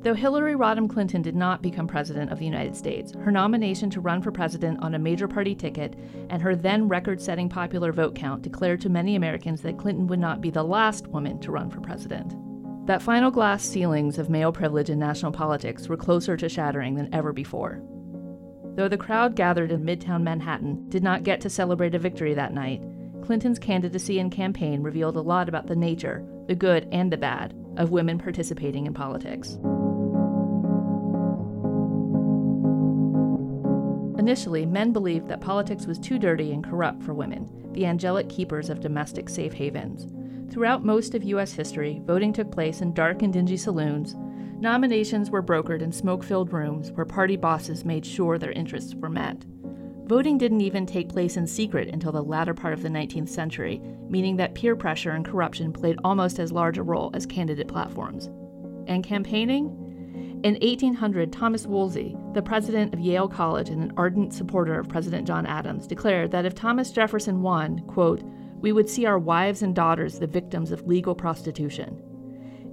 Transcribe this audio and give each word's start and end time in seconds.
Though 0.02 0.14
Hillary 0.14 0.54
Rodham 0.54 0.88
Clinton 0.88 1.20
did 1.20 1.34
not 1.34 1.62
become 1.62 1.88
President 1.88 2.30
of 2.30 2.38
the 2.38 2.44
United 2.44 2.76
States, 2.76 3.12
her 3.24 3.32
nomination 3.32 3.90
to 3.90 4.00
run 4.00 4.22
for 4.22 4.30
President 4.30 4.80
on 4.84 4.94
a 4.94 5.00
major 5.00 5.26
party 5.26 5.56
ticket 5.56 5.96
and 6.30 6.40
her 6.40 6.54
then 6.54 6.86
record 6.86 7.20
setting 7.20 7.48
popular 7.48 7.90
vote 7.90 8.14
count 8.14 8.42
declared 8.42 8.80
to 8.82 8.88
many 8.88 9.16
Americans 9.16 9.62
that 9.62 9.78
Clinton 9.78 10.06
would 10.06 10.20
not 10.20 10.40
be 10.40 10.50
the 10.50 10.62
last 10.62 11.08
woman 11.08 11.40
to 11.40 11.50
run 11.50 11.70
for 11.70 11.80
President. 11.80 12.36
That 12.86 13.02
final 13.02 13.32
glass 13.32 13.64
ceilings 13.64 14.16
of 14.16 14.30
male 14.30 14.52
privilege 14.52 14.90
in 14.90 15.00
national 15.00 15.32
politics 15.32 15.88
were 15.88 15.96
closer 15.96 16.36
to 16.36 16.48
shattering 16.48 16.94
than 16.94 17.12
ever 17.12 17.32
before. 17.32 17.82
Though 18.78 18.86
the 18.86 18.96
crowd 18.96 19.34
gathered 19.34 19.72
in 19.72 19.82
Midtown 19.82 20.22
Manhattan 20.22 20.88
did 20.88 21.02
not 21.02 21.24
get 21.24 21.40
to 21.40 21.50
celebrate 21.50 21.96
a 21.96 21.98
victory 21.98 22.32
that 22.34 22.54
night, 22.54 22.80
Clinton's 23.22 23.58
candidacy 23.58 24.20
and 24.20 24.30
campaign 24.30 24.84
revealed 24.84 25.16
a 25.16 25.20
lot 25.20 25.48
about 25.48 25.66
the 25.66 25.74
nature, 25.74 26.24
the 26.46 26.54
good 26.54 26.86
and 26.92 27.12
the 27.12 27.16
bad, 27.16 27.56
of 27.76 27.90
women 27.90 28.20
participating 28.20 28.86
in 28.86 28.94
politics. 28.94 29.58
Initially, 34.16 34.64
men 34.64 34.92
believed 34.92 35.26
that 35.26 35.40
politics 35.40 35.88
was 35.88 35.98
too 35.98 36.16
dirty 36.16 36.52
and 36.52 36.62
corrupt 36.62 37.02
for 37.02 37.14
women, 37.14 37.50
the 37.72 37.84
angelic 37.84 38.28
keepers 38.28 38.70
of 38.70 38.78
domestic 38.78 39.28
safe 39.28 39.54
havens. 39.54 40.06
Throughout 40.52 40.84
most 40.84 41.16
of 41.16 41.24
U.S. 41.24 41.52
history, 41.52 42.00
voting 42.04 42.32
took 42.32 42.52
place 42.52 42.80
in 42.80 42.94
dark 42.94 43.22
and 43.22 43.32
dingy 43.32 43.56
saloons, 43.56 44.14
Nominations 44.60 45.30
were 45.30 45.42
brokered 45.42 45.82
in 45.82 45.92
smoke 45.92 46.24
filled 46.24 46.52
rooms 46.52 46.90
where 46.90 47.06
party 47.06 47.36
bosses 47.36 47.84
made 47.84 48.04
sure 48.04 48.38
their 48.38 48.50
interests 48.50 48.92
were 48.92 49.08
met. 49.08 49.44
Voting 50.06 50.36
didn't 50.36 50.62
even 50.62 50.84
take 50.84 51.08
place 51.08 51.36
in 51.36 51.46
secret 51.46 51.88
until 51.88 52.10
the 52.10 52.24
latter 52.24 52.54
part 52.54 52.72
of 52.72 52.82
the 52.82 52.88
19th 52.88 53.28
century, 53.28 53.80
meaning 54.08 54.36
that 54.36 54.56
peer 54.56 54.74
pressure 54.74 55.12
and 55.12 55.24
corruption 55.24 55.72
played 55.72 55.98
almost 56.02 56.40
as 56.40 56.50
large 56.50 56.76
a 56.76 56.82
role 56.82 57.12
as 57.14 57.24
candidate 57.24 57.68
platforms. 57.68 58.30
And 58.88 59.04
campaigning? 59.04 59.66
In 60.42 60.54
1800, 60.54 61.32
Thomas 61.32 61.64
Wolsey, 61.64 62.16
the 62.32 62.42
president 62.42 62.94
of 62.94 63.00
Yale 63.00 63.28
College 63.28 63.68
and 63.68 63.82
an 63.82 63.92
ardent 63.96 64.32
supporter 64.32 64.76
of 64.76 64.88
President 64.88 65.24
John 65.24 65.46
Adams, 65.46 65.86
declared 65.86 66.32
that 66.32 66.46
if 66.46 66.56
Thomas 66.56 66.90
Jefferson 66.90 67.42
won, 67.42 67.80
quote, 67.86 68.22
we 68.60 68.72
would 68.72 68.88
see 68.88 69.06
our 69.06 69.20
wives 69.20 69.62
and 69.62 69.72
daughters 69.72 70.18
the 70.18 70.26
victims 70.26 70.72
of 70.72 70.86
legal 70.86 71.14
prostitution. 71.14 72.02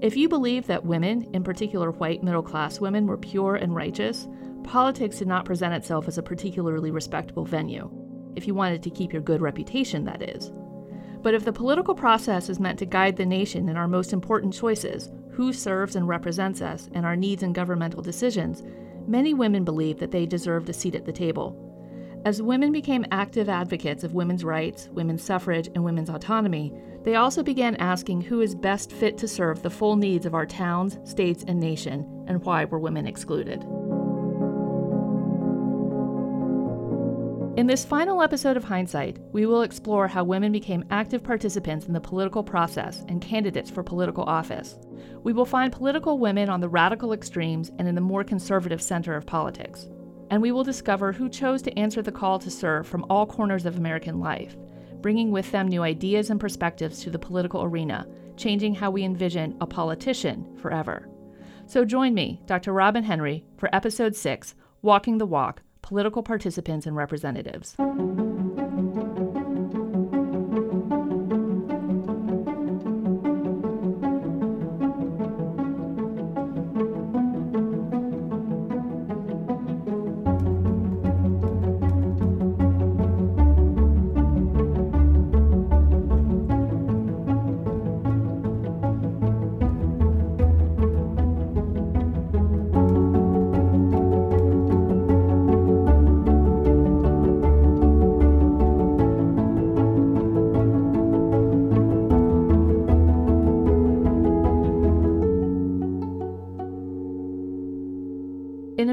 If 0.06 0.16
you 0.16 0.30
believe 0.30 0.68
that 0.68 0.86
women, 0.86 1.28
in 1.34 1.44
particular 1.44 1.90
white 1.90 2.22
middle 2.22 2.44
class 2.44 2.80
women, 2.80 3.08
were 3.08 3.18
pure 3.18 3.56
and 3.56 3.74
righteous, 3.74 4.28
politics 4.64 5.18
did 5.18 5.28
not 5.28 5.46
present 5.46 5.74
itself 5.74 6.08
as 6.08 6.20
a 6.20 6.22
particularly 6.22 6.92
respectable 6.92 7.44
venue. 7.44 7.90
If 8.36 8.46
you 8.46 8.54
wanted 8.54 8.84
to 8.84 8.92
keep 8.92 9.12
your 9.12 9.24
good 9.24 9.42
reputation, 9.42 10.06
that 10.06 10.22
is. 10.22 10.52
But 11.24 11.34
if 11.34 11.44
the 11.44 11.52
political 11.52 11.96
process 11.96 12.50
is 12.50 12.60
meant 12.60 12.78
to 12.80 12.86
guide 12.86 13.18
the 13.18 13.26
nation 13.26 13.68
in 13.68 13.78
our 13.78 13.88
most 13.88 14.14
important 14.14 14.54
choices, 14.54 15.10
who 15.32 15.52
serves 15.52 15.96
and 15.96 16.08
represents 16.08 16.62
us, 16.62 16.88
and 16.94 17.04
our 17.04 17.16
needs 17.16 17.42
in 17.42 17.52
governmental 17.52 18.04
decisions, 18.04 18.62
many 19.08 19.34
women 19.34 19.64
believe 19.64 19.98
that 19.98 20.12
they 20.12 20.28
deserved 20.28 20.70
a 20.70 20.74
seat 20.74 20.94
at 20.94 21.06
the 21.06 21.12
table. 21.12 21.65
As 22.26 22.42
women 22.42 22.72
became 22.72 23.06
active 23.12 23.50
advocates 23.50 24.04
of 24.04 24.16
women's 24.16 24.44
rights, 24.44 24.90
women's 24.92 25.22
suffrage, 25.22 25.68
and 25.76 25.84
women's 25.84 26.10
autonomy, 26.10 26.74
they 27.04 27.18
also 27.18 27.44
began 27.44 27.76
asking 27.76 28.22
who 28.22 28.42
is 28.42 28.56
best 28.56 28.92
fit 28.92 29.16
to 29.20 29.28
serve 29.28 29.62
the 29.62 29.70
full 29.70 29.96
needs 29.96 30.26
of 30.26 30.34
our 30.34 30.48
towns, 30.48 30.98
states, 31.08 31.46
and 31.48 31.60
nation, 31.60 32.26
and 32.28 32.44
why 32.44 32.66
were 32.66 32.80
women 32.80 33.06
excluded. 33.06 33.62
In 37.60 37.68
this 37.68 37.86
final 37.86 38.24
episode 38.24 38.58
of 38.58 38.64
Hindsight, 38.64 39.20
we 39.32 39.46
will 39.46 39.62
explore 39.62 40.08
how 40.08 40.24
women 40.24 40.52
became 40.52 40.84
active 40.90 41.24
participants 41.24 41.86
in 41.86 41.94
the 41.94 42.02
political 42.02 42.44
process 42.44 43.06
and 43.08 43.22
candidates 43.22 43.70
for 43.70 43.84
political 43.84 44.24
office. 44.24 44.80
We 45.24 45.32
will 45.32 45.46
find 45.46 45.72
political 45.72 46.18
women 46.18 46.50
on 46.50 46.60
the 46.60 46.70
radical 46.70 47.14
extremes 47.14 47.72
and 47.78 47.88
in 47.88 47.94
the 47.94 48.02
more 48.02 48.24
conservative 48.24 48.82
center 48.82 49.16
of 49.16 49.28
politics. 49.28 49.88
And 50.30 50.42
we 50.42 50.52
will 50.52 50.64
discover 50.64 51.12
who 51.12 51.30
chose 51.30 51.62
to 51.64 51.78
answer 51.78 52.02
the 52.02 52.12
call 52.12 52.40
to 52.40 52.50
serve 52.52 52.88
from 52.88 53.06
all 53.10 53.26
corners 53.26 53.66
of 53.66 53.78
American 53.78 54.20
life 54.20 54.56
bringing 55.06 55.30
with 55.30 55.52
them 55.52 55.68
new 55.68 55.84
ideas 55.84 56.32
and 56.32 56.40
perspectives 56.40 57.04
to 57.04 57.12
the 57.12 57.20
political 57.20 57.62
arena, 57.62 58.08
changing 58.38 58.74
how 58.74 58.90
we 58.90 59.04
envision 59.04 59.56
a 59.62 59.68
politician 59.68 60.44
forever. 60.58 61.08
So 61.68 61.86
join 61.86 62.16
me, 62.16 62.42
Dr. 62.48 62.74
Robin 62.74 63.04
Henry, 63.04 63.46
for 63.56 63.70
episode 63.72 64.16
6 64.16 64.56
Walking 64.82 65.20
the 65.20 65.28
Walk 65.28 65.62
Political 65.84 66.24
Participants 66.24 66.88
and 66.88 66.96
Representatives. 66.96 67.76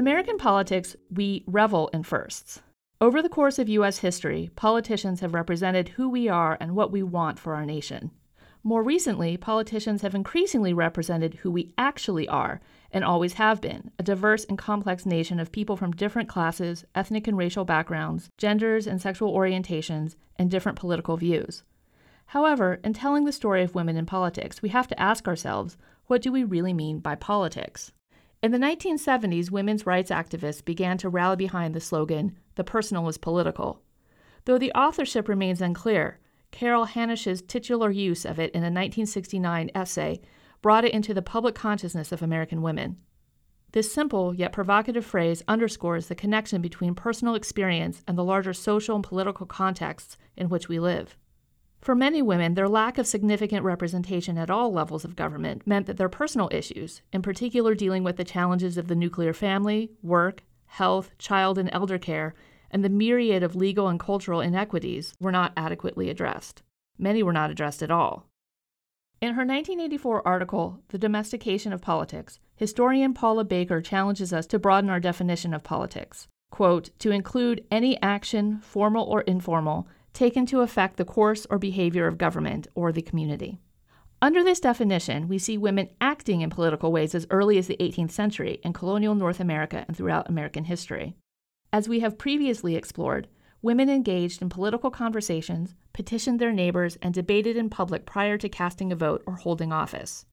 American 0.03 0.37
politics, 0.37 0.97
we 1.09 1.45
revel 1.47 1.87
in 1.93 2.03
firsts. 2.03 2.61
Over 2.99 3.21
the 3.21 3.29
course 3.29 3.57
of 3.57 3.69
U.S. 3.69 3.99
history, 3.99 4.49
politicians 4.53 5.21
have 5.21 5.33
represented 5.33 5.87
who 5.87 6.09
we 6.09 6.27
are 6.27 6.57
and 6.59 6.75
what 6.75 6.91
we 6.91 7.01
want 7.01 7.39
for 7.39 7.55
our 7.55 7.65
nation. 7.65 8.11
More 8.63 8.83
recently, 8.83 9.37
politicians 9.37 10.01
have 10.01 10.13
increasingly 10.13 10.73
represented 10.73 11.35
who 11.35 11.51
we 11.51 11.73
actually 11.77 12.27
are 12.27 12.59
and 12.91 13.05
always 13.05 13.35
have 13.35 13.61
been 13.61 13.91
a 13.97 14.03
diverse 14.03 14.43
and 14.43 14.57
complex 14.57 15.05
nation 15.05 15.39
of 15.39 15.53
people 15.53 15.77
from 15.77 15.93
different 15.93 16.27
classes, 16.27 16.83
ethnic 16.93 17.25
and 17.25 17.37
racial 17.37 17.63
backgrounds, 17.63 18.27
genders 18.37 18.85
and 18.85 19.01
sexual 19.01 19.33
orientations, 19.33 20.17
and 20.35 20.51
different 20.51 20.77
political 20.77 21.15
views. 21.15 21.63
However, 22.25 22.81
in 22.83 22.91
telling 22.91 23.23
the 23.23 23.31
story 23.31 23.63
of 23.63 23.73
women 23.73 23.95
in 23.95 24.05
politics, 24.05 24.61
we 24.61 24.67
have 24.67 24.89
to 24.89 24.99
ask 24.99 25.29
ourselves 25.29 25.77
what 26.07 26.21
do 26.21 26.29
we 26.29 26.43
really 26.43 26.73
mean 26.73 26.99
by 26.99 27.15
politics? 27.15 27.93
In 28.43 28.51
the 28.51 28.57
1970s, 28.57 29.51
women's 29.51 29.85
rights 29.85 30.11
activists 30.11 30.65
began 30.65 30.97
to 30.97 31.07
rally 31.07 31.37
behind 31.37 31.73
the 31.73 31.79
slogan, 31.79 32.37
the 32.55 32.63
personal 32.65 33.07
is 33.07 33.17
political. 33.17 33.81
Though 34.43 34.57
the 34.57 34.73
authorship 34.73 35.29
remains 35.29 35.61
unclear, 35.61 36.19
Carol 36.51 36.85
Hanisch's 36.85 37.41
titular 37.41 37.89
use 37.89 38.25
of 38.25 38.39
it 38.39 38.51
in 38.51 38.59
a 38.59 38.67
1969 38.67 39.71
essay 39.73 40.19
brought 40.61 40.83
it 40.83 40.91
into 40.91 41.13
the 41.13 41.21
public 41.21 41.55
consciousness 41.55 42.11
of 42.11 42.21
American 42.21 42.61
women. 42.61 42.97
This 43.71 43.93
simple 43.93 44.35
yet 44.35 44.51
provocative 44.51 45.05
phrase 45.05 45.41
underscores 45.47 46.07
the 46.07 46.13
connection 46.13 46.61
between 46.61 46.95
personal 46.95 47.35
experience 47.35 48.03
and 48.09 48.17
the 48.17 48.25
larger 48.25 48.51
social 48.51 48.95
and 48.95 49.05
political 49.05 49.45
contexts 49.45 50.17
in 50.35 50.49
which 50.49 50.67
we 50.67 50.81
live. 50.81 51.15
For 51.83 51.95
many 51.95 52.21
women, 52.21 52.53
their 52.53 52.69
lack 52.69 52.97
of 52.97 53.05
significant 53.05 53.65
representation 53.65 54.37
at 54.37 54.49
all 54.49 54.71
levels 54.71 55.03
of 55.03 55.17
government 55.17 55.67
meant 55.67 55.85
that 55.87 55.97
their 55.97 56.07
personal 56.07 56.47
issues, 56.49 57.01
in 57.11 57.21
particular 57.21 57.75
dealing 57.75 58.05
with 58.05 58.15
the 58.15 58.23
challenges 58.23 58.77
of 58.77 58.87
the 58.87 58.95
nuclear 58.95 59.33
family, 59.33 59.91
work, 60.01 60.43
health, 60.67 61.11
child 61.17 61.57
and 61.57 61.69
elder 61.73 61.97
care, 61.97 62.35
and 62.71 62.85
the 62.85 62.89
myriad 62.89 63.43
of 63.43 63.57
legal 63.57 63.89
and 63.89 63.99
cultural 63.99 64.39
inequities, 64.39 65.13
were 65.19 65.31
not 65.31 65.51
adequately 65.57 66.09
addressed. 66.09 66.63
Many 66.97 67.21
were 67.21 67.33
not 67.33 67.51
addressed 67.51 67.83
at 67.83 67.91
all. 67.91 68.29
In 69.19 69.33
her 69.33 69.45
1984 69.45 70.25
article, 70.25 70.79
The 70.87 70.97
Domestication 70.97 71.73
of 71.73 71.81
Politics, 71.81 72.39
historian 72.55 73.13
Paula 73.13 73.43
Baker 73.43 73.81
challenges 73.81 74.31
us 74.31 74.47
to 74.47 74.57
broaden 74.57 74.89
our 74.89 75.01
definition 75.01 75.53
of 75.53 75.63
politics. 75.63 76.29
Quote, 76.49 76.91
to 76.99 77.11
include 77.11 77.65
any 77.69 78.01
action, 78.01 78.59
formal 78.61 79.03
or 79.03 79.21
informal, 79.23 79.89
taken 80.13 80.45
to 80.45 80.61
affect 80.61 80.97
the 80.97 81.05
course 81.05 81.45
or 81.49 81.57
behavior 81.57 82.07
of 82.07 82.17
government 82.17 82.67
or 82.75 82.91
the 82.91 83.01
community. 83.01 83.59
Under 84.21 84.43
this 84.43 84.61
definition, 84.61 85.27
we 85.27 85.37
see 85.37 85.57
women 85.57 85.89
acting 85.99 86.41
in 86.41 86.49
political 86.49 86.91
ways 86.91 87.13
as 87.13 87.27
early 87.29 87.57
as 87.57 87.67
the 87.67 87.77
18th 87.81 88.11
century 88.11 88.59
in 88.63 88.71
colonial 88.71 89.15
North 89.15 89.41
America 89.41 89.83
and 89.87 89.97
throughout 89.97 90.29
American 90.29 90.63
history. 90.63 91.15
As 91.73 91.89
we 91.89 91.99
have 91.99 92.17
previously 92.17 92.75
explored, 92.75 93.27
women 93.61 93.89
engaged 93.89 94.41
in 94.41 94.47
political 94.47 94.91
conversations, 94.91 95.75
petitioned 95.91 96.39
their 96.39 96.53
neighbors, 96.53 96.97
and 97.01 97.13
debated 97.13 97.57
in 97.57 97.69
public 97.69 98.05
prior 98.05 98.37
to 98.37 98.47
casting 98.47 98.93
a 98.93 98.95
vote 98.95 99.23
or 99.25 99.35
holding 99.35 99.73
office. 99.73 100.25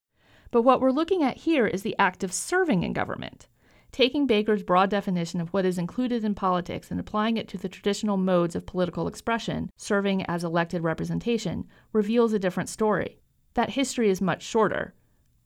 But 0.53 0.63
what 0.63 0.81
we're 0.81 0.91
looking 0.91 1.23
at 1.23 1.39
here 1.39 1.67
is 1.67 1.83
the 1.83 1.97
act 1.99 2.23
of 2.23 2.33
serving 2.33 2.83
in 2.83 2.93
government. 2.93 3.49
Taking 3.93 4.27
Baker's 4.27 4.63
broad 4.63 4.91
definition 4.91 5.41
of 5.41 5.53
what 5.53 5.65
is 5.65 5.79
included 5.79 6.25
in 6.25 6.35
politics 6.35 6.91
and 6.91 7.01
applying 7.01 7.37
it 7.37 7.49
to 7.49 7.59
the 7.59 7.69
traditional 7.69 8.17
modes 8.17 8.55
of 8.55 8.67
political 8.67 9.09
expression, 9.09 9.71
serving 9.77 10.25
as 10.27 10.45
elected 10.45 10.83
representation, 10.83 11.67
reveals 11.93 12.33
a 12.33 12.39
different 12.39 12.69
story. 12.69 13.19
That 13.55 13.71
history 13.71 14.11
is 14.11 14.21
much 14.21 14.43
shorter, 14.43 14.95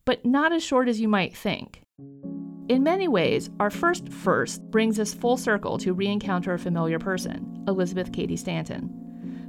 but 0.05 0.25
not 0.25 0.53
as 0.53 0.63
short 0.63 0.87
as 0.87 1.01
you 1.01 1.07
might 1.07 1.35
think. 1.35 1.81
In 2.67 2.83
many 2.83 3.07
ways, 3.07 3.49
our 3.59 3.69
first 3.69 4.09
first 4.09 4.61
brings 4.71 4.99
us 4.99 5.13
full 5.13 5.37
circle 5.37 5.77
to 5.79 5.93
re 5.93 6.07
encounter 6.07 6.53
a 6.53 6.59
familiar 6.59 6.99
person, 6.99 7.63
Elizabeth 7.67 8.11
Cady 8.11 8.35
Stanton. 8.35 8.89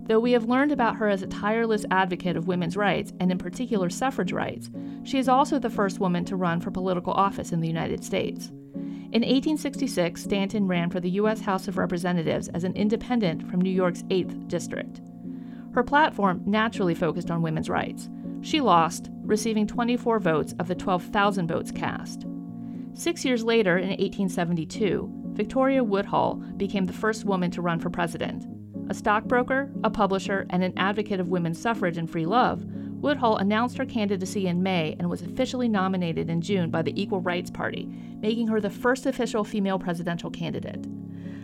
Though 0.06 0.20
we 0.20 0.32
have 0.32 0.48
learned 0.48 0.70
about 0.70 0.96
her 0.96 1.08
as 1.08 1.22
a 1.22 1.26
tireless 1.26 1.84
advocate 1.90 2.36
of 2.36 2.46
women's 2.46 2.76
rights, 2.76 3.12
and 3.18 3.32
in 3.32 3.38
particular 3.38 3.90
suffrage 3.90 4.32
rights, 4.32 4.70
she 5.02 5.18
is 5.18 5.28
also 5.28 5.58
the 5.58 5.70
first 5.70 5.98
woman 5.98 6.24
to 6.26 6.36
run 6.36 6.60
for 6.60 6.70
political 6.70 7.12
office 7.12 7.52
in 7.52 7.60
the 7.60 7.66
United 7.66 8.04
States. 8.04 8.52
In 9.12 9.22
1866, 9.22 10.20
Stanton 10.20 10.66
ran 10.66 10.90
for 10.90 10.98
the 10.98 11.10
U.S. 11.10 11.40
House 11.40 11.68
of 11.68 11.78
Representatives 11.78 12.48
as 12.48 12.64
an 12.64 12.74
independent 12.74 13.48
from 13.48 13.60
New 13.60 13.70
York's 13.70 14.02
8th 14.04 14.48
District. 14.48 15.00
Her 15.74 15.84
platform 15.84 16.42
naturally 16.44 16.94
focused 16.94 17.30
on 17.30 17.40
women's 17.40 17.70
rights. 17.70 18.10
She 18.40 18.60
lost, 18.60 19.08
receiving 19.22 19.66
24 19.66 20.18
votes 20.18 20.54
of 20.58 20.66
the 20.66 20.74
12,000 20.74 21.46
votes 21.46 21.70
cast. 21.70 22.26
Six 22.94 23.24
years 23.24 23.44
later, 23.44 23.78
in 23.78 23.90
1872, 23.90 25.08
Victoria 25.34 25.84
Woodhull 25.84 26.42
became 26.56 26.86
the 26.86 26.92
first 26.92 27.24
woman 27.24 27.52
to 27.52 27.62
run 27.62 27.78
for 27.78 27.90
president. 27.90 28.44
A 28.90 28.94
stockbroker, 28.94 29.70
a 29.84 29.90
publisher, 29.90 30.46
and 30.50 30.64
an 30.64 30.72
advocate 30.76 31.20
of 31.20 31.28
women's 31.28 31.60
suffrage 31.60 31.96
and 31.96 32.10
free 32.10 32.26
love, 32.26 32.66
Woodhull 33.06 33.36
announced 33.36 33.78
her 33.78 33.86
candidacy 33.86 34.48
in 34.48 34.64
May 34.64 34.96
and 34.98 35.08
was 35.08 35.22
officially 35.22 35.68
nominated 35.68 36.28
in 36.28 36.40
June 36.40 36.70
by 36.70 36.82
the 36.82 37.00
Equal 37.00 37.20
Rights 37.20 37.52
Party, 37.52 37.88
making 38.20 38.48
her 38.48 38.60
the 38.60 38.68
first 38.68 39.06
official 39.06 39.44
female 39.44 39.78
presidential 39.78 40.28
candidate. 40.28 40.84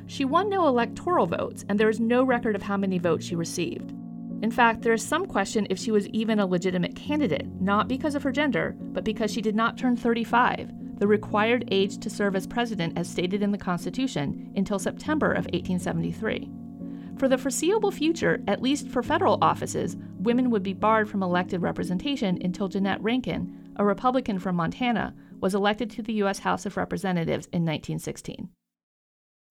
She 0.09 0.25
won 0.25 0.51
no 0.51 0.67
electoral 0.67 1.27
votes, 1.27 1.65
and 1.69 1.79
there 1.79 1.89
is 1.89 2.01
no 2.01 2.25
record 2.25 2.57
of 2.57 2.63
how 2.63 2.77
many 2.77 2.99
votes 2.99 3.25
she 3.25 3.37
received. 3.37 3.93
In 4.43 4.51
fact, 4.51 4.83
there 4.83 4.93
is 4.93 5.07
some 5.07 5.25
question 5.25 5.69
if 5.71 5.79
she 5.79 5.93
was 5.93 6.09
even 6.09 6.41
a 6.41 6.47
legitimate 6.47 6.97
candidate, 6.97 7.47
not 7.61 7.87
because 7.87 8.17
of 8.17 8.25
her 8.25 8.33
gender, 8.33 8.75
but 8.77 9.05
because 9.05 9.33
she 9.33 9.41
did 9.41 9.55
not 9.55 9.79
turn 9.79 9.97
35, 9.97 10.99
the 10.99 11.07
required 11.07 11.69
age 11.71 11.99
to 11.99 12.11
serve 12.11 12.35
as 12.35 12.45
president 12.45 12.99
as 12.99 13.09
stated 13.09 13.41
in 13.41 13.53
the 13.53 13.57
Constitution, 13.57 14.53
until 14.57 14.81
September 14.81 15.31
of 15.31 15.45
1873. 15.53 16.51
For 17.23 17.29
the 17.29 17.39
foreseeable 17.39 17.93
future, 17.93 18.43
at 18.49 18.61
least 18.61 18.89
for 18.89 19.01
federal 19.01 19.39
offices, 19.41 19.97
women 20.19 20.51
would 20.51 20.65
be 20.65 20.73
barred 20.73 21.09
from 21.09 21.23
elected 21.23 21.63
representation 21.63 22.37
until 22.43 22.67
Jeanette 22.67 23.01
Rankin, 23.01 23.75
a 23.77 23.85
Republican 23.85 24.41
from 24.41 24.57
Montana, 24.57 25.15
was 25.41 25.55
elected 25.55 25.89
to 25.91 26.03
the 26.03 26.15
U.S. 26.15 26.41
House 26.41 26.67
of 26.67 26.77
Representatives 26.77 27.47
in 27.53 27.63
1916. 27.63 28.49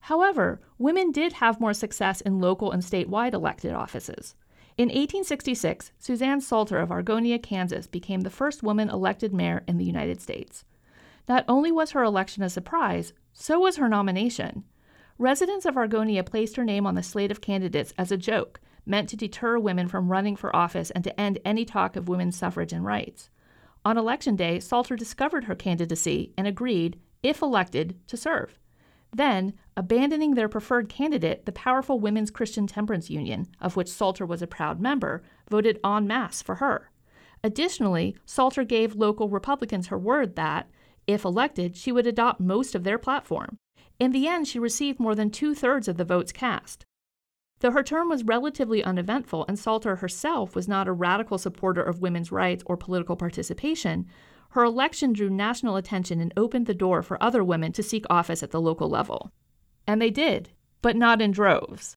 However, 0.01 0.59
women 0.77 1.13
did 1.13 1.31
have 1.31 1.61
more 1.61 1.73
success 1.73 2.19
in 2.19 2.41
local 2.41 2.73
and 2.73 2.83
statewide 2.83 3.33
elected 3.33 3.71
offices. 3.71 4.35
In 4.77 4.89
1866, 4.89 5.93
Suzanne 5.97 6.41
Salter 6.41 6.77
of 6.77 6.89
Argonia, 6.89 7.41
Kansas, 7.41 7.87
became 7.87 8.19
the 8.19 8.29
first 8.29 8.63
woman 8.63 8.89
elected 8.89 9.33
mayor 9.33 9.63
in 9.65 9.77
the 9.77 9.85
United 9.85 10.19
States. 10.19 10.65
Not 11.29 11.45
only 11.47 11.71
was 11.71 11.91
her 11.91 12.03
election 12.03 12.43
a 12.43 12.49
surprise, 12.49 13.13
so 13.31 13.61
was 13.61 13.77
her 13.77 13.87
nomination. 13.87 14.65
Residents 15.21 15.67
of 15.67 15.75
Argonia 15.75 16.25
placed 16.25 16.55
her 16.55 16.63
name 16.63 16.87
on 16.87 16.95
the 16.95 17.03
slate 17.03 17.29
of 17.29 17.41
candidates 17.41 17.93
as 17.95 18.11
a 18.11 18.17
joke, 18.17 18.59
meant 18.87 19.07
to 19.07 19.15
deter 19.15 19.59
women 19.59 19.87
from 19.87 20.11
running 20.11 20.35
for 20.35 20.55
office 20.55 20.89
and 20.89 21.03
to 21.03 21.21
end 21.21 21.37
any 21.45 21.63
talk 21.63 21.95
of 21.95 22.09
women's 22.09 22.35
suffrage 22.35 22.73
and 22.73 22.83
rights. 22.83 23.29
On 23.85 23.99
election 23.99 24.35
day, 24.35 24.59
Salter 24.59 24.95
discovered 24.95 25.43
her 25.43 25.53
candidacy 25.53 26.33
and 26.39 26.47
agreed, 26.47 26.99
if 27.21 27.43
elected, 27.43 27.99
to 28.07 28.17
serve. 28.17 28.57
Then, 29.15 29.53
abandoning 29.77 30.33
their 30.33 30.49
preferred 30.49 30.89
candidate, 30.89 31.45
the 31.45 31.51
powerful 31.51 31.99
Women's 31.99 32.31
Christian 32.31 32.65
Temperance 32.65 33.11
Union, 33.11 33.45
of 33.61 33.75
which 33.75 33.89
Salter 33.89 34.25
was 34.25 34.41
a 34.41 34.47
proud 34.47 34.81
member, 34.81 35.21
voted 35.51 35.79
en 35.85 36.07
masse 36.07 36.41
for 36.41 36.55
her. 36.55 36.89
Additionally, 37.43 38.17
Salter 38.25 38.63
gave 38.63 38.95
local 38.95 39.29
Republicans 39.29 39.89
her 39.89 39.99
word 39.99 40.35
that, 40.35 40.67
if 41.05 41.23
elected, 41.23 41.77
she 41.77 41.91
would 41.91 42.07
adopt 42.07 42.39
most 42.39 42.73
of 42.73 42.83
their 42.83 42.97
platform. 42.97 43.59
In 44.01 44.13
the 44.13 44.27
end, 44.27 44.47
she 44.47 44.57
received 44.57 44.99
more 44.99 45.13
than 45.13 45.29
two 45.29 45.53
thirds 45.53 45.87
of 45.87 45.97
the 45.97 46.03
votes 46.03 46.31
cast. 46.31 46.87
Though 47.59 47.69
her 47.69 47.83
term 47.83 48.09
was 48.09 48.23
relatively 48.23 48.83
uneventful 48.83 49.45
and 49.47 49.59
Salter 49.59 49.97
herself 49.97 50.55
was 50.55 50.67
not 50.67 50.87
a 50.87 50.91
radical 50.91 51.37
supporter 51.37 51.83
of 51.83 52.01
women's 52.01 52.31
rights 52.31 52.63
or 52.65 52.77
political 52.77 53.15
participation, 53.15 54.07
her 54.49 54.63
election 54.63 55.13
drew 55.13 55.29
national 55.29 55.75
attention 55.75 56.19
and 56.19 56.33
opened 56.35 56.65
the 56.65 56.73
door 56.73 57.03
for 57.03 57.21
other 57.21 57.43
women 57.43 57.71
to 57.73 57.83
seek 57.83 58.07
office 58.09 58.41
at 58.41 58.49
the 58.49 58.59
local 58.59 58.89
level. 58.89 59.31
And 59.85 60.01
they 60.01 60.09
did, 60.09 60.49
but 60.81 60.95
not 60.95 61.21
in 61.21 61.29
droves. 61.29 61.93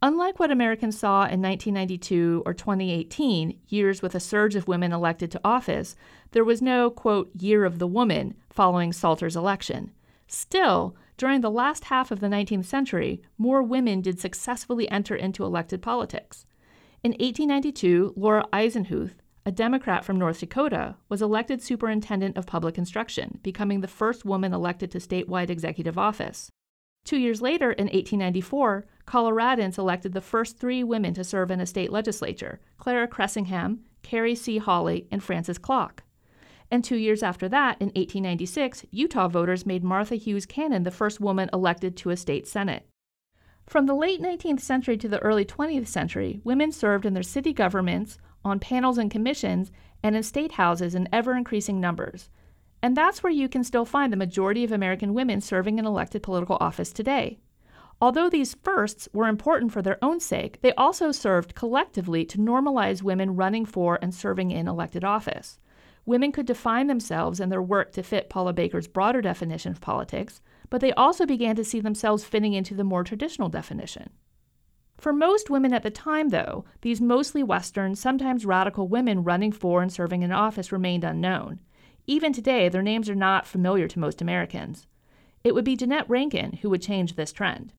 Unlike 0.00 0.38
what 0.38 0.50
Americans 0.50 0.98
saw 0.98 1.24
in 1.24 1.42
1992 1.42 2.44
or 2.46 2.54
2018, 2.54 3.60
years 3.68 4.00
with 4.00 4.14
a 4.14 4.20
surge 4.20 4.56
of 4.56 4.68
women 4.68 4.90
elected 4.90 5.30
to 5.32 5.40
office, 5.44 5.96
there 6.30 6.44
was 6.44 6.62
no, 6.62 6.88
quote, 6.88 7.30
year 7.38 7.66
of 7.66 7.78
the 7.78 7.86
woman 7.86 8.36
following 8.48 8.90
Salter's 8.90 9.36
election. 9.36 9.92
Still, 10.26 10.96
during 11.22 11.40
the 11.40 11.48
last 11.52 11.84
half 11.84 12.10
of 12.10 12.18
the 12.18 12.26
19th 12.26 12.64
century, 12.64 13.22
more 13.38 13.62
women 13.62 14.00
did 14.00 14.18
successfully 14.18 14.90
enter 14.90 15.14
into 15.14 15.44
elected 15.44 15.80
politics. 15.80 16.46
In 17.04 17.12
1892, 17.12 18.14
Laura 18.16 18.44
Eisenhuth, 18.52 19.12
a 19.46 19.52
Democrat 19.52 20.04
from 20.04 20.18
North 20.18 20.40
Dakota, 20.40 20.96
was 21.08 21.22
elected 21.22 21.62
superintendent 21.62 22.36
of 22.36 22.44
public 22.44 22.76
instruction, 22.76 23.38
becoming 23.44 23.82
the 23.82 23.86
first 23.86 24.24
woman 24.24 24.52
elected 24.52 24.90
to 24.90 24.98
statewide 24.98 25.48
executive 25.48 25.96
office. 25.96 26.50
Two 27.04 27.18
years 27.18 27.40
later, 27.40 27.70
in 27.70 27.84
1894, 27.84 28.84
Coloradans 29.06 29.78
elected 29.78 30.14
the 30.14 30.20
first 30.20 30.58
three 30.58 30.82
women 30.82 31.14
to 31.14 31.22
serve 31.22 31.52
in 31.52 31.60
a 31.60 31.66
state 31.66 31.92
legislature 31.92 32.58
Clara 32.78 33.06
Cressingham, 33.06 33.84
Carrie 34.02 34.34
C. 34.34 34.58
Holly, 34.58 35.06
and 35.12 35.22
Frances 35.22 35.58
Klock. 35.58 36.02
And 36.72 36.82
two 36.82 36.96
years 36.96 37.22
after 37.22 37.50
that, 37.50 37.76
in 37.82 37.88
1896, 37.88 38.86
Utah 38.90 39.28
voters 39.28 39.66
made 39.66 39.84
Martha 39.84 40.14
Hughes 40.14 40.46
Cannon 40.46 40.84
the 40.84 40.90
first 40.90 41.20
woman 41.20 41.50
elected 41.52 41.98
to 41.98 42.08
a 42.08 42.16
state 42.16 42.48
senate. 42.48 42.88
From 43.66 43.84
the 43.84 43.94
late 43.94 44.22
19th 44.22 44.60
century 44.60 44.96
to 44.96 45.06
the 45.06 45.18
early 45.18 45.44
20th 45.44 45.86
century, 45.86 46.40
women 46.44 46.72
served 46.72 47.04
in 47.04 47.12
their 47.12 47.22
city 47.22 47.52
governments, 47.52 48.16
on 48.42 48.58
panels 48.58 48.96
and 48.96 49.10
commissions, 49.10 49.70
and 50.02 50.16
in 50.16 50.22
state 50.22 50.52
houses 50.52 50.94
in 50.94 51.10
ever 51.12 51.36
increasing 51.36 51.78
numbers. 51.78 52.30
And 52.82 52.96
that's 52.96 53.22
where 53.22 53.30
you 53.30 53.50
can 53.50 53.64
still 53.64 53.84
find 53.84 54.10
the 54.10 54.16
majority 54.16 54.64
of 54.64 54.72
American 54.72 55.12
women 55.12 55.42
serving 55.42 55.78
in 55.78 55.84
elected 55.84 56.22
political 56.22 56.56
office 56.58 56.90
today. 56.90 57.38
Although 58.00 58.30
these 58.30 58.56
firsts 58.62 59.10
were 59.12 59.28
important 59.28 59.72
for 59.72 59.82
their 59.82 60.02
own 60.02 60.20
sake, 60.20 60.62
they 60.62 60.72
also 60.76 61.12
served 61.12 61.54
collectively 61.54 62.24
to 62.24 62.38
normalize 62.38 63.02
women 63.02 63.36
running 63.36 63.66
for 63.66 63.98
and 64.00 64.14
serving 64.14 64.50
in 64.50 64.66
elected 64.66 65.04
office 65.04 65.58
women 66.04 66.32
could 66.32 66.46
define 66.46 66.86
themselves 66.86 67.40
and 67.40 67.50
their 67.50 67.62
work 67.62 67.92
to 67.92 68.02
fit 68.02 68.28
Paula 68.28 68.52
Baker's 68.52 68.88
broader 68.88 69.20
definition 69.20 69.72
of 69.72 69.80
politics, 69.80 70.40
but 70.70 70.80
they 70.80 70.92
also 70.92 71.26
began 71.26 71.56
to 71.56 71.64
see 71.64 71.80
themselves 71.80 72.24
fitting 72.24 72.54
into 72.54 72.74
the 72.74 72.84
more 72.84 73.04
traditional 73.04 73.48
definition. 73.48 74.10
For 74.98 75.12
most 75.12 75.50
women 75.50 75.72
at 75.72 75.82
the 75.82 75.90
time, 75.90 76.28
though, 76.28 76.64
these 76.82 77.00
mostly 77.00 77.42
Western, 77.42 77.94
sometimes 77.94 78.46
radical 78.46 78.86
women 78.86 79.24
running 79.24 79.52
for 79.52 79.82
and 79.82 79.92
serving 79.92 80.22
in 80.22 80.32
office 80.32 80.70
remained 80.70 81.04
unknown. 81.04 81.60
Even 82.06 82.32
today, 82.32 82.68
their 82.68 82.82
names 82.82 83.10
are 83.10 83.14
not 83.14 83.46
familiar 83.46 83.88
to 83.88 83.98
most 83.98 84.22
Americans. 84.22 84.86
It 85.44 85.54
would 85.54 85.64
be 85.64 85.76
Jeanette 85.76 86.08
Rankin 86.08 86.52
who 86.62 86.70
would 86.70 86.82
change 86.82 87.16
this 87.16 87.32
trend. 87.32 87.72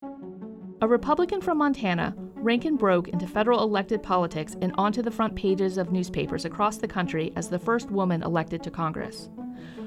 A 0.81 0.87
Republican 0.87 1.39
from 1.39 1.59
Montana, 1.59 2.13
Rankin 2.43 2.75
broke 2.75 3.07
into 3.07 3.25
federal 3.25 3.63
elected 3.63 4.03
politics 4.03 4.57
and 4.62 4.73
onto 4.77 5.01
the 5.01 5.12
front 5.12 5.33
pages 5.33 5.77
of 5.77 5.93
newspapers 5.93 6.43
across 6.43 6.75
the 6.75 6.89
country 6.89 7.31
as 7.38 7.47
the 7.47 7.57
first 7.57 7.89
woman 7.89 8.21
elected 8.21 8.62
to 8.63 8.69
Congress. 8.69 9.29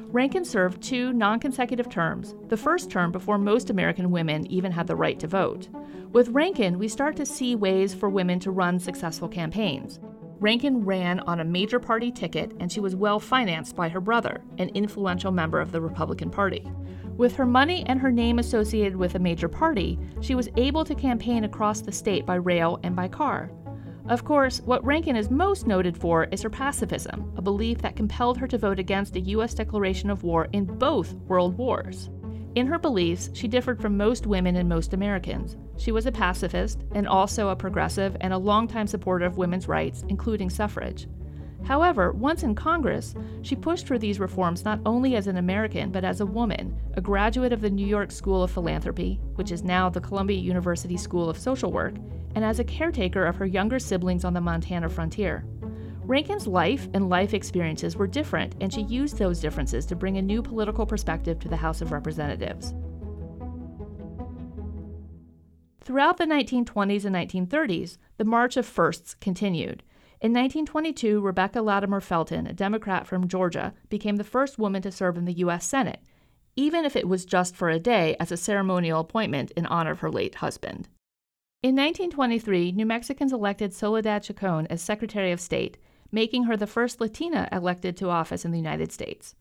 Rankin 0.06 0.42
served 0.42 0.82
two 0.82 1.12
non 1.12 1.38
consecutive 1.38 1.90
terms, 1.90 2.34
the 2.48 2.56
first 2.56 2.90
term 2.90 3.12
before 3.12 3.36
most 3.36 3.68
American 3.68 4.10
women 4.10 4.50
even 4.50 4.72
had 4.72 4.86
the 4.86 4.96
right 4.96 5.20
to 5.20 5.26
vote. 5.26 5.68
With 6.12 6.30
Rankin, 6.30 6.78
we 6.78 6.88
start 6.88 7.14
to 7.16 7.26
see 7.26 7.54
ways 7.54 7.92
for 7.92 8.08
women 8.08 8.40
to 8.40 8.50
run 8.50 8.80
successful 8.80 9.28
campaigns. 9.28 10.00
Rankin 10.40 10.82
ran 10.82 11.20
on 11.20 11.40
a 11.40 11.44
major 11.44 11.78
party 11.78 12.10
ticket 12.10 12.52
and 12.58 12.72
she 12.72 12.80
was 12.80 12.96
well 12.96 13.20
financed 13.20 13.76
by 13.76 13.90
her 13.90 14.00
brother, 14.00 14.40
an 14.56 14.70
influential 14.70 15.30
member 15.30 15.60
of 15.60 15.72
the 15.72 15.82
Republican 15.82 16.30
Party. 16.30 16.66
With 17.16 17.34
her 17.36 17.46
money 17.46 17.82
and 17.86 17.98
her 18.00 18.12
name 18.12 18.38
associated 18.38 18.94
with 18.94 19.14
a 19.14 19.18
major 19.18 19.48
party, 19.48 19.98
she 20.20 20.34
was 20.34 20.50
able 20.56 20.84
to 20.84 20.94
campaign 20.94 21.44
across 21.44 21.80
the 21.80 21.90
state 21.90 22.26
by 22.26 22.34
rail 22.34 22.78
and 22.82 22.94
by 22.94 23.08
car. 23.08 23.50
Of 24.08 24.24
course, 24.24 24.60
what 24.60 24.84
Rankin 24.84 25.16
is 25.16 25.30
most 25.30 25.66
noted 25.66 25.96
for 25.96 26.24
is 26.24 26.42
her 26.42 26.50
pacifism, 26.50 27.32
a 27.36 27.42
belief 27.42 27.78
that 27.78 27.96
compelled 27.96 28.36
her 28.36 28.46
to 28.46 28.58
vote 28.58 28.78
against 28.78 29.16
a 29.16 29.20
U.S. 29.20 29.54
declaration 29.54 30.10
of 30.10 30.24
war 30.24 30.48
in 30.52 30.66
both 30.66 31.14
world 31.26 31.56
wars. 31.56 32.10
In 32.54 32.66
her 32.66 32.78
beliefs, 32.78 33.30
she 33.32 33.48
differed 33.48 33.80
from 33.80 33.96
most 33.96 34.26
women 34.26 34.56
and 34.56 34.68
most 34.68 34.92
Americans. 34.92 35.56
She 35.78 35.92
was 35.92 36.06
a 36.06 36.12
pacifist 36.12 36.84
and 36.94 37.08
also 37.08 37.48
a 37.48 37.56
progressive 37.56 38.16
and 38.20 38.32
a 38.32 38.38
longtime 38.38 38.86
supporter 38.86 39.24
of 39.24 39.38
women's 39.38 39.68
rights, 39.68 40.04
including 40.08 40.50
suffrage. 40.50 41.08
However, 41.66 42.12
once 42.12 42.44
in 42.44 42.54
Congress, 42.54 43.16
she 43.42 43.56
pushed 43.56 43.88
for 43.88 43.98
these 43.98 44.20
reforms 44.20 44.64
not 44.64 44.78
only 44.86 45.16
as 45.16 45.26
an 45.26 45.36
American, 45.36 45.90
but 45.90 46.04
as 46.04 46.20
a 46.20 46.26
woman, 46.26 46.78
a 46.94 47.00
graduate 47.00 47.52
of 47.52 47.60
the 47.60 47.70
New 47.70 47.86
York 47.86 48.12
School 48.12 48.44
of 48.44 48.52
Philanthropy, 48.52 49.18
which 49.34 49.50
is 49.50 49.64
now 49.64 49.88
the 49.90 50.00
Columbia 50.00 50.38
University 50.38 50.96
School 50.96 51.28
of 51.28 51.36
Social 51.36 51.72
Work, 51.72 51.96
and 52.36 52.44
as 52.44 52.60
a 52.60 52.64
caretaker 52.64 53.26
of 53.26 53.34
her 53.34 53.46
younger 53.46 53.80
siblings 53.80 54.24
on 54.24 54.32
the 54.32 54.40
Montana 54.40 54.88
frontier. 54.88 55.44
Rankin's 56.04 56.46
life 56.46 56.88
and 56.94 57.08
life 57.08 57.34
experiences 57.34 57.96
were 57.96 58.06
different, 58.06 58.54
and 58.60 58.72
she 58.72 58.82
used 58.82 59.18
those 59.18 59.40
differences 59.40 59.86
to 59.86 59.96
bring 59.96 60.18
a 60.18 60.22
new 60.22 60.42
political 60.42 60.86
perspective 60.86 61.40
to 61.40 61.48
the 61.48 61.56
House 61.56 61.80
of 61.80 61.90
Representatives. 61.90 62.74
Throughout 65.80 66.16
the 66.16 66.26
1920s 66.26 67.04
and 67.04 67.16
1930s, 67.16 67.98
the 68.18 68.24
March 68.24 68.56
of 68.56 68.66
Firsts 68.66 69.14
continued. 69.14 69.82
In 70.18 70.32
1922, 70.32 71.20
Rebecca 71.20 71.60
Latimer 71.60 72.00
Felton, 72.00 72.46
a 72.46 72.54
Democrat 72.54 73.06
from 73.06 73.28
Georgia, 73.28 73.74
became 73.90 74.16
the 74.16 74.24
first 74.24 74.58
woman 74.58 74.80
to 74.80 74.90
serve 74.90 75.18
in 75.18 75.26
the 75.26 75.34
U.S. 75.34 75.66
Senate, 75.66 76.00
even 76.56 76.86
if 76.86 76.96
it 76.96 77.06
was 77.06 77.26
just 77.26 77.54
for 77.54 77.68
a 77.68 77.78
day 77.78 78.16
as 78.18 78.32
a 78.32 78.36
ceremonial 78.36 79.00
appointment 79.00 79.50
in 79.52 79.66
honor 79.66 79.90
of 79.90 80.00
her 80.00 80.10
late 80.10 80.36
husband. 80.36 80.88
In 81.62 81.74
1923, 81.74 82.72
New 82.72 82.86
Mexicans 82.86 83.32
elected 83.32 83.74
Soledad 83.74 84.22
Chacon 84.22 84.66
as 84.68 84.80
Secretary 84.80 85.32
of 85.32 85.40
State, 85.40 85.76
making 86.10 86.44
her 86.44 86.56
the 86.56 86.66
first 86.66 86.98
Latina 86.98 87.46
elected 87.52 87.94
to 87.98 88.08
office 88.08 88.46
in 88.46 88.52
the 88.52 88.58
United 88.58 88.92
States. 88.92 89.34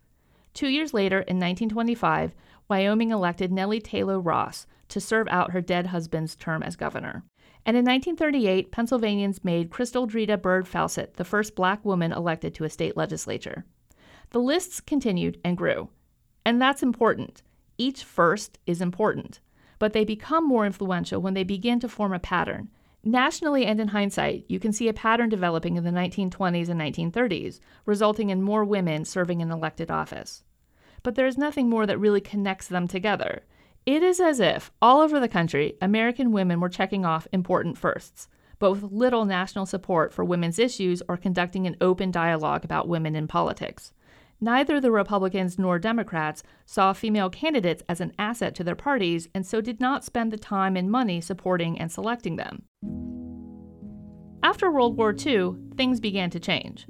Two 0.53 0.67
years 0.67 0.93
later, 0.93 1.19
in 1.19 1.37
1925, 1.37 2.35
Wyoming 2.67 3.11
elected 3.11 3.51
Nellie 3.51 3.79
Taylor 3.79 4.19
Ross 4.19 4.67
to 4.89 4.99
serve 4.99 5.27
out 5.29 5.51
her 5.51 5.61
dead 5.61 5.87
husband's 5.87 6.35
term 6.35 6.63
as 6.63 6.75
governor. 6.75 7.23
And 7.65 7.75
in 7.75 7.83
1938, 7.83 8.71
Pennsylvanians 8.71 9.43
made 9.43 9.71
Crystal 9.71 10.07
Dreda 10.07 10.39
Bird 10.39 10.65
Fauset 10.65 11.13
the 11.13 11.25
first 11.25 11.55
black 11.55 11.83
woman 11.83 12.11
elected 12.11 12.53
to 12.55 12.63
a 12.63 12.69
state 12.69 12.95
legislature. 12.95 13.65
The 14.29 14.39
lists 14.39 14.79
continued 14.79 15.39
and 15.43 15.57
grew. 15.57 15.89
And 16.45 16.61
that's 16.61 16.83
important. 16.83 17.41
Each 17.77 18.03
first 18.03 18.59
is 18.67 18.81
important, 18.81 19.39
but 19.79 19.93
they 19.93 20.05
become 20.05 20.47
more 20.47 20.65
influential 20.65 21.21
when 21.21 21.33
they 21.33 21.43
begin 21.43 21.79
to 21.79 21.89
form 21.89 22.13
a 22.13 22.19
pattern. 22.19 22.69
Nationally 23.03 23.65
and 23.65 23.79
in 23.79 23.89
hindsight, 23.89 24.45
you 24.47 24.59
can 24.59 24.71
see 24.71 24.87
a 24.87 24.93
pattern 24.93 25.29
developing 25.29 25.75
in 25.75 25.83
the 25.83 25.91
1920s 25.91 26.69
and 26.69 26.79
1930s, 26.79 27.59
resulting 27.85 28.29
in 28.29 28.41
more 28.41 28.63
women 28.63 29.05
serving 29.05 29.41
in 29.41 29.51
elected 29.51 29.91
office. 29.91 30.43
But 31.03 31.15
there 31.15 31.27
is 31.27 31.37
nothing 31.37 31.69
more 31.69 31.85
that 31.85 31.99
really 31.99 32.21
connects 32.21 32.67
them 32.67 32.87
together. 32.87 33.43
It 33.85 34.01
is 34.01 34.19
as 34.19 34.39
if, 34.39 34.71
all 34.81 34.99
over 34.99 35.19
the 35.19 35.27
country, 35.27 35.75
American 35.79 36.31
women 36.31 36.59
were 36.59 36.69
checking 36.69 37.05
off 37.05 37.27
important 37.31 37.77
firsts, 37.77 38.27
but 38.57 38.71
with 38.71 38.91
little 38.91 39.25
national 39.25 39.67
support 39.67 40.11
for 40.11 40.25
women's 40.25 40.57
issues 40.57 41.03
or 41.07 41.17
conducting 41.17 41.67
an 41.67 41.77
open 41.79 42.09
dialogue 42.09 42.65
about 42.65 42.87
women 42.87 43.15
in 43.15 43.27
politics. 43.27 43.93
Neither 44.41 44.81
the 44.81 44.89
Republicans 44.89 45.59
nor 45.59 45.77
Democrats 45.77 46.41
saw 46.65 46.93
female 46.93 47.29
candidates 47.29 47.83
as 47.87 48.01
an 48.01 48.13
asset 48.17 48.55
to 48.55 48.63
their 48.63 48.75
parties 48.75 49.29
and 49.35 49.45
so 49.45 49.61
did 49.61 49.79
not 49.79 50.03
spend 50.03 50.33
the 50.33 50.37
time 50.37 50.75
and 50.75 50.89
money 50.89 51.21
supporting 51.21 51.79
and 51.79 51.91
selecting 51.91 52.37
them. 52.37 52.63
After 54.41 54.71
World 54.71 54.97
War 54.97 55.13
II, 55.13 55.57
things 55.77 55.99
began 55.99 56.31
to 56.31 56.39
change 56.39 56.87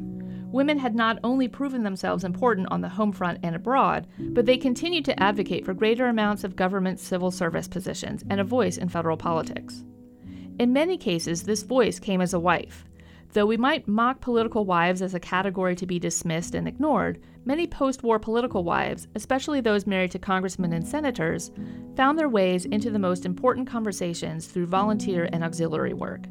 women 0.55 0.77
had 0.77 0.95
not 0.95 1.19
only 1.21 1.49
proven 1.49 1.83
themselves 1.83 2.23
important 2.23 2.65
on 2.71 2.79
the 2.79 2.87
home 2.87 3.11
front 3.11 3.37
and 3.43 3.57
abroad, 3.57 4.07
but 4.17 4.45
they 4.45 4.57
continued 4.57 5.03
to 5.03 5.19
advocate 5.21 5.65
for 5.65 5.73
greater 5.73 6.07
amounts 6.07 6.45
of 6.45 6.55
government 6.55 6.97
civil 6.97 7.29
service 7.29 7.67
positions 7.67 8.23
and 8.29 8.39
a 8.39 8.43
voice 8.43 8.77
in 8.77 8.87
federal 8.87 9.17
politics. 9.17 9.83
In 10.57 10.71
many 10.71 10.97
cases, 10.97 11.43
this 11.43 11.63
voice 11.63 11.99
came 11.99 12.21
as 12.21 12.33
a 12.33 12.39
wife. 12.39 12.85
Though 13.33 13.45
we 13.45 13.57
might 13.57 13.85
mock 13.85 14.21
political 14.21 14.63
wives 14.63 15.01
as 15.01 15.13
a 15.13 15.19
category 15.19 15.75
to 15.75 15.85
be 15.85 15.99
dismissed 15.99 16.55
and 16.55 16.69
ignored, 16.69 17.21
many 17.43 17.67
post 17.67 18.01
war 18.01 18.17
political 18.17 18.63
wives, 18.63 19.09
especially 19.13 19.59
those 19.59 19.85
married 19.85 20.11
to 20.11 20.19
congressmen 20.19 20.71
and 20.71 20.87
senators, 20.87 21.51
found 21.97 22.17
their 22.17 22.29
ways 22.29 22.63
into 22.63 22.89
the 22.89 22.97
most 22.97 23.25
important 23.25 23.67
conversations 23.67 24.47
through 24.47 24.67
volunteer 24.67 25.27
and 25.33 25.43
auxiliary 25.43 25.93
work. 25.93 26.21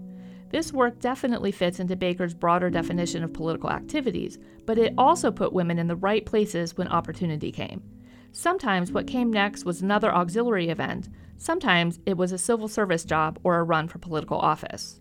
This 0.51 0.73
work 0.73 1.01
definitely 1.01 1.51
fits 1.51 1.81
into 1.81 1.97
Baker's 1.97 2.35
broader 2.35 2.71
definition 2.71 3.25
of 3.25 3.33
political 3.33 3.71
activities, 3.71 4.39
but 4.67 4.79
it 4.79 4.95
also 4.97 5.31
put 5.31 5.53
women 5.53 5.79
in 5.79 5.89
the 5.89 5.97
right 5.97 6.25
places 6.25 6.77
when 6.77 6.89
opportunity 6.89 7.51
came. 7.51 7.83
Sometimes 8.33 8.93
what 8.93 9.07
came 9.07 9.33
next 9.33 9.65
was 9.65 9.81
another 9.81 10.15
auxiliary 10.15 10.69
event, 10.69 11.09
sometimes 11.37 12.01
it 12.07 12.17
was 12.17 12.33
a 12.33 12.39
civil 12.39 12.69
service 12.69 13.05
job 13.05 13.39
or 13.45 13.59
a 13.59 13.65
run 13.65 13.89
for 13.89 13.99
political 13.99 14.39
office. 14.39 15.01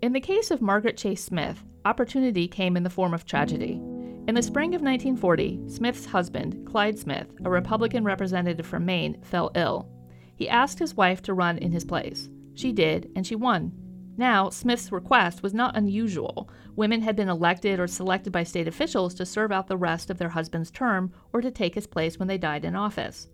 In 0.00 0.12
the 0.12 0.20
case 0.20 0.50
of 0.50 0.60
Margaret 0.60 0.96
Chase 0.96 1.24
Smith, 1.24 1.62
opportunity 1.84 2.48
came 2.48 2.76
in 2.76 2.82
the 2.82 2.90
form 2.90 3.14
of 3.14 3.24
tragedy. 3.24 3.80
In 4.28 4.34
the 4.34 4.42
spring 4.42 4.74
of 4.74 4.82
1940, 4.82 5.68
Smith's 5.68 6.06
husband, 6.06 6.66
Clyde 6.66 6.98
Smith, 6.98 7.34
a 7.44 7.50
Republican 7.50 8.04
representative 8.04 8.66
from 8.66 8.84
Maine, 8.84 9.20
fell 9.22 9.50
ill. 9.54 9.88
He 10.36 10.48
asked 10.48 10.78
his 10.78 10.96
wife 10.96 11.22
to 11.22 11.34
run 11.34 11.58
in 11.58 11.72
his 11.72 11.84
place. 11.84 12.28
She 12.54 12.72
did, 12.72 13.10
and 13.14 13.26
she 13.26 13.34
won. 13.34 13.72
Now, 14.16 14.50
Smith's 14.50 14.92
request 14.92 15.42
was 15.42 15.54
not 15.54 15.76
unusual. 15.76 16.50
Women 16.76 17.00
had 17.00 17.16
been 17.16 17.30
elected 17.30 17.80
or 17.80 17.86
selected 17.86 18.32
by 18.32 18.42
state 18.42 18.68
officials 18.68 19.14
to 19.14 19.26
serve 19.26 19.50
out 19.50 19.68
the 19.68 19.76
rest 19.76 20.10
of 20.10 20.18
their 20.18 20.30
husband's 20.30 20.70
term 20.70 21.12
or 21.32 21.40
to 21.40 21.50
take 21.50 21.74
his 21.74 21.86
place 21.86 22.18
when 22.18 22.28
they 22.28 22.38
died 22.38 22.64
in 22.64 22.76
office. 22.76 23.28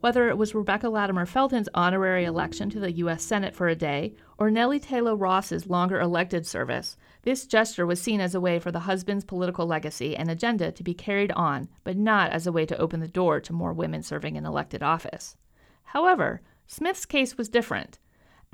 Whether 0.00 0.28
it 0.28 0.36
was 0.36 0.54
Rebecca 0.54 0.88
Latimer 0.88 1.24
Felton's 1.24 1.68
honorary 1.72 2.24
election 2.24 2.68
to 2.70 2.80
the 2.80 2.92
U.S. 2.92 3.22
Senate 3.22 3.54
for 3.54 3.68
a 3.68 3.74
day 3.74 4.14
or 4.38 4.50
Nellie 4.50 4.80
Taylor 4.80 5.16
Ross's 5.16 5.66
longer 5.66 5.98
elected 6.00 6.46
service, 6.46 6.96
this 7.22 7.46
gesture 7.46 7.86
was 7.86 8.02
seen 8.02 8.20
as 8.20 8.34
a 8.34 8.40
way 8.40 8.58
for 8.58 8.70
the 8.70 8.80
husband's 8.80 9.24
political 9.24 9.66
legacy 9.66 10.14
and 10.14 10.30
agenda 10.30 10.72
to 10.72 10.82
be 10.82 10.92
carried 10.92 11.32
on, 11.32 11.68
but 11.84 11.96
not 11.96 12.32
as 12.32 12.46
a 12.46 12.52
way 12.52 12.66
to 12.66 12.76
open 12.78 13.00
the 13.00 13.08
door 13.08 13.40
to 13.40 13.52
more 13.52 13.72
women 13.72 14.02
serving 14.02 14.36
in 14.36 14.44
elected 14.44 14.82
office. 14.82 15.36
However, 15.84 16.42
Smith's 16.66 17.06
case 17.06 17.38
was 17.38 17.48
different. 17.48 17.98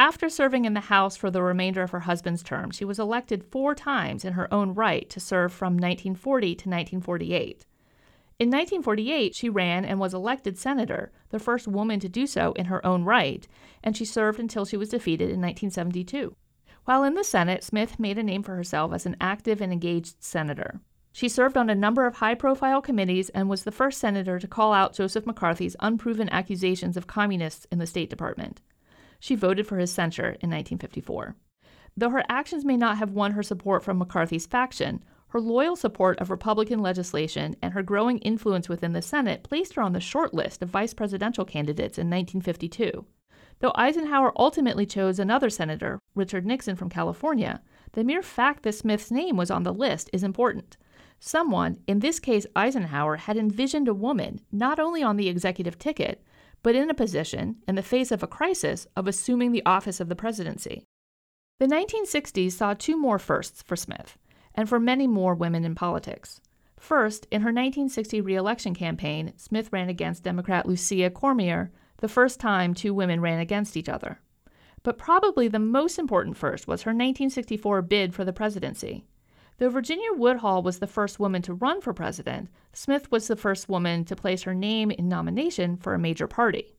After 0.01 0.31
serving 0.31 0.65
in 0.65 0.73
the 0.73 0.81
House 0.81 1.15
for 1.15 1.31
the 1.31 1.43
remainder 1.43 1.83
of 1.83 1.91
her 1.91 2.01
husband's 2.01 2.43
term, 2.43 2.71
she 2.71 2.87
was 2.87 2.99
elected 2.99 3.45
four 3.45 3.75
times 3.75 4.25
in 4.25 4.33
her 4.33 4.53
own 4.53 4.73
right 4.73 5.11
to 5.11 5.21
serve 5.21 5.53
from 5.53 5.75
1940 5.75 6.47
to 6.47 6.53
1948. 6.71 7.67
In 8.39 8.49
1948, 8.49 9.35
she 9.35 9.51
ran 9.51 9.85
and 9.85 10.01
was 10.01 10.15
elected 10.15 10.57
senator, 10.57 11.13
the 11.29 11.39
first 11.39 11.69
woman 11.69 12.01
to 12.01 12.09
do 12.09 12.27
so 12.27 12.53
in 12.53 12.65
her 12.65 12.85
own 12.87 13.05
right, 13.05 13.47
and 13.85 13.95
she 13.95 14.07
served 14.07 14.41
until 14.41 14.65
she 14.65 14.79
was 14.79 14.89
defeated 14.89 15.25
in 15.25 15.43
1972. 15.43 16.35
While 16.87 17.05
in 17.05 17.13
the 17.13 17.23
Senate, 17.23 17.63
Smith 17.63 18.01
made 18.01 18.17
a 18.17 18.23
name 18.23 18.43
for 18.43 18.57
herself 18.57 18.95
as 18.95 19.05
an 19.05 19.19
active 19.21 19.61
and 19.61 19.71
engaged 19.71 20.17
senator. 20.21 20.81
She 21.13 21.29
served 21.29 21.59
on 21.59 21.69
a 21.69 21.75
number 21.75 22.07
of 22.07 22.17
high 22.17 22.37
profile 22.37 22.81
committees 22.81 23.29
and 23.29 23.51
was 23.51 23.65
the 23.65 23.71
first 23.71 23.99
senator 23.99 24.39
to 24.39 24.49
call 24.49 24.73
out 24.73 24.95
Joseph 24.95 25.27
McCarthy's 25.27 25.77
unproven 25.79 26.31
accusations 26.31 26.97
of 26.97 27.07
communists 27.07 27.67
in 27.71 27.79
the 27.79 27.87
State 27.87 28.09
Department 28.09 28.63
she 29.21 29.37
voted 29.37 29.67
for 29.67 29.79
his 29.79 29.93
censure 29.93 30.31
in 30.41 30.51
1954. 30.51 31.37
Though 31.97 32.11
her 32.11 32.25
actions 32.29 32.65
may 32.65 32.77
not 32.77 32.97
have 32.97 33.13
won 33.13 33.33
her 33.33 33.43
support 33.43 33.85
from 33.85 33.99
McCarthy's 33.99 34.47
faction, 34.47 35.05
her 35.29 35.41
loyal 35.41 35.77
support 35.77 36.19
of 36.19 36.31
Republican 36.31 36.81
legislation 36.81 37.55
and 37.63 37.73
her 37.73 37.83
growing 37.83 38.19
influence 38.19 38.69
within 38.69 38.93
the 38.95 39.03
Senate 39.03 39.45
placed 39.45 39.75
her 39.75 39.83
on 39.83 39.93
the 39.93 40.01
short 40.01 40.35
list 40.35 40.63
of 40.63 40.71
vice 40.71 40.95
presidential 40.95 41.45
candidates 41.45 41.99
in 41.99 42.11
1952. 42.11 43.05
Though 43.61 43.73
Eisenhower 43.75 44.33
ultimately 44.37 44.87
chose 44.87 45.19
another 45.19 45.51
senator, 45.51 46.01
Richard 46.15 46.47
Nixon 46.47 46.75
from 46.75 46.89
California, 46.89 47.61
the 47.93 48.03
mere 48.03 48.23
fact 48.23 48.63
that 48.63 48.75
Smith's 48.75 49.11
name 49.11 49.37
was 49.37 49.51
on 49.51 49.63
the 49.63 49.75
list 49.75 50.09
is 50.13 50.25
important. 50.25 50.77
Someone, 51.21 51.79
in 51.87 52.01
this 52.01 52.19
case 52.19 52.47
Eisenhower, 52.57 53.17
had 53.17 53.37
envisioned 53.37 53.87
a 53.87 53.95
woman 53.95 54.41
not 54.51 54.81
only 54.81 55.03
on 55.03 55.17
the 55.17 55.29
executive 55.29 55.79
ticket, 55.79 56.25
but 56.63 56.75
in 56.75 56.91
a 56.91 56.95
position, 56.95 57.57
in 57.67 57.75
the 57.75 57.83
face 57.83 58.11
of 58.11 58.23
a 58.23 58.27
crisis, 58.27 58.87
of 58.97 59.07
assuming 59.07 59.53
the 59.53 59.65
office 59.65 60.01
of 60.01 60.09
the 60.09 60.17
presidency. 60.17 60.85
The 61.59 61.67
1960s 61.67 62.53
saw 62.53 62.75
two 62.75 62.97
more 62.97 63.19
firsts 63.19 63.63
for 63.63 63.77
Smith, 63.77 64.19
and 64.55 64.69
for 64.69 64.81
many 64.81 65.07
more 65.07 65.35
women 65.35 65.65
in 65.65 65.75
politics. 65.75 66.41
First, 66.79 67.27
in 67.31 67.43
her 67.43 67.49
1960 67.49 68.21
reelection 68.23 68.75
campaign, 68.75 69.35
Smith 69.37 69.71
ran 69.71 69.89
against 69.89 70.25
Democrat 70.25 70.67
Lucia 70.67 71.11
Cormier, 71.11 71.71
the 71.99 72.09
first 72.09 72.41
time 72.41 72.73
two 72.73 72.95
women 72.95 73.21
ran 73.21 73.39
against 73.39 73.77
each 73.77 73.89
other. 73.89 74.21
But 74.83 74.97
probably 74.97 75.47
the 75.47 75.59
most 75.59 75.99
important 75.99 76.39
first 76.39 76.67
was 76.67 76.83
her 76.83 76.91
1964 76.91 77.83
bid 77.83 78.15
for 78.15 78.25
the 78.25 78.33
presidency. 78.33 79.05
Though 79.61 79.69
Virginia 79.69 80.15
Woodhull 80.15 80.63
was 80.63 80.79
the 80.79 80.87
first 80.87 81.21
woman 81.21 81.43
to 81.43 81.53
run 81.53 81.83
for 81.83 81.93
president, 81.93 82.49
Smith 82.73 83.11
was 83.11 83.29
the 83.29 83.37
first 83.37 83.69
woman 83.69 84.07
to 84.07 84.17
place 84.17 84.45
her 84.45 84.55
name 84.55 84.91
in 84.91 85.07
nomination 85.07 85.77
for 85.77 85.93
a 85.93 85.99
major 85.99 86.27
party. 86.27 86.73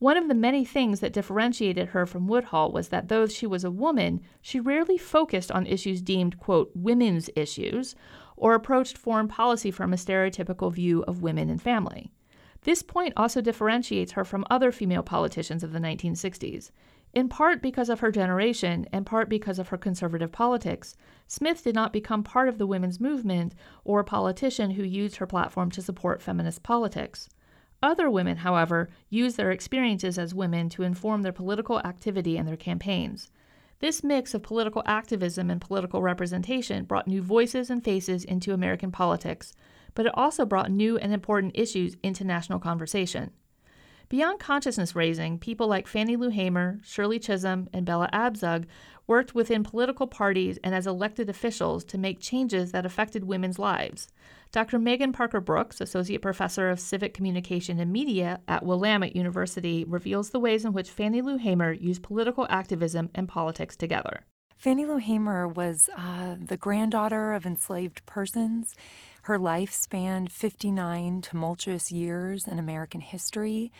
One 0.00 0.18
of 0.18 0.28
the 0.28 0.34
many 0.34 0.62
things 0.66 1.00
that 1.00 1.14
differentiated 1.14 1.88
her 1.88 2.04
from 2.04 2.28
Woodhull 2.28 2.72
was 2.72 2.90
that 2.90 3.08
though 3.08 3.26
she 3.26 3.46
was 3.46 3.64
a 3.64 3.70
woman, 3.70 4.20
she 4.42 4.60
rarely 4.60 4.98
focused 4.98 5.50
on 5.50 5.66
issues 5.66 6.02
deemed, 6.02 6.38
quote, 6.38 6.70
women's 6.74 7.30
issues, 7.36 7.94
or 8.36 8.52
approached 8.52 8.98
foreign 8.98 9.26
policy 9.26 9.70
from 9.70 9.94
a 9.94 9.96
stereotypical 9.96 10.70
view 10.70 11.02
of 11.04 11.22
women 11.22 11.48
and 11.48 11.62
family. 11.62 12.12
This 12.64 12.82
point 12.82 13.14
also 13.16 13.40
differentiates 13.40 14.12
her 14.12 14.26
from 14.26 14.44
other 14.50 14.70
female 14.72 15.02
politicians 15.02 15.64
of 15.64 15.72
the 15.72 15.78
1960s. 15.78 16.70
In 17.12 17.28
part 17.28 17.60
because 17.60 17.88
of 17.88 18.00
her 18.00 18.12
generation, 18.12 18.86
and 18.92 19.04
part 19.04 19.28
because 19.28 19.58
of 19.58 19.68
her 19.68 19.76
conservative 19.76 20.30
politics, 20.30 20.96
Smith 21.26 21.64
did 21.64 21.74
not 21.74 21.92
become 21.92 22.22
part 22.22 22.48
of 22.48 22.58
the 22.58 22.66
women's 22.66 23.00
movement 23.00 23.54
or 23.84 24.00
a 24.00 24.04
politician 24.04 24.72
who 24.72 24.84
used 24.84 25.16
her 25.16 25.26
platform 25.26 25.70
to 25.72 25.82
support 25.82 26.22
feminist 26.22 26.62
politics. 26.62 27.28
Other 27.82 28.10
women, 28.10 28.38
however, 28.38 28.90
used 29.08 29.36
their 29.36 29.50
experiences 29.50 30.18
as 30.18 30.34
women 30.34 30.68
to 30.68 30.82
inform 30.82 31.22
their 31.22 31.32
political 31.32 31.80
activity 31.80 32.36
and 32.36 32.46
their 32.46 32.56
campaigns. 32.56 33.30
This 33.80 34.04
mix 34.04 34.34
of 34.34 34.42
political 34.42 34.82
activism 34.84 35.50
and 35.50 35.60
political 35.60 36.02
representation 36.02 36.84
brought 36.84 37.08
new 37.08 37.22
voices 37.22 37.70
and 37.70 37.82
faces 37.82 38.24
into 38.24 38.52
American 38.52 38.92
politics, 38.92 39.54
but 39.94 40.06
it 40.06 40.12
also 40.14 40.44
brought 40.44 40.70
new 40.70 40.98
and 40.98 41.12
important 41.12 41.52
issues 41.56 41.96
into 42.02 42.22
national 42.22 42.58
conversation. 42.58 43.32
Beyond 44.10 44.40
consciousness 44.40 44.96
raising, 44.96 45.38
people 45.38 45.68
like 45.68 45.86
Fannie 45.86 46.16
Lou 46.16 46.30
Hamer, 46.30 46.80
Shirley 46.82 47.20
Chisholm, 47.20 47.68
and 47.72 47.86
Bella 47.86 48.10
Abzug 48.12 48.64
worked 49.06 49.36
within 49.36 49.62
political 49.62 50.08
parties 50.08 50.58
and 50.64 50.74
as 50.74 50.84
elected 50.84 51.30
officials 51.30 51.84
to 51.84 51.96
make 51.96 52.18
changes 52.18 52.72
that 52.72 52.84
affected 52.84 53.22
women's 53.22 53.56
lives. 53.56 54.08
Dr. 54.50 54.80
Maegan 54.80 55.12
Parker 55.12 55.40
Brooks, 55.40 55.80
Associate 55.80 56.20
Professor 56.20 56.70
of 56.70 56.80
Civic 56.80 57.14
Communication 57.14 57.78
and 57.78 57.92
Media 57.92 58.40
at 58.48 58.66
Willamette 58.66 59.14
University, 59.14 59.84
reveals 59.84 60.30
the 60.30 60.40
ways 60.40 60.64
in 60.64 60.72
which 60.72 60.90
Fannie 60.90 61.22
Lou 61.22 61.36
Hamer 61.36 61.72
used 61.72 62.02
political 62.02 62.48
activism 62.50 63.10
and 63.14 63.28
politics 63.28 63.76
together. 63.76 64.24
Fannie 64.60 64.86
Lou 64.86 64.98
Hamer 64.98 65.46
was 65.46 65.88
uh, 65.96 66.34
the 66.38 66.56
granddaughter 66.56 67.32
of 67.32 67.46
enslaved 67.46 68.04
persons. 68.06 68.74
Her 69.22 69.38
life 69.38 69.72
spanned 69.72 70.32
59 70.32 71.22
tumultuous 71.22 71.92
years 71.92 72.46
in 72.46 72.58
American 72.58 73.00
history. 73.00 73.70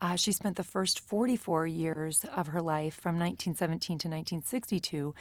Uh, 0.00 0.16
she 0.16 0.32
spent 0.32 0.56
the 0.56 0.64
first 0.64 1.00
44 1.00 1.66
years 1.66 2.24
of 2.34 2.48
her 2.48 2.62
life 2.62 2.94
from 2.94 3.18
1917 3.18 3.98
to 3.98 4.08
1962 4.08 5.14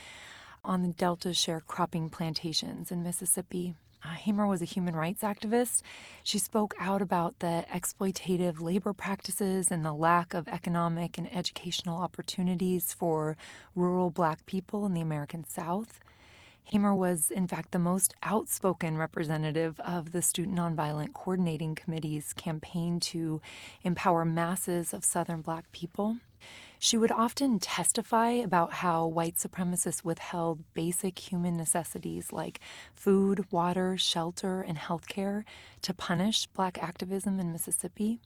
on 0.63 0.81
the 0.81 0.89
Delta 0.89 1.29
sharecropping 1.29 2.11
plantations 2.11 2.91
in 2.91 3.03
Mississippi. 3.03 3.75
Uh, 4.03 4.09
Hamer 4.09 4.47
was 4.47 4.61
a 4.61 4.65
human 4.65 4.95
rights 4.95 5.23
activist. 5.23 5.81
She 6.23 6.39
spoke 6.39 6.73
out 6.79 7.01
about 7.01 7.39
the 7.39 7.65
exploitative 7.69 8.61
labor 8.61 8.93
practices 8.93 9.71
and 9.71 9.85
the 9.85 9.93
lack 9.93 10.33
of 10.33 10.47
economic 10.47 11.17
and 11.17 11.33
educational 11.35 11.97
opportunities 11.97 12.93
for 12.93 13.35
rural 13.75 14.09
black 14.09 14.45
people 14.45 14.85
in 14.85 14.93
the 14.93 15.01
American 15.01 15.43
South. 15.43 15.99
Hamer 16.71 16.93
was, 16.93 17.31
in 17.31 17.47
fact, 17.47 17.71
the 17.71 17.79
most 17.79 18.13
outspoken 18.21 18.95
representative 18.95 19.79
of 19.79 20.11
the 20.11 20.21
Student 20.21 20.55
Nonviolent 20.55 21.13
Coordinating 21.13 21.73
Committee's 21.73 22.31
campaign 22.33 22.99
to 22.99 23.41
empower 23.81 24.23
masses 24.23 24.93
of 24.93 25.03
Southern 25.03 25.41
Black 25.41 25.71
people. 25.71 26.17
She 26.77 26.95
would 26.95 27.11
often 27.11 27.57
testify 27.57 28.29
about 28.29 28.71
how 28.71 29.07
white 29.07 29.35
supremacists 29.35 30.03
withheld 30.03 30.59
basic 30.75 31.17
human 31.17 31.57
necessities 31.57 32.31
like 32.31 32.59
food, 32.93 33.51
water, 33.51 33.97
shelter, 33.97 34.61
and 34.61 34.77
health 34.77 35.07
care 35.07 35.45
to 35.81 35.93
punish 35.95 36.45
Black 36.45 36.77
activism 36.77 37.39
in 37.39 37.51
Mississippi. 37.51 38.19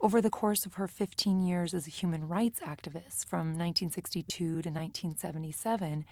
Over 0.00 0.22
the 0.22 0.30
course 0.30 0.64
of 0.64 0.74
her 0.74 0.88
15 0.88 1.42
years 1.42 1.74
as 1.74 1.86
a 1.86 1.90
human 1.90 2.26
rights 2.26 2.60
activist 2.60 3.26
from 3.26 3.48
1962 3.48 4.32
to 4.32 4.54
1977, 4.54 6.06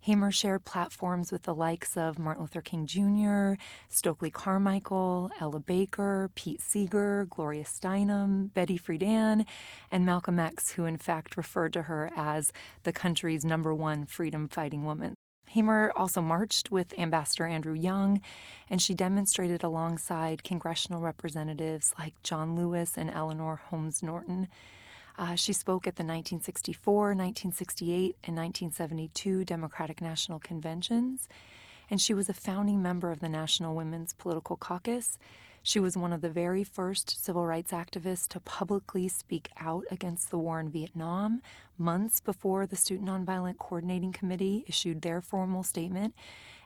Hamer 0.00 0.30
shared 0.30 0.64
platforms 0.64 1.32
with 1.32 1.42
the 1.42 1.54
likes 1.54 1.96
of 1.96 2.18
Martin 2.18 2.42
Luther 2.42 2.60
King 2.60 2.86
Jr., 2.86 3.60
Stokely 3.88 4.30
Carmichael, 4.30 5.30
Ella 5.40 5.60
Baker, 5.60 6.30
Pete 6.34 6.60
Seeger, 6.60 7.26
Gloria 7.28 7.64
Steinem, 7.64 8.52
Betty 8.54 8.78
Friedan, 8.78 9.44
and 9.90 10.06
Malcolm 10.06 10.38
X, 10.38 10.72
who 10.72 10.84
in 10.84 10.96
fact 10.96 11.36
referred 11.36 11.72
to 11.72 11.82
her 11.82 12.10
as 12.16 12.52
the 12.84 12.92
country's 12.92 13.44
number 13.44 13.74
one 13.74 14.06
freedom 14.06 14.48
fighting 14.48 14.84
woman. 14.84 15.14
Hamer 15.48 15.92
also 15.96 16.20
marched 16.20 16.70
with 16.70 16.98
Ambassador 16.98 17.46
Andrew 17.46 17.74
Young, 17.74 18.20
and 18.68 18.82
she 18.82 18.94
demonstrated 18.94 19.64
alongside 19.64 20.44
congressional 20.44 21.00
representatives 21.00 21.94
like 21.98 22.22
John 22.22 22.54
Lewis 22.54 22.96
and 22.96 23.10
Eleanor 23.10 23.56
Holmes 23.56 24.02
Norton. 24.02 24.48
Uh, 25.18 25.34
she 25.34 25.52
spoke 25.52 25.88
at 25.88 25.96
the 25.96 26.04
1964, 26.04 27.08
1968, 27.08 28.16
and 28.22 28.36
1972 28.36 29.44
Democratic 29.44 30.00
National 30.00 30.38
Conventions, 30.38 31.28
and 31.90 32.00
she 32.00 32.14
was 32.14 32.28
a 32.28 32.34
founding 32.34 32.80
member 32.80 33.10
of 33.10 33.18
the 33.18 33.28
National 33.28 33.74
Women's 33.74 34.12
Political 34.12 34.58
Caucus. 34.58 35.18
She 35.64 35.80
was 35.80 35.96
one 35.96 36.12
of 36.12 36.20
the 36.20 36.30
very 36.30 36.62
first 36.62 37.24
civil 37.24 37.44
rights 37.44 37.72
activists 37.72 38.28
to 38.28 38.40
publicly 38.40 39.08
speak 39.08 39.50
out 39.58 39.84
against 39.90 40.30
the 40.30 40.38
war 40.38 40.60
in 40.60 40.70
Vietnam 40.70 41.42
months 41.76 42.20
before 42.20 42.64
the 42.64 42.76
Student 42.76 43.08
Nonviolent 43.08 43.58
Coordinating 43.58 44.12
Committee 44.12 44.64
issued 44.68 45.02
their 45.02 45.20
formal 45.20 45.64
statement, 45.64 46.14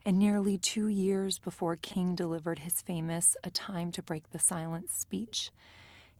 and 0.04 0.18
nearly 0.18 0.58
two 0.58 0.88
years 0.88 1.38
before 1.38 1.76
King 1.76 2.14
delivered 2.14 2.58
his 2.58 2.82
famous 2.82 3.34
A 3.44 3.50
Time 3.50 3.90
to 3.92 4.02
Break 4.02 4.30
the 4.30 4.38
Silence 4.38 4.92
speech. 4.92 5.50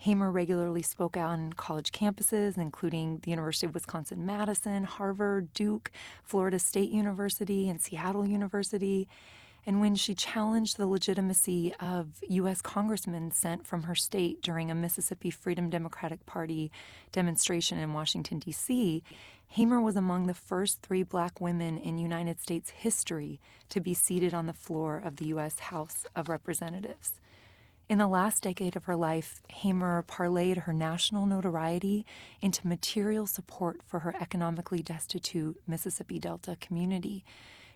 Hamer 0.03 0.33
regularly 0.33 0.83
spoke 0.83 1.17
out 1.17 1.31
on 1.31 1.53
college 1.53 1.93
campuses, 1.93 2.59
including 2.59 3.21
the 3.23 3.31
University 3.31 3.67
of 3.67 3.75
Wisconsin 3.75 4.27
Madison, 4.27 4.83
Harvard, 4.83 5.55
Duke, 5.55 5.93
Florida 6.25 6.59
State 6.59 6.91
University, 6.91 7.69
and 7.69 7.81
Seattle 7.81 8.27
University. 8.27 9.07
And 9.65 9.81
when 9.81 9.95
she 9.95 10.17
challenged 10.17 10.77
the 10.77 10.89
legitimacy 10.89 11.73
of 11.79 12.09
U.S. 12.29 12.61
congressmen 12.61 13.31
sent 13.31 13.65
from 13.65 13.85
her 13.85 13.95
state 13.95 14.43
during 14.43 14.73
a 14.73 14.75
Mississippi 14.75 15.31
Freedom 15.31 15.71
Democratic 15.71 16.27
Party 16.27 16.73
demonstration 17.13 17.79
in 17.79 17.93
Washington, 17.93 18.41
D.C., 18.41 19.05
Hamer 19.51 19.81
was 19.81 19.95
among 19.95 20.27
the 20.27 20.35
first 20.35 20.83
three 20.83 21.05
black 21.05 21.41
women 21.41 21.79
in 21.79 21.99
United 21.99 22.41
States 22.41 22.71
history 22.71 23.39
to 23.69 23.79
be 23.79 23.95
seated 23.95 24.35
on 24.35 24.47
the 24.47 24.53
floor 24.53 24.97
of 24.97 25.19
the 25.19 25.27
U.S. 25.27 25.61
House 25.61 26.07
of 26.17 26.29
Representatives. 26.29 27.21
In 27.89 27.99
the 27.99 28.07
last 28.09 28.45
decade 28.45 28.75
of 28.77 28.85
her 28.85 28.97
life, 28.97 29.43
Hamer 29.51 30.03
parlayed 30.09 30.63
her 30.63 30.73
national 30.73 31.27
notoriety 31.27 32.07
into 32.41 32.67
material 32.67 33.27
support 33.27 33.81
for 33.85 34.01
her 34.01 34.15
economically 34.21 34.83
destitute 34.83 35.61
Mississippi 35.67 36.19
Delta 36.19 36.57
community. 36.61 37.25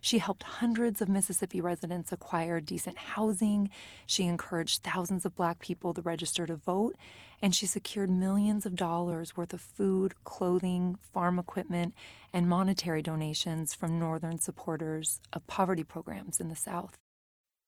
She 0.01 0.19
helped 0.19 0.45
hundreds 0.45 1.03
of 1.03 1.09
Mississippi 1.09 1.61
residents 1.61 2.13
acquire 2.13 2.61
decent 2.61 2.97
housing. 2.97 3.71
She 4.07 4.25
encouraged 4.25 4.83
thousands 4.83 5.27
of 5.27 5.35
black 5.35 5.59
people 5.59 5.93
to 5.95 6.01
register 6.01 6.47
to 6.47 6.57
vote. 6.57 6.97
And 7.43 7.55
she 7.55 7.67
secured 7.67 8.09
millions 8.09 8.65
of 8.65 8.77
dollars 8.77 9.37
worth 9.37 9.53
of 9.53 9.61
food, 9.61 10.15
clothing, 10.25 10.97
farm 11.13 11.39
equipment, 11.39 11.95
and 12.33 12.49
monetary 12.49 13.03
donations 13.03 13.75
from 13.75 13.99
Northern 13.99 14.39
supporters 14.39 15.21
of 15.33 15.47
poverty 15.47 15.85
programs 15.85 16.41
in 16.41 16.49
the 16.49 16.57
South. 16.57 16.97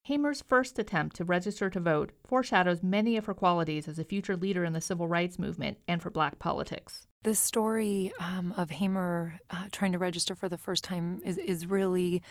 Hamer's 0.09 0.41
first 0.41 0.79
attempt 0.79 1.17
to 1.17 1.25
register 1.27 1.69
to 1.69 1.79
vote 1.79 2.13
foreshadows 2.27 2.83
many 2.83 3.19
of 3.19 3.27
her 3.27 3.35
qualities 3.35 3.87
as 3.87 3.99
a 3.99 4.05
future 4.05 4.39
leader 4.39 4.65
in 4.65 4.73
the 4.73 4.81
civil 4.81 5.07
rights 5.07 5.39
movement 5.39 5.77
and 5.87 6.01
for 6.01 6.09
black 6.09 6.39
politics. 6.39 7.07
The 7.25 7.35
story 7.35 8.11
um, 8.19 8.55
of 8.57 8.71
Hamer 8.71 9.39
uh, 9.51 9.67
trying 9.71 9.93
to 9.93 9.99
register 9.99 10.35
for 10.35 10.49
the 10.49 10.57
first 10.57 10.83
time 10.83 11.21
is, 11.27 11.37
is 11.37 11.67
really 11.67 12.23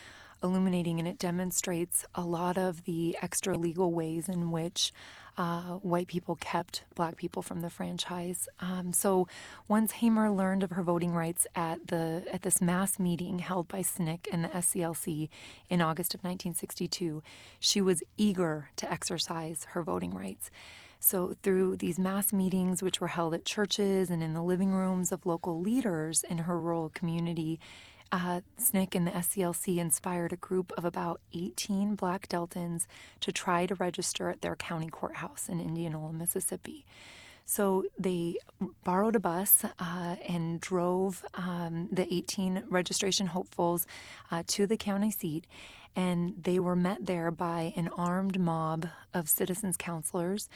illuminating 0.43 0.99
and 0.99 1.07
it 1.07 1.17
demonstrates 1.17 2.05
a 2.15 2.21
lot 2.21 2.57
of 2.57 2.85
the 2.85 3.17
extra 3.21 3.57
legal 3.57 3.91
ways 3.91 4.29
in 4.29 4.51
which 4.51 4.93
uh, 5.37 5.75
white 5.75 6.07
people 6.07 6.35
kept 6.35 6.83
black 6.95 7.15
people 7.15 7.41
from 7.41 7.61
the 7.61 7.69
franchise. 7.69 8.49
Um, 8.59 8.91
so 8.91 9.27
once 9.67 9.93
Hamer 9.93 10.31
learned 10.31 10.63
of 10.63 10.71
her 10.71 10.81
voting 10.81 11.13
rights 11.13 11.45
at 11.55 11.87
the 11.87 12.23
at 12.31 12.41
this 12.41 12.59
mass 12.59 12.97
meeting 12.97 13.39
held 13.39 13.67
by 13.67 13.81
SNCC 13.81 14.27
and 14.31 14.43
the 14.45 14.49
SCLC 14.49 15.29
in 15.69 15.81
August 15.81 16.15
of 16.15 16.19
1962, 16.21 17.21
she 17.59 17.81
was 17.81 18.03
eager 18.17 18.69
to 18.77 18.91
exercise 18.91 19.67
her 19.71 19.83
voting 19.83 20.13
rights. 20.13 20.49
So, 20.99 21.35
through 21.43 21.77
these 21.77 21.99
mass 21.99 22.33
meetings, 22.33 22.81
which 22.81 22.99
were 22.99 23.07
held 23.07 23.35
at 23.35 23.45
churches 23.45 24.09
and 24.09 24.23
in 24.23 24.33
the 24.33 24.41
living 24.41 24.71
rooms 24.71 25.11
of 25.11 25.27
local 25.27 25.61
leaders 25.61 26.23
in 26.23 26.39
her 26.39 26.59
rural 26.59 26.89
community, 26.89 27.59
uh, 28.11 28.41
SNCC 28.59 28.95
and 28.95 29.07
the 29.07 29.11
SCLC 29.11 29.77
inspired 29.77 30.33
a 30.33 30.37
group 30.37 30.71
of 30.77 30.85
about 30.85 31.21
18 31.33 31.95
Black 31.95 32.27
Deltans 32.27 32.85
to 33.21 33.31
try 33.31 33.65
to 33.65 33.75
register 33.75 34.29
at 34.29 34.41
their 34.41 34.55
county 34.55 34.87
courthouse 34.87 35.49
in 35.49 35.59
Indianola, 35.59 36.13
Mississippi. 36.13 36.85
So 37.45 37.85
they 37.97 38.37
borrowed 38.83 39.15
a 39.15 39.21
bus 39.21 39.63
uh, 39.63 40.15
and 40.27 40.59
drove 40.59 41.23
um, 41.33 41.87
the 41.91 42.13
18 42.13 42.63
registration 42.69 43.27
hopefuls 43.27 43.87
uh, 44.29 44.43
to 44.47 44.67
the 44.67 44.75
county 44.75 45.11
seat, 45.11 45.47
and 45.95 46.33
they 46.41 46.59
were 46.59 46.75
met 46.75 47.05
there 47.05 47.31
by 47.31 47.71
an 47.77 47.89
armed 47.95 48.37
mob 48.37 48.87
of 49.13 49.29
citizens 49.29 49.77
counselors. 49.77 50.49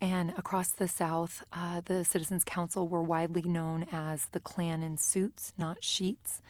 And 0.00 0.32
across 0.38 0.70
the 0.70 0.88
South, 0.88 1.44
uh, 1.52 1.82
the 1.84 2.02
Citizens 2.02 2.44
Council 2.44 2.88
were 2.88 3.02
widely 3.02 3.42
known 3.42 3.86
as 3.92 4.26
the 4.32 4.40
Klan 4.40 4.82
in 4.82 4.96
suits, 4.96 5.52
not 5.58 5.84
sheets 5.84 6.40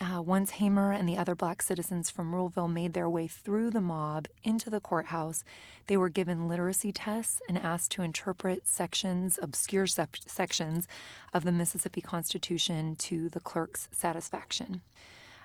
Uh, 0.00 0.20
once 0.20 0.52
Hamer 0.52 0.90
and 0.92 1.08
the 1.08 1.16
other 1.16 1.34
black 1.34 1.62
citizens 1.62 2.10
from 2.10 2.34
Ruleville 2.34 2.68
made 2.68 2.92
their 2.92 3.08
way 3.08 3.28
through 3.28 3.70
the 3.70 3.80
mob 3.80 4.26
into 4.42 4.68
the 4.68 4.80
courthouse, 4.80 5.44
they 5.86 5.96
were 5.96 6.08
given 6.08 6.48
literacy 6.48 6.92
tests 6.92 7.40
and 7.48 7.56
asked 7.56 7.92
to 7.92 8.02
interpret 8.02 8.66
sections, 8.66 9.38
obscure 9.40 9.86
sec- 9.86 10.18
sections 10.26 10.88
of 11.32 11.44
the 11.44 11.52
Mississippi 11.52 12.00
Constitution 12.00 12.96
to 12.96 13.28
the 13.28 13.40
clerk's 13.40 13.88
satisfaction. 13.92 14.80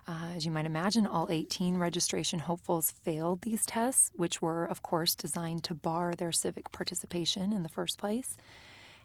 Uh, 0.08 0.30
as 0.36 0.46
you 0.46 0.52
might 0.52 0.66
imagine, 0.66 1.06
all 1.06 1.28
18 1.30 1.78
registration 1.78 2.40
hopefuls 2.40 2.92
failed 2.92 3.42
these 3.42 3.66
tests, 3.66 4.12
which 4.16 4.42
were, 4.42 4.64
of 4.64 4.82
course, 4.82 5.14
designed 5.14 5.64
to 5.66 5.74
bar 5.74 6.16
their 6.16 6.32
civic 6.32 6.72
participation 6.72 7.52
in 7.52 7.62
the 7.62 7.70
first 7.70 7.98
place. 7.98 8.38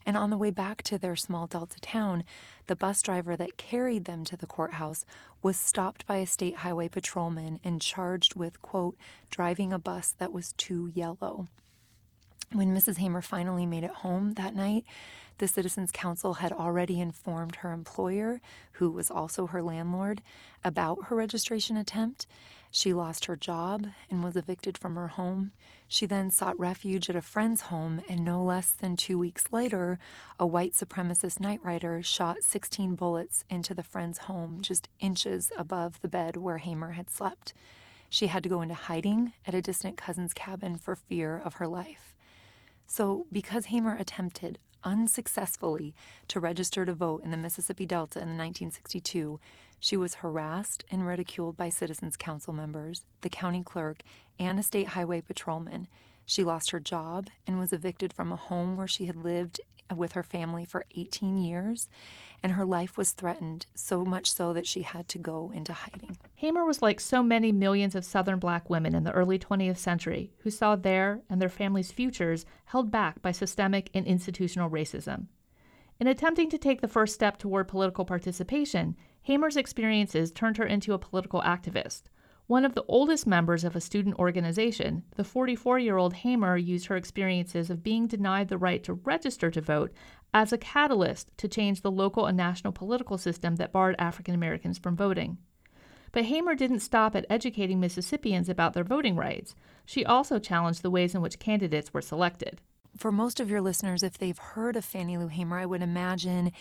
And 0.04 0.16
on 0.16 0.30
the 0.30 0.36
way 0.36 0.50
back 0.50 0.82
to 0.84 0.98
their 0.98 1.16
small 1.16 1.46
Delta 1.46 1.80
town, 1.80 2.24
the 2.66 2.76
bus 2.76 3.02
driver 3.02 3.36
that 3.36 3.56
carried 3.56 4.04
them 4.04 4.24
to 4.24 4.36
the 4.36 4.46
courthouse 4.46 5.04
was 5.42 5.56
stopped 5.56 6.06
by 6.06 6.16
a 6.16 6.26
state 6.26 6.56
highway 6.56 6.88
patrolman 6.88 7.60
and 7.64 7.80
charged 7.80 8.34
with, 8.34 8.60
quote, 8.62 8.96
driving 9.30 9.72
a 9.72 9.78
bus 9.78 10.14
that 10.18 10.32
was 10.32 10.52
too 10.54 10.90
yellow. 10.94 11.48
When 12.52 12.76
Mrs. 12.76 12.98
Hamer 12.98 13.22
finally 13.22 13.64
made 13.64 13.82
it 13.82 13.90
home 13.90 14.34
that 14.34 14.54
night, 14.54 14.84
the 15.38 15.48
Citizens 15.48 15.90
Council 15.90 16.34
had 16.34 16.52
already 16.52 17.00
informed 17.00 17.56
her 17.56 17.72
employer, 17.72 18.42
who 18.72 18.90
was 18.90 19.10
also 19.10 19.46
her 19.46 19.62
landlord, 19.62 20.20
about 20.62 21.06
her 21.06 21.16
registration 21.16 21.78
attempt. 21.78 22.26
She 22.74 22.94
lost 22.94 23.26
her 23.26 23.36
job 23.36 23.88
and 24.10 24.24
was 24.24 24.34
evicted 24.34 24.78
from 24.78 24.96
her 24.96 25.08
home. 25.08 25.52
She 25.88 26.06
then 26.06 26.30
sought 26.30 26.58
refuge 26.58 27.10
at 27.10 27.16
a 27.16 27.20
friend's 27.20 27.60
home, 27.62 28.00
and 28.08 28.24
no 28.24 28.42
less 28.42 28.70
than 28.70 28.96
two 28.96 29.18
weeks 29.18 29.44
later, 29.52 29.98
a 30.40 30.46
white 30.46 30.72
supremacist 30.72 31.38
night 31.38 31.60
rider 31.62 32.02
shot 32.02 32.38
16 32.40 32.94
bullets 32.94 33.44
into 33.50 33.74
the 33.74 33.82
friend's 33.82 34.20
home, 34.20 34.62
just 34.62 34.88
inches 35.00 35.52
above 35.58 36.00
the 36.00 36.08
bed 36.08 36.38
where 36.38 36.56
Hamer 36.56 36.92
had 36.92 37.10
slept. 37.10 37.52
She 38.08 38.28
had 38.28 38.42
to 38.42 38.48
go 38.48 38.62
into 38.62 38.74
hiding 38.74 39.34
at 39.46 39.54
a 39.54 39.60
distant 39.60 39.98
cousin's 39.98 40.32
cabin 40.32 40.78
for 40.78 40.96
fear 40.96 41.42
of 41.44 41.54
her 41.54 41.68
life. 41.68 42.16
So, 42.86 43.26
because 43.30 43.66
Hamer 43.66 43.96
attempted 43.96 44.58
unsuccessfully 44.82 45.94
to 46.28 46.40
register 46.40 46.86
to 46.86 46.94
vote 46.94 47.22
in 47.22 47.32
the 47.32 47.36
Mississippi 47.36 47.84
Delta 47.84 48.18
in 48.18 48.38
1962, 48.38 49.38
she 49.82 49.96
was 49.96 50.14
harassed 50.14 50.84
and 50.92 51.04
ridiculed 51.04 51.56
by 51.56 51.68
Citizens 51.68 52.16
Council 52.16 52.52
members, 52.52 53.04
the 53.22 53.28
county 53.28 53.64
clerk, 53.64 54.02
and 54.38 54.56
a 54.56 54.62
state 54.62 54.86
highway 54.86 55.20
patrolman. 55.20 55.88
She 56.24 56.44
lost 56.44 56.70
her 56.70 56.78
job 56.78 57.26
and 57.48 57.58
was 57.58 57.72
evicted 57.72 58.12
from 58.12 58.30
a 58.30 58.36
home 58.36 58.76
where 58.76 58.86
she 58.86 59.06
had 59.06 59.16
lived 59.16 59.60
with 59.92 60.12
her 60.12 60.22
family 60.22 60.64
for 60.64 60.84
18 60.96 61.36
years, 61.36 61.88
and 62.44 62.52
her 62.52 62.64
life 62.64 62.96
was 62.96 63.10
threatened, 63.10 63.66
so 63.74 64.04
much 64.04 64.32
so 64.32 64.52
that 64.52 64.68
she 64.68 64.82
had 64.82 65.08
to 65.08 65.18
go 65.18 65.50
into 65.52 65.72
hiding. 65.72 66.16
Hamer 66.36 66.64
was 66.64 66.80
like 66.80 67.00
so 67.00 67.20
many 67.20 67.50
millions 67.50 67.96
of 67.96 68.04
Southern 68.04 68.38
black 68.38 68.70
women 68.70 68.94
in 68.94 69.02
the 69.02 69.10
early 69.10 69.36
20th 69.36 69.78
century 69.78 70.30
who 70.38 70.50
saw 70.50 70.76
their 70.76 71.22
and 71.28 71.42
their 71.42 71.48
families' 71.48 71.90
futures 71.90 72.46
held 72.66 72.92
back 72.92 73.20
by 73.20 73.32
systemic 73.32 73.90
and 73.92 74.06
institutional 74.06 74.70
racism. 74.70 75.26
In 75.98 76.06
attempting 76.06 76.50
to 76.50 76.58
take 76.58 76.80
the 76.80 76.88
first 76.88 77.14
step 77.14 77.36
toward 77.36 77.66
political 77.66 78.04
participation, 78.04 78.96
Hamer's 79.22 79.56
experiences 79.56 80.32
turned 80.32 80.56
her 80.56 80.66
into 80.66 80.92
a 80.92 80.98
political 80.98 81.40
activist. 81.42 82.02
One 82.48 82.64
of 82.64 82.74
the 82.74 82.84
oldest 82.88 83.26
members 83.26 83.62
of 83.62 83.76
a 83.76 83.80
student 83.80 84.18
organization, 84.18 85.04
the 85.14 85.24
44 85.24 85.78
year 85.78 85.96
old 85.96 86.12
Hamer 86.14 86.56
used 86.56 86.86
her 86.86 86.96
experiences 86.96 87.70
of 87.70 87.84
being 87.84 88.06
denied 88.06 88.48
the 88.48 88.58
right 88.58 88.82
to 88.84 88.94
register 88.94 89.50
to 89.50 89.60
vote 89.60 89.92
as 90.34 90.52
a 90.52 90.58
catalyst 90.58 91.28
to 91.38 91.48
change 91.48 91.82
the 91.82 91.90
local 91.90 92.26
and 92.26 92.36
national 92.36 92.72
political 92.72 93.16
system 93.16 93.56
that 93.56 93.72
barred 93.72 93.94
African 93.98 94.34
Americans 94.34 94.76
from 94.76 94.96
voting. 94.96 95.38
But 96.10 96.26
Hamer 96.26 96.54
didn't 96.54 96.80
stop 96.80 97.16
at 97.16 97.26
educating 97.30 97.80
Mississippians 97.80 98.48
about 98.48 98.74
their 98.74 98.84
voting 98.84 99.16
rights. 99.16 99.54
She 99.86 100.04
also 100.04 100.38
challenged 100.38 100.82
the 100.82 100.90
ways 100.90 101.14
in 101.14 101.22
which 101.22 101.38
candidates 101.38 101.94
were 101.94 102.02
selected. 102.02 102.60
For 102.96 103.10
most 103.10 103.40
of 103.40 103.48
your 103.48 103.62
listeners, 103.62 104.02
if 104.02 104.18
they've 104.18 104.36
heard 104.36 104.76
of 104.76 104.84
Fannie 104.84 105.16
Lou 105.16 105.28
Hamer, 105.28 105.58
I 105.58 105.64
would 105.64 105.80
imagine 105.80 106.52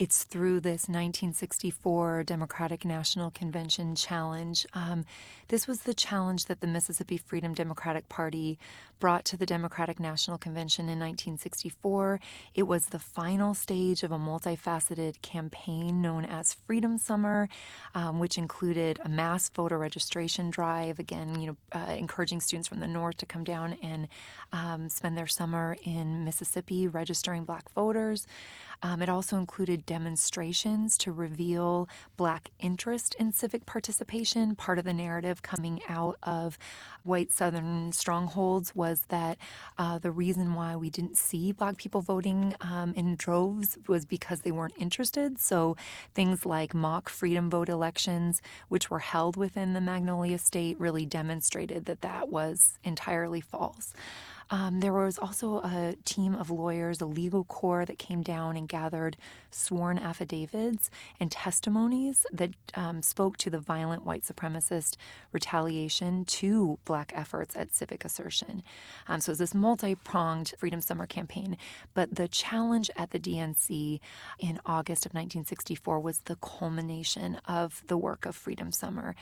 it's 0.00 0.24
through 0.24 0.60
this 0.60 0.88
1964 0.88 2.24
Democratic 2.24 2.86
National 2.86 3.30
Convention 3.30 3.94
challenge. 3.94 4.66
Um, 4.72 5.04
this 5.48 5.68
was 5.68 5.80
the 5.80 5.92
challenge 5.92 6.46
that 6.46 6.62
the 6.62 6.66
Mississippi 6.66 7.18
Freedom 7.18 7.52
Democratic 7.52 8.08
Party 8.08 8.58
brought 8.98 9.26
to 9.26 9.36
the 9.36 9.44
Democratic 9.44 10.00
National 10.00 10.38
Convention 10.38 10.84
in 10.84 10.98
1964. 10.98 12.18
It 12.54 12.62
was 12.62 12.86
the 12.86 12.98
final 12.98 13.52
stage 13.52 14.02
of 14.02 14.10
a 14.10 14.18
multifaceted 14.18 15.20
campaign 15.20 16.00
known 16.00 16.24
as 16.24 16.56
Freedom 16.66 16.96
Summer, 16.96 17.50
um, 17.94 18.18
which 18.18 18.38
included 18.38 19.00
a 19.04 19.08
mass 19.10 19.50
voter 19.50 19.76
registration 19.76 20.48
drive. 20.48 20.98
Again, 20.98 21.38
you 21.38 21.48
know, 21.48 21.56
uh, 21.72 21.92
encouraging 21.92 22.40
students 22.40 22.68
from 22.68 22.80
the 22.80 22.86
north 22.86 23.18
to 23.18 23.26
come 23.26 23.44
down 23.44 23.76
and 23.82 24.08
um, 24.50 24.88
spend 24.88 25.18
their 25.18 25.26
summer 25.26 25.76
in 25.84 26.24
Mississippi 26.24 26.88
registering 26.88 27.44
black 27.44 27.70
voters. 27.74 28.26
Um, 28.82 29.02
it 29.02 29.08
also 29.08 29.36
included 29.36 29.84
demonstrations 29.84 30.96
to 30.98 31.12
reveal 31.12 31.88
Black 32.16 32.50
interest 32.58 33.14
in 33.18 33.32
civic 33.32 33.66
participation. 33.66 34.54
Part 34.54 34.78
of 34.78 34.84
the 34.84 34.94
narrative 34.94 35.42
coming 35.42 35.80
out 35.88 36.16
of 36.22 36.58
white 37.02 37.30
Southern 37.30 37.92
strongholds 37.92 38.74
was 38.74 39.02
that 39.08 39.38
uh, 39.78 39.98
the 39.98 40.10
reason 40.10 40.54
why 40.54 40.76
we 40.76 40.90
didn't 40.90 41.18
see 41.18 41.52
Black 41.52 41.76
people 41.76 42.00
voting 42.00 42.54
um, 42.60 42.94
in 42.94 43.16
droves 43.16 43.76
was 43.86 44.04
because 44.06 44.40
they 44.40 44.50
weren't 44.50 44.74
interested. 44.78 45.38
So 45.38 45.76
things 46.14 46.46
like 46.46 46.74
mock 46.74 47.08
freedom 47.08 47.50
vote 47.50 47.68
elections, 47.68 48.40
which 48.68 48.90
were 48.90 49.00
held 49.00 49.36
within 49.36 49.74
the 49.74 49.80
Magnolia 49.80 50.38
State, 50.38 50.80
really 50.80 51.06
demonstrated 51.06 51.84
that 51.86 52.00
that 52.00 52.28
was 52.28 52.78
entirely 52.84 53.40
false. 53.40 53.92
Um, 54.50 54.80
there 54.80 54.92
was 54.92 55.16
also 55.16 55.60
a 55.60 55.94
team 56.04 56.34
of 56.34 56.50
lawyers, 56.50 57.00
a 57.00 57.06
legal 57.06 57.44
corps 57.44 57.84
that 57.84 57.98
came 57.98 58.22
down 58.22 58.56
and 58.56 58.68
gathered 58.68 59.16
sworn 59.50 59.96
affidavits 59.98 60.90
and 61.20 61.30
testimonies 61.30 62.26
that 62.32 62.50
um, 62.74 63.00
spoke 63.02 63.36
to 63.38 63.50
the 63.50 63.58
violent 63.58 64.04
white 64.04 64.24
supremacist 64.24 64.96
retaliation 65.32 66.24
to 66.24 66.78
black 66.84 67.12
efforts 67.14 67.56
at 67.56 67.74
civic 67.74 68.04
assertion. 68.04 68.62
Um, 69.06 69.20
so 69.20 69.30
it 69.30 69.32
was 69.32 69.38
this 69.38 69.54
multi 69.54 69.94
pronged 69.94 70.52
Freedom 70.58 70.80
Summer 70.80 71.06
campaign. 71.06 71.56
But 71.94 72.16
the 72.16 72.26
challenge 72.26 72.90
at 72.96 73.12
the 73.12 73.20
DNC 73.20 74.00
in 74.40 74.60
August 74.66 75.06
of 75.06 75.12
1964 75.12 76.00
was 76.00 76.20
the 76.20 76.36
culmination 76.36 77.40
of 77.46 77.84
the 77.86 77.96
work 77.96 78.26
of 78.26 78.34
Freedom 78.34 78.72
Summer. 78.72 79.14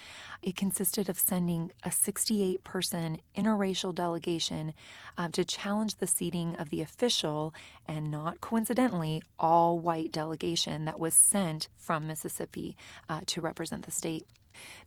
It 0.42 0.56
consisted 0.56 1.08
of 1.08 1.18
sending 1.18 1.72
a 1.84 1.90
68 1.90 2.64
person 2.64 3.18
interracial 3.36 3.94
delegation 3.94 4.72
um, 5.18 5.32
to 5.32 5.44
challenge 5.44 5.96
the 5.96 6.06
seating 6.06 6.56
of 6.56 6.70
the 6.70 6.80
official 6.80 7.52
and 7.86 8.10
not 8.10 8.40
coincidentally 8.40 9.22
all 9.38 9.78
white 9.78 10.12
delegation 10.12 10.86
that 10.86 11.00
was 11.00 11.12
sent 11.12 11.68
from 11.76 12.06
Mississippi 12.06 12.76
uh, 13.08 13.20
to 13.26 13.40
represent 13.42 13.84
the 13.84 13.90
state. 13.90 14.26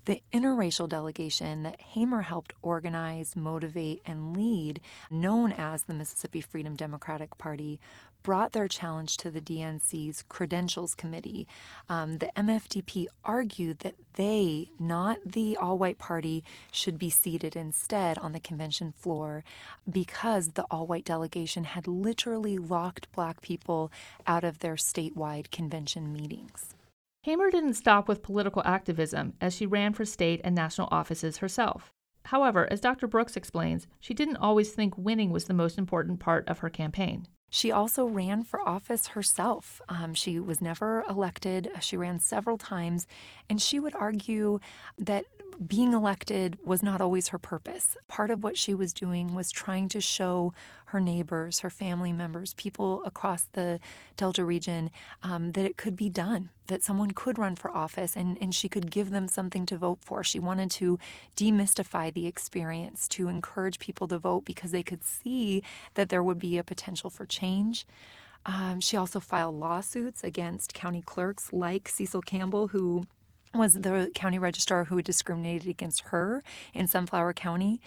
The 0.05 0.21
interracial 0.33 0.89
delegation 0.89 1.63
that 1.63 1.79
Hamer 1.79 2.21
helped 2.21 2.53
organize, 2.61 3.35
motivate, 3.35 4.01
and 4.05 4.35
lead, 4.35 4.81
known 5.09 5.51
as 5.53 5.83
the 5.83 5.93
Mississippi 5.93 6.41
Freedom 6.41 6.75
Democratic 6.75 7.37
Party, 7.37 7.79
brought 8.23 8.51
their 8.51 8.67
challenge 8.67 9.17
to 9.17 9.31
the 9.31 9.41
DNC's 9.41 10.23
Credentials 10.29 10.95
Committee. 10.95 11.47
Um, 11.89 12.17
the 12.17 12.31
MFDP 12.35 13.07
argued 13.23 13.79
that 13.79 13.95
they, 14.13 14.69
not 14.79 15.19
the 15.25 15.57
all 15.57 15.77
white 15.77 15.97
party, 15.97 16.43
should 16.71 16.97
be 16.97 17.09
seated 17.09 17.55
instead 17.55 18.17
on 18.17 18.33
the 18.33 18.39
convention 18.39 18.93
floor 18.97 19.43
because 19.89 20.49
the 20.49 20.65
all 20.71 20.87
white 20.87 21.05
delegation 21.05 21.63
had 21.63 21.87
literally 21.87 22.57
locked 22.57 23.11
black 23.13 23.41
people 23.41 23.91
out 24.27 24.43
of 24.43 24.59
their 24.59 24.75
statewide 24.75 25.51
convention 25.51 26.11
meetings. 26.13 26.75
Hamer 27.23 27.51
didn't 27.51 27.75
stop 27.75 28.07
with 28.07 28.23
political 28.23 28.63
activism 28.65 29.33
as 29.39 29.55
she 29.55 29.67
ran 29.67 29.93
for 29.93 30.05
state 30.05 30.41
and 30.43 30.55
national 30.55 30.87
offices 30.91 31.37
herself. 31.37 31.91
However, 32.25 32.67
as 32.71 32.81
Dr. 32.81 33.07
Brooks 33.07 33.35
explains, 33.35 33.87
she 33.99 34.13
didn't 34.13 34.37
always 34.37 34.71
think 34.71 34.97
winning 34.97 35.31
was 35.31 35.45
the 35.45 35.53
most 35.53 35.77
important 35.77 36.19
part 36.19 36.47
of 36.47 36.59
her 36.59 36.69
campaign. 36.69 37.27
She 37.53 37.69
also 37.69 38.05
ran 38.05 38.43
for 38.43 38.61
office 38.67 39.07
herself. 39.07 39.81
Um, 39.89 40.13
she 40.13 40.39
was 40.39 40.61
never 40.61 41.03
elected. 41.09 41.69
She 41.81 41.97
ran 41.97 42.19
several 42.19 42.57
times, 42.57 43.07
and 43.49 43.61
she 43.61 43.77
would 43.77 43.93
argue 43.93 44.61
that 44.97 45.25
being 45.67 45.93
elected 45.93 46.57
was 46.63 46.81
not 46.81 47.01
always 47.01 47.29
her 47.29 47.37
purpose. 47.37 47.97
Part 48.07 48.31
of 48.31 48.43
what 48.43 48.57
she 48.57 48.73
was 48.73 48.93
doing 48.93 49.33
was 49.33 49.51
trying 49.51 49.89
to 49.89 50.01
show 50.01 50.53
her 50.85 50.99
neighbors, 50.99 51.59
her 51.59 51.69
family 51.69 52.11
members, 52.11 52.53
people 52.55 53.01
across 53.05 53.43
the 53.53 53.79
Delta 54.17 54.43
region 54.43 54.91
um, 55.23 55.53
that 55.53 55.65
it 55.65 55.77
could 55.77 55.95
be 55.95 56.09
done, 56.09 56.49
that 56.67 56.83
someone 56.83 57.11
could 57.11 57.37
run 57.37 57.55
for 57.55 57.71
office 57.71 58.15
and, 58.15 58.37
and 58.41 58.53
she 58.53 58.67
could 58.67 58.91
give 58.91 59.11
them 59.11 59.27
something 59.27 59.65
to 59.67 59.77
vote 59.77 59.99
for. 60.01 60.23
She 60.23 60.39
wanted 60.39 60.71
to 60.71 60.99
demystify 61.37 62.13
the 62.13 62.27
experience, 62.27 63.07
to 63.09 63.27
encourage 63.27 63.79
people 63.79 64.07
to 64.09 64.19
vote 64.19 64.45
because 64.45 64.71
they 64.71 64.83
could 64.83 65.03
see 65.03 65.63
that 65.93 66.09
there 66.09 66.23
would 66.23 66.39
be 66.39 66.57
a 66.57 66.63
potential 66.63 67.09
for 67.09 67.25
change. 67.25 67.85
Um, 68.45 68.79
she 68.79 68.97
also 68.97 69.19
filed 69.19 69.55
lawsuits 69.55 70.23
against 70.23 70.73
county 70.73 71.01
clerks 71.01 71.53
like 71.53 71.87
Cecil 71.87 72.21
Campbell, 72.23 72.69
who 72.69 73.05
was 73.53 73.73
the 73.73 74.11
county 74.15 74.39
registrar 74.39 74.85
who 74.85 75.01
discriminated 75.01 75.67
against 75.67 76.01
her 76.05 76.43
in 76.73 76.87
Sunflower 76.87 77.33
County. 77.33 77.81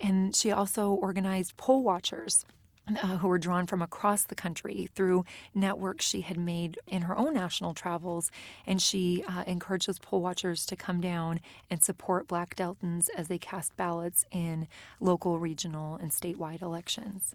And 0.00 0.34
she 0.34 0.52
also 0.52 0.90
organized 0.90 1.56
poll 1.56 1.82
watchers 1.82 2.44
uh, 2.88 3.18
who 3.18 3.28
were 3.28 3.38
drawn 3.38 3.66
from 3.66 3.82
across 3.82 4.24
the 4.24 4.34
country 4.34 4.88
through 4.94 5.24
networks 5.54 6.06
she 6.06 6.22
had 6.22 6.38
made 6.38 6.78
in 6.86 7.02
her 7.02 7.16
own 7.18 7.34
national 7.34 7.74
travels. 7.74 8.30
And 8.66 8.80
she 8.80 9.24
uh, 9.28 9.44
encouraged 9.46 9.88
those 9.88 9.98
poll 9.98 10.22
watchers 10.22 10.64
to 10.66 10.76
come 10.76 11.00
down 11.00 11.40
and 11.68 11.82
support 11.82 12.28
Black 12.28 12.54
Deltans 12.56 13.08
as 13.16 13.28
they 13.28 13.38
cast 13.38 13.76
ballots 13.76 14.24
in 14.30 14.68
local, 15.00 15.38
regional, 15.38 15.96
and 15.96 16.10
statewide 16.10 16.62
elections. 16.62 17.34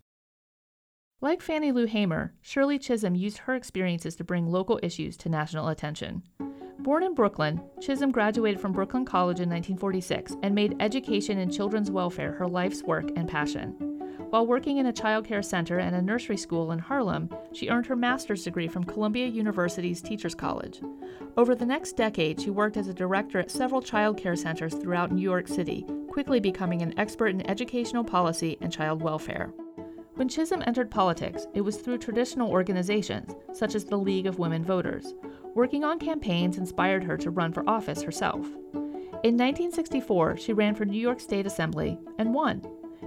Like 1.21 1.41
Fannie 1.41 1.71
Lou 1.71 1.85
Hamer, 1.85 2.33
Shirley 2.41 2.77
Chisholm 2.77 3.15
used 3.15 3.39
her 3.39 3.55
experiences 3.55 4.15
to 4.17 4.25
bring 4.25 4.47
local 4.51 4.79
issues 4.83 5.15
to 5.17 5.29
national 5.29 5.69
attention. 5.69 6.23
Born 6.79 7.03
in 7.03 7.13
Brooklyn, 7.13 7.61
Chisholm 7.79 8.11
graduated 8.11 8.59
from 8.59 8.73
Brooklyn 8.73 9.05
College 9.05 9.39
in 9.39 9.49
1946 9.49 10.35
and 10.43 10.53
made 10.53 10.75
education 10.79 11.37
and 11.37 11.53
children's 11.53 11.91
welfare 11.91 12.33
her 12.33 12.47
life's 12.47 12.83
work 12.83 13.09
and 13.15 13.29
passion. 13.29 13.69
While 14.29 14.47
working 14.47 14.77
in 14.77 14.87
a 14.87 14.93
child 14.93 15.25
care 15.25 15.43
center 15.43 15.77
and 15.77 15.95
a 15.95 16.01
nursery 16.01 16.37
school 16.37 16.71
in 16.71 16.79
Harlem, 16.79 17.29
she 17.53 17.69
earned 17.69 17.85
her 17.85 17.95
master's 17.95 18.43
degree 18.43 18.67
from 18.67 18.83
Columbia 18.83 19.27
University's 19.27 20.01
Teachers 20.01 20.35
College. 20.35 20.81
Over 21.37 21.55
the 21.55 21.65
next 21.65 21.93
decade, 21.93 22.41
she 22.41 22.49
worked 22.49 22.77
as 22.77 22.87
a 22.87 22.93
director 22.93 23.39
at 23.39 23.51
several 23.51 23.81
child 23.81 24.17
care 24.17 24.35
centers 24.35 24.73
throughout 24.73 25.11
New 25.11 25.21
York 25.21 25.47
City, 25.47 25.85
quickly 26.09 26.39
becoming 26.39 26.81
an 26.81 26.97
expert 26.99 27.27
in 27.27 27.47
educational 27.49 28.03
policy 28.03 28.57
and 28.59 28.73
child 28.73 29.01
welfare. 29.01 29.53
When 30.15 30.29
Chisholm 30.29 30.61
entered 30.67 30.91
politics, 30.91 31.47
it 31.55 31.61
was 31.61 31.77
through 31.77 31.97
traditional 31.97 32.51
organizations, 32.51 33.33
such 33.51 33.73
as 33.73 33.85
the 33.85 33.97
League 33.97 34.27
of 34.27 34.37
Women 34.37 34.63
Voters. 34.63 35.15
Working 35.55 35.83
on 35.83 35.97
campaigns 35.97 36.59
inspired 36.59 37.03
her 37.03 37.17
to 37.17 37.31
run 37.31 37.51
for 37.51 37.67
office 37.67 38.03
herself. 38.03 38.45
In 39.23 39.37
1964, 39.37 40.37
she 40.37 40.53
ran 40.53 40.75
for 40.75 40.85
New 40.85 40.99
York 40.99 41.19
State 41.19 41.47
Assembly 41.47 41.97
and 42.19 42.31
won. 42.31 42.59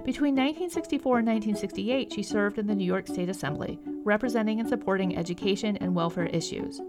Between 0.03 0.35
1964 0.35 1.19
and 1.19 1.27
1968, 1.27 2.11
she 2.11 2.23
served 2.23 2.57
in 2.57 2.67
the 2.67 2.75
New 2.75 2.85
York 2.85 3.07
State 3.07 3.29
Assembly, 3.29 3.79
representing 4.03 4.59
and 4.59 4.67
supporting 4.67 5.17
education 5.17 5.77
and 5.77 5.95
welfare 5.95 6.25
issues. 6.25 6.81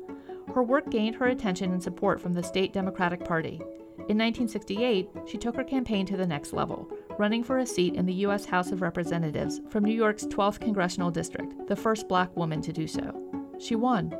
Her 0.53 0.65
work 0.65 0.91
gained 0.91 1.15
her 1.17 1.27
attention 1.27 1.73
and 1.73 1.83
support 1.83 2.21
from 2.21 2.33
the 2.35 2.43
state 2.43 2.73
Democratic 2.73 3.25
Party. 3.25 3.61
In 4.07 4.17
1968, 4.17 5.11
she 5.27 5.37
took 5.37 5.57
her 5.57 5.65
campaign 5.65 6.07
to 6.07 6.17
the 6.17 6.27
next 6.27 6.53
level, 6.53 6.89
running 7.19 7.43
for 7.43 7.59
a 7.59 7.67
seat 7.67 7.95
in 7.95 8.07
the 8.07 8.15
U.S. 8.15 8.45
House 8.45 8.71
of 8.71 8.81
Representatives 8.81 9.61
from 9.69 9.85
New 9.85 9.95
York's 9.95 10.25
12th 10.25 10.61
Congressional 10.61 11.11
District, 11.11 11.53
the 11.67 11.77
first 11.77 12.09
black 12.09 12.35
woman 12.37 12.63
to 12.63 12.73
do 12.73 12.87
so. 12.87 13.13
She 13.59 13.75
won. 13.75 14.17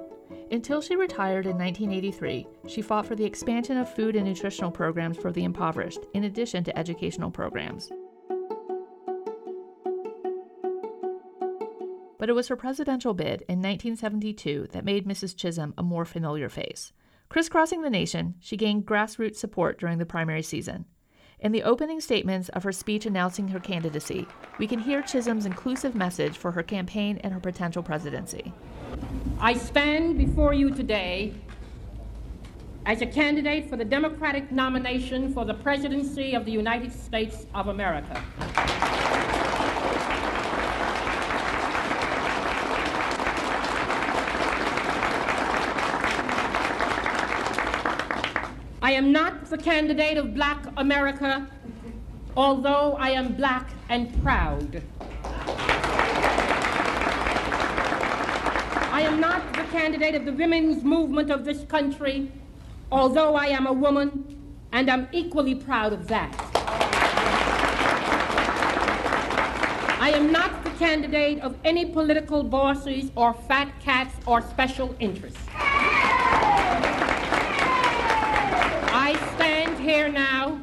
Until 0.51 0.81
she 0.81 0.97
retired 0.97 1.47
in 1.47 1.57
1983, 1.57 2.47
she 2.67 2.83
fought 2.83 3.07
for 3.07 3.15
the 3.15 3.25
expansion 3.25 3.77
of 3.77 3.95
food 3.95 4.17
and 4.17 4.27
nutritional 4.27 4.71
programs 4.71 5.17
for 5.17 5.31
the 5.31 5.45
impoverished, 5.45 6.01
in 6.13 6.25
addition 6.25 6.65
to 6.65 6.79
educational 6.79 7.31
programs. 7.31 7.91
But 12.19 12.29
it 12.29 12.35
was 12.35 12.49
her 12.49 12.57
presidential 12.57 13.15
bid 13.15 13.43
in 13.43 13.63
1972 13.63 14.69
that 14.73 14.85
made 14.85 15.07
Mrs. 15.07 15.37
Chisholm 15.37 15.73
a 15.79 15.83
more 15.83 16.05
familiar 16.05 16.49
face. 16.49 16.93
Crisscrossing 17.29 17.83
the 17.83 17.91
nation, 17.91 18.37
she 18.41 18.57
gained 18.57 18.87
grassroots 18.87 19.37
support 19.37 19.79
during 19.79 19.99
the 19.99 20.07
primary 20.07 20.43
season. 20.43 20.87
In 21.41 21.53
the 21.53 21.63
opening 21.63 22.01
statements 22.01 22.49
of 22.49 22.63
her 22.63 22.73
speech 22.73 23.05
announcing 23.05 23.49
her 23.49 23.61
candidacy, 23.61 24.27
we 24.59 24.67
can 24.67 24.79
hear 24.79 25.03
Chisholm's 25.03 25.45
inclusive 25.45 25.95
message 25.95 26.39
for 26.39 26.53
her 26.53 26.63
campaign 26.63 27.19
and 27.19 27.35
her 27.35 27.39
potential 27.39 27.83
presidency. 27.83 28.55
I 29.41 29.55
stand 29.55 30.17
before 30.17 30.55
you 30.55 30.71
today 30.71 31.35
as 32.87 33.03
a 33.03 33.07
candidate 33.07 33.69
for 33.69 33.77
the 33.77 33.85
Democratic 33.85 34.51
nomination 34.51 35.35
for 35.35 35.45
the 35.45 35.55
presidency 35.55 36.33
of 36.33 36.47
the 36.47 36.53
United 36.53 36.91
States 36.91 37.47
of 37.55 37.69
America. 37.69 38.25
I 48.89 48.93
am 48.93 49.13
not 49.13 49.45
the 49.51 49.59
candidate 49.59 50.17
of 50.17 50.33
black 50.33 50.65
America, 50.79 51.47
although 52.35 52.97
I 52.99 53.11
am 53.11 53.35
black 53.35 53.69
and 53.91 54.11
proud. 54.23 54.83
I 58.91 59.03
am 59.03 59.21
not 59.21 59.53
the 59.53 59.65
candidate 59.65 60.15
of 60.15 60.25
the 60.25 60.33
women's 60.33 60.83
movement 60.85 61.31
of 61.31 61.45
this 61.45 61.65
country, 61.65 62.33
although 62.91 63.35
I 63.35 63.49
am 63.49 63.67
a 63.67 63.75
woman, 63.75 64.25
and 64.73 64.91
I'm 64.91 65.07
equally 65.13 65.55
proud 65.55 65.93
of 65.93 66.09
that. 66.09 66.33
I 70.01 70.13
am 70.15 70.33
not 70.33 70.65
the 70.65 70.71
candidate 70.71 71.41
of 71.41 71.59
any 71.63 71.85
political 71.85 72.43
bosses 72.43 73.11
or 73.17 73.35
fat 73.35 73.71
cats 73.81 74.15
or 74.25 74.41
special 74.41 74.97
interests. 74.99 75.43
I 79.09 79.15
stand 79.37 79.78
here 79.89 80.11
now 80.11 80.61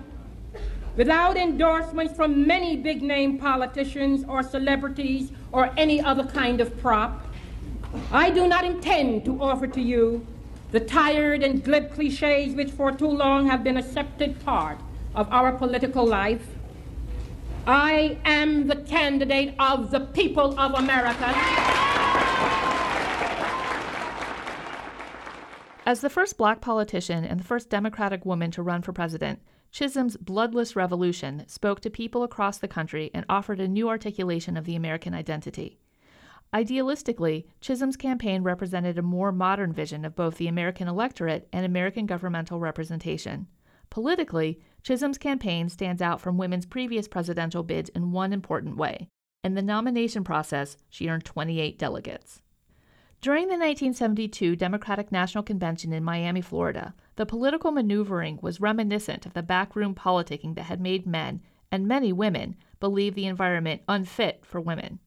without 0.95 1.35
endorsements 1.35 2.15
from 2.15 2.45
many 2.45 2.77
big 2.77 3.01
name 3.01 3.39
politicians 3.39 4.23
or 4.29 4.43
celebrities 4.43 5.31
or 5.51 5.71
any 5.77 5.99
other 5.99 6.23
kind 6.23 6.61
of 6.61 6.77
prop. 6.79 7.25
I 8.11 8.29
do 8.29 8.47
not 8.47 8.63
intend 8.63 9.25
to 9.25 9.41
offer 9.41 9.65
to 9.65 9.81
you 9.81 10.23
the 10.71 10.79
tired 10.79 11.41
and 11.41 11.63
glib 11.63 11.91
cliches 11.95 12.53
which 12.53 12.69
for 12.69 12.91
too 12.91 13.07
long 13.07 13.47
have 13.47 13.63
been 13.63 13.77
accepted 13.77 14.39
part 14.45 14.77
of 15.15 15.27
our 15.31 15.51
political 15.51 16.05
life. 16.05 16.45
I 17.65 18.19
am 18.25 18.67
the 18.67 18.75
candidate 18.75 19.55
of 19.57 19.89
the 19.89 20.01
people 20.01 20.59
of 20.59 20.75
America. 20.75 21.84
As 25.87 26.01
the 26.01 26.09
first 26.09 26.35
black 26.35 26.61
politician 26.61 27.23
and 27.23 27.39
the 27.39 27.43
first 27.43 27.69
Democratic 27.69 28.25
woman 28.25 28.49
to 28.51 28.63
run 28.63 28.81
for 28.81 28.91
president, 28.91 29.39
Chisholm's 29.71 30.17
bloodless 30.17 30.75
revolution 30.75 31.43
spoke 31.47 31.79
to 31.81 31.91
people 31.91 32.23
across 32.23 32.57
the 32.57 32.67
country 32.67 33.11
and 33.13 33.23
offered 33.29 33.59
a 33.59 33.67
new 33.67 33.87
articulation 33.87 34.57
of 34.57 34.65
the 34.65 34.75
American 34.75 35.13
identity. 35.13 35.77
Idealistically, 36.51 37.45
Chisholm's 37.61 37.97
campaign 37.97 38.41
represented 38.41 38.97
a 38.97 39.03
more 39.03 39.31
modern 39.31 39.73
vision 39.73 40.05
of 40.05 40.15
both 40.15 40.37
the 40.37 40.47
American 40.47 40.87
electorate 40.87 41.47
and 41.53 41.63
American 41.63 42.07
governmental 42.07 42.59
representation. 42.59 43.45
Politically, 43.91 44.59
Chisholm's 44.81 45.19
campaign 45.19 45.69
stands 45.69 46.01
out 46.01 46.19
from 46.19 46.39
women's 46.39 46.65
previous 46.65 47.07
presidential 47.07 47.61
bids 47.61 47.89
in 47.89 48.11
one 48.11 48.33
important 48.33 48.75
way. 48.75 49.07
In 49.43 49.53
the 49.53 49.61
nomination 49.61 50.23
process, 50.23 50.77
she 50.89 51.09
earned 51.09 51.25
28 51.25 51.77
delegates. 51.77 52.41
During 53.25 53.45
the 53.45 53.53
1972 53.53 54.55
Democratic 54.55 55.11
National 55.11 55.43
Convention 55.43 55.91
in 55.91 56.03
Miami, 56.03 56.41
Florida, 56.41 56.93
the 57.15 57.25
political 57.25 57.71
maneuvering 57.71 58.37
was 58.43 58.61
reminiscent 58.61 59.25
of 59.25 59.33
the 59.33 59.41
backroom 59.41 59.95
politicking 59.95 60.53
that 60.53 60.65
had 60.65 60.79
made 60.79 61.07
men, 61.07 61.41
and 61.71 61.87
many 61.87 62.13
women, 62.13 62.55
believe 62.79 63.15
the 63.15 63.25
environment 63.25 63.81
unfit 63.87 64.45
for 64.45 64.61
women. 64.61 64.99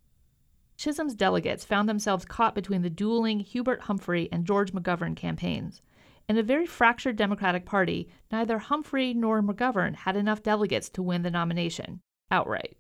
Chisholm's 0.76 1.14
delegates 1.14 1.64
found 1.64 1.88
themselves 1.88 2.24
caught 2.24 2.57
between 2.57 2.83
the 2.83 2.90
dueling 2.90 3.38
Hubert 3.38 3.83
Humphrey 3.83 4.28
and 4.33 4.44
George 4.44 4.72
McGovern 4.72 5.14
campaigns. 5.14 5.81
In 6.28 6.37
a 6.37 6.42
very 6.42 6.66
fractured 6.66 7.14
Democratic 7.14 7.64
Party, 7.64 8.09
neither 8.33 8.59
Humphrey 8.59 9.14
nor 9.14 9.40
McGovern 9.40 9.94
had 9.94 10.16
enough 10.16 10.42
delegates 10.42 10.88
to 10.88 11.04
win 11.04 11.22
the 11.22 11.31
nomination 11.31 12.00
outright. 12.33 12.78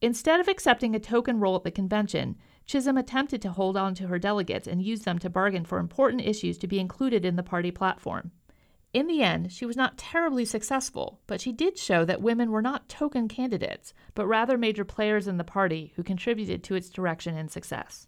Instead 0.00 0.40
of 0.40 0.48
accepting 0.48 0.96
a 0.96 0.98
token 0.98 1.38
role 1.38 1.54
at 1.54 1.62
the 1.62 1.70
convention, 1.70 2.36
Chisholm 2.66 2.96
attempted 2.96 3.42
to 3.42 3.50
hold 3.50 3.76
on 3.76 3.94
to 3.94 4.06
her 4.06 4.18
delegates 4.18 4.66
and 4.66 4.82
use 4.82 5.02
them 5.02 5.18
to 5.18 5.30
bargain 5.30 5.64
for 5.64 5.78
important 5.78 6.22
issues 6.22 6.56
to 6.58 6.66
be 6.66 6.80
included 6.80 7.24
in 7.24 7.36
the 7.36 7.42
party 7.42 7.70
platform. 7.70 8.30
In 8.94 9.08
the 9.08 9.22
end, 9.22 9.52
she 9.52 9.66
was 9.66 9.76
not 9.76 9.98
terribly 9.98 10.44
successful, 10.44 11.20
but 11.26 11.40
she 11.40 11.52
did 11.52 11.76
show 11.76 12.04
that 12.04 12.22
women 12.22 12.52
were 12.52 12.62
not 12.62 12.88
token 12.88 13.26
candidates, 13.26 13.92
but 14.14 14.26
rather 14.28 14.56
major 14.56 14.84
players 14.84 15.26
in 15.26 15.36
the 15.36 15.44
party 15.44 15.92
who 15.96 16.04
contributed 16.04 16.62
to 16.62 16.76
its 16.76 16.90
direction 16.90 17.36
and 17.36 17.50
success. 17.50 18.06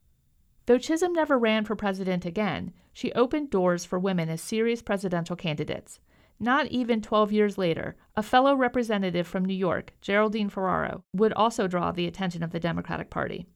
Though 0.66 0.78
Chisholm 0.78 1.12
never 1.12 1.38
ran 1.38 1.64
for 1.64 1.74
president 1.74 2.24
again, 2.24 2.72
she 2.92 3.12
opened 3.12 3.50
doors 3.50 3.84
for 3.84 3.98
women 3.98 4.28
as 4.28 4.40
serious 4.40 4.80
presidential 4.80 5.36
candidates. 5.36 6.00
Not 6.38 6.66
even 6.68 7.02
12 7.02 7.32
years 7.32 7.58
later, 7.58 7.96
a 8.16 8.22
fellow 8.22 8.54
representative 8.54 9.26
from 9.26 9.44
New 9.44 9.54
York, 9.54 9.92
Geraldine 10.00 10.50
Ferraro, 10.50 11.02
would 11.12 11.32
also 11.32 11.66
draw 11.66 11.92
the 11.92 12.06
attention 12.06 12.42
of 12.42 12.52
the 12.52 12.60
Democratic 12.60 13.10
Party. 13.10 13.46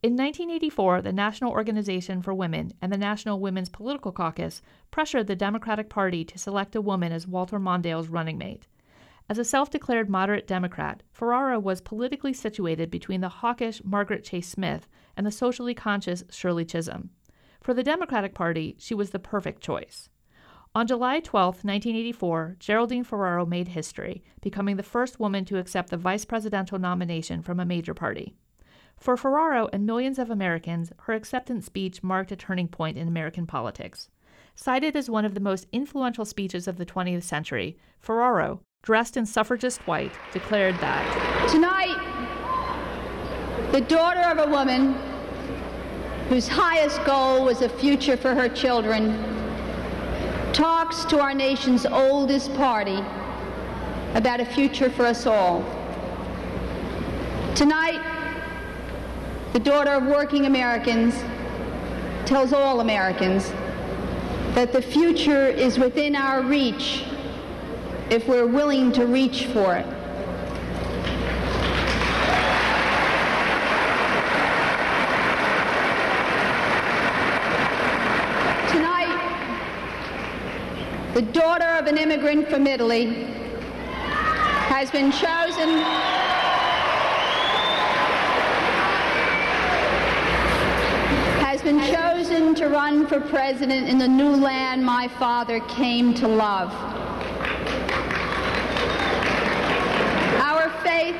In 0.00 0.12
1984, 0.12 1.02
the 1.02 1.12
National 1.12 1.50
Organization 1.50 2.22
for 2.22 2.32
Women 2.32 2.70
and 2.80 2.92
the 2.92 2.96
National 2.96 3.40
Women's 3.40 3.68
Political 3.68 4.12
Caucus 4.12 4.62
pressured 4.92 5.26
the 5.26 5.34
Democratic 5.34 5.88
Party 5.88 6.24
to 6.24 6.38
select 6.38 6.76
a 6.76 6.80
woman 6.80 7.10
as 7.10 7.26
Walter 7.26 7.58
Mondale's 7.58 8.06
running 8.06 8.38
mate. 8.38 8.68
As 9.28 9.38
a 9.38 9.44
self 9.44 9.70
declared 9.70 10.08
moderate 10.08 10.46
Democrat, 10.46 11.02
Ferraro 11.10 11.58
was 11.58 11.80
politically 11.80 12.32
situated 12.32 12.92
between 12.92 13.22
the 13.22 13.28
hawkish 13.28 13.82
Margaret 13.82 14.22
Chase 14.22 14.46
Smith 14.46 14.86
and 15.16 15.26
the 15.26 15.32
socially 15.32 15.74
conscious 15.74 16.22
Shirley 16.30 16.64
Chisholm. 16.64 17.10
For 17.60 17.74
the 17.74 17.82
Democratic 17.82 18.36
Party, 18.36 18.76
she 18.78 18.94
was 18.94 19.10
the 19.10 19.18
perfect 19.18 19.64
choice. 19.64 20.08
On 20.76 20.86
July 20.86 21.18
12, 21.18 21.64
1984, 21.64 22.54
Geraldine 22.60 23.02
Ferraro 23.02 23.44
made 23.44 23.66
history, 23.66 24.22
becoming 24.42 24.76
the 24.76 24.84
first 24.84 25.18
woman 25.18 25.44
to 25.46 25.58
accept 25.58 25.90
the 25.90 25.96
vice 25.96 26.24
presidential 26.24 26.78
nomination 26.78 27.42
from 27.42 27.58
a 27.58 27.66
major 27.66 27.94
party. 27.94 28.36
For 28.98 29.16
Ferraro 29.16 29.68
and 29.72 29.86
millions 29.86 30.18
of 30.18 30.28
Americans, 30.28 30.92
her 31.02 31.14
acceptance 31.14 31.66
speech 31.66 32.02
marked 32.02 32.32
a 32.32 32.36
turning 32.36 32.68
point 32.68 32.98
in 32.98 33.06
American 33.06 33.46
politics. 33.46 34.08
Cited 34.56 34.96
as 34.96 35.08
one 35.08 35.24
of 35.24 35.34
the 35.34 35.40
most 35.40 35.68
influential 35.72 36.24
speeches 36.24 36.66
of 36.66 36.78
the 36.78 36.86
20th 36.86 37.22
century, 37.22 37.78
Ferraro, 38.00 38.60
dressed 38.82 39.16
in 39.16 39.24
suffragist 39.24 39.86
white, 39.86 40.12
declared 40.32 40.74
that 40.80 41.48
Tonight, 41.48 41.96
the 43.70 43.80
daughter 43.82 44.20
of 44.20 44.38
a 44.38 44.50
woman 44.50 44.94
whose 46.28 46.48
highest 46.48 47.02
goal 47.04 47.44
was 47.44 47.62
a 47.62 47.68
future 47.68 48.16
for 48.16 48.34
her 48.34 48.48
children 48.48 49.16
talks 50.52 51.04
to 51.04 51.20
our 51.20 51.34
nation's 51.34 51.86
oldest 51.86 52.52
party 52.54 52.98
about 54.14 54.40
a 54.40 54.44
future 54.44 54.90
for 54.90 55.06
us 55.06 55.24
all. 55.24 55.62
Tonight, 57.54 58.07
the 59.52 59.60
daughter 59.60 59.90
of 59.90 60.04
working 60.04 60.46
Americans 60.46 61.14
tells 62.26 62.52
all 62.52 62.80
Americans 62.80 63.50
that 64.54 64.72
the 64.72 64.82
future 64.82 65.46
is 65.46 65.78
within 65.78 66.14
our 66.14 66.42
reach 66.42 67.04
if 68.10 68.26
we're 68.28 68.46
willing 68.46 68.92
to 68.92 69.06
reach 69.06 69.46
for 69.46 69.76
it. 69.76 69.86
Tonight, 78.70 79.54
the 81.14 81.22
daughter 81.22 81.68
of 81.78 81.86
an 81.86 81.96
immigrant 81.96 82.48
from 82.48 82.66
Italy 82.66 83.24
has 84.68 84.90
been 84.90 85.10
chosen 85.10 85.82
has 91.40 91.57
been 91.68 91.94
chosen 91.94 92.54
to 92.54 92.66
run 92.66 93.06
for 93.06 93.20
president 93.20 93.86
in 93.90 93.98
the 93.98 94.08
new 94.08 94.34
land 94.34 94.82
my 94.82 95.06
father 95.06 95.60
came 95.68 96.14
to 96.14 96.26
love. 96.26 96.72
Our 100.40 100.70
faith 100.82 101.14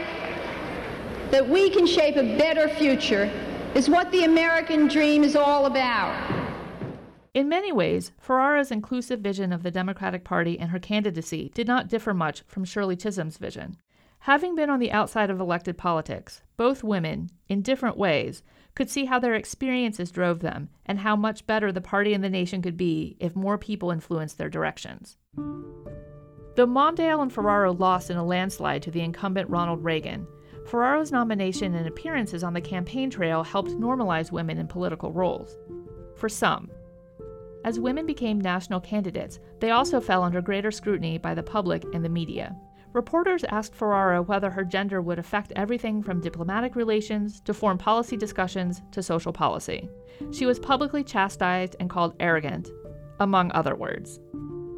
that 1.31 1.47
we 1.47 1.69
can 1.69 1.87
shape 1.87 2.17
a 2.17 2.39
better 2.39 2.67
future 2.67 3.31
is 3.75 3.91
what 3.91 4.11
the 4.11 4.25
American 4.25 4.89
dream 4.89 5.23
is 5.23 5.37
all 5.37 5.67
about. 5.67 6.17
In 7.35 7.51
many 7.51 7.71
ways, 7.71 8.13
Ferraro's 8.19 8.71
inclusive 8.71 9.21
vision 9.21 9.53
of 9.53 9.63
the 9.63 9.71
Democratic 9.71 10.25
Party 10.25 10.59
and 10.59 10.71
her 10.71 10.79
candidacy 10.79 11.53
did 11.53 11.67
not 11.67 11.89
differ 11.89 12.15
much 12.15 12.43
from 12.47 12.65
Shirley 12.65 12.97
Chisholm's 12.97 13.37
vision. 13.37 13.77
Having 14.21 14.57
been 14.57 14.71
on 14.71 14.81
the 14.81 14.93
outside 14.93 15.29
of 15.29 15.41
elected 15.41 15.77
politics, 15.77 16.41
both 16.57 16.83
women, 16.83 17.29
in 17.51 17.61
different 17.61 17.99
ways, 17.99 18.43
could 18.79 18.89
see 18.89 19.07
how 19.07 19.19
their 19.19 19.35
experiences 19.35 20.13
drove 20.13 20.39
them 20.39 20.69
and 20.87 21.01
how 21.01 21.17
much 21.17 21.45
better 21.49 21.73
the 21.73 21.81
party 21.81 22.15
and 22.15 22.23
the 22.23 22.31
nation 22.31 22.63
could 22.63 22.77
be 22.77 23.17
if 23.19 23.35
more 23.35 23.59
people 23.59 23.91
influenced 23.91 24.39
their 24.39 24.49
directions. 24.49 25.17
Though 26.55 26.69
Mondale 26.69 27.21
and 27.21 27.33
Ferraro 27.33 27.73
lost 27.73 28.09
in 28.09 28.17
a 28.17 28.25
landslide 28.25 28.83
to 28.85 28.93
the 28.93 29.01
incumbent 29.01 29.51
Ronald 29.51 29.83
Reagan, 29.83 30.29
Ferraro's 30.65 31.11
nomination 31.11 31.75
and 31.75 31.89
appearances 31.89 32.45
on 32.45 32.53
the 32.53 32.61
campaign 32.61 33.11
trail 33.11 33.43
helped 33.43 33.73
normalize 33.73 34.31
women 34.31 34.59
in 34.59 34.69
political 34.69 35.11
roles. 35.11 35.57
For 36.15 36.29
some, 36.29 36.71
as 37.65 37.81
women 37.81 38.07
became 38.07 38.41
national 38.41 38.79
candidates, 38.79 39.41
they 39.59 39.73
also 39.73 40.01
fell 40.01 40.23
under 40.23 40.41
greater 40.41 40.71
scrutiny 40.71 41.19
by 41.19 41.35
the 41.35 41.43
public 41.43 41.83
and 41.95 42.05
the 42.05 42.09
media. 42.09 42.57
Reporters 42.93 43.45
asked 43.45 43.75
Ferraro 43.75 44.23
whether 44.23 44.51
her 44.51 44.65
gender 44.65 45.03
would 45.03 45.19
affect 45.19 45.53
everything 45.55 46.03
from 46.03 46.21
diplomatic 46.21 46.75
relations 46.75 47.41
to 47.43 47.53
foreign 47.53 47.79
policy 47.79 48.17
discussions 48.17 48.81
to 48.93 49.03
social 49.03 49.33
policy. 49.33 49.89
She 50.33 50.47
was 50.47 50.59
publicly 50.59 51.05
chastised 51.05 51.77
and 51.81 51.91
called 51.91 52.17
arrogant, 52.19 52.71
among 53.21 53.53
other 53.53 53.75
words. 53.75 54.19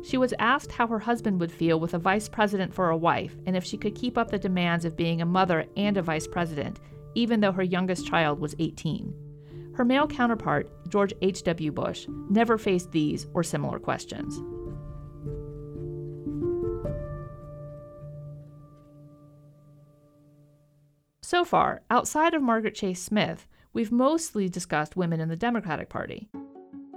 She 0.02 0.16
was 0.16 0.34
asked 0.38 0.72
how 0.72 0.86
her 0.88 0.98
husband 0.98 1.40
would 1.40 1.52
feel 1.52 1.78
with 1.78 1.94
a 1.94 1.98
vice 1.98 2.28
president 2.28 2.74
for 2.74 2.90
a 2.90 2.96
wife 2.96 3.36
and 3.46 3.56
if 3.56 3.64
she 3.64 3.76
could 3.76 3.94
keep 3.94 4.18
up 4.18 4.30
the 4.30 4.38
demands 4.38 4.84
of 4.84 4.96
being 4.96 5.20
a 5.20 5.26
mother 5.26 5.66
and 5.76 5.96
a 5.96 6.02
vice 6.02 6.26
president, 6.26 6.80
even 7.14 7.40
though 7.40 7.52
her 7.52 7.62
youngest 7.62 8.06
child 8.06 8.40
was 8.40 8.56
18. 8.58 9.14
Her 9.74 9.84
male 9.84 10.06
counterpart, 10.06 10.70
George 10.88 11.14
H.W. 11.22 11.70
Bush, 11.72 12.06
never 12.28 12.58
faced 12.58 12.90
these 12.90 13.26
or 13.34 13.42
similar 13.42 13.78
questions. 13.78 14.42
So 21.30 21.44
far, 21.44 21.82
outside 21.90 22.34
of 22.34 22.42
Margaret 22.42 22.74
Chase 22.74 23.00
Smith, 23.00 23.46
we've 23.72 23.92
mostly 23.92 24.48
discussed 24.48 24.96
women 24.96 25.20
in 25.20 25.28
the 25.28 25.36
Democratic 25.36 25.88
Party. 25.88 26.28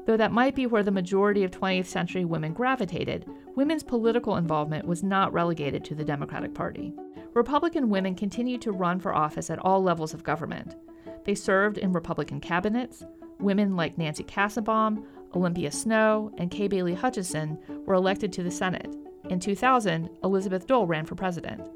Though 0.07 0.17
that 0.17 0.31
might 0.31 0.55
be 0.55 0.65
where 0.65 0.81
the 0.81 0.89
majority 0.89 1.43
of 1.43 1.51
20th 1.51 1.85
century 1.85 2.25
women 2.25 2.51
gravitated, 2.51 3.29
women's 3.55 3.83
political 3.83 4.37
involvement 4.37 4.87
was 4.87 5.03
not 5.03 5.31
relegated 5.33 5.85
to 5.85 5.93
the 5.93 6.03
Democratic 6.03 6.55
Party. 6.55 6.95
Republican 7.35 7.91
women 7.91 8.15
continued 8.15 8.59
to 8.63 8.71
run 8.71 8.99
for 8.99 9.13
office 9.13 9.51
at 9.51 9.59
all 9.59 9.83
levels 9.83 10.15
of 10.15 10.23
government. 10.23 10.77
They 11.25 11.35
served 11.35 11.77
in 11.77 11.93
Republican 11.93 12.39
cabinets. 12.39 13.05
Women 13.37 13.75
like 13.75 13.99
Nancy 13.99 14.23
Kassebaum, 14.23 15.05
Olympia 15.35 15.71
Snowe, 15.71 16.33
and 16.39 16.49
Kay 16.49 16.67
Bailey 16.67 16.95
Hutchison 16.95 17.59
were 17.85 17.93
elected 17.93 18.33
to 18.33 18.41
the 18.41 18.49
Senate. 18.49 18.95
In 19.29 19.39
2000, 19.39 20.09
Elizabeth 20.23 20.65
Dole 20.65 20.87
ran 20.87 21.05
for 21.05 21.13
president. 21.13 21.69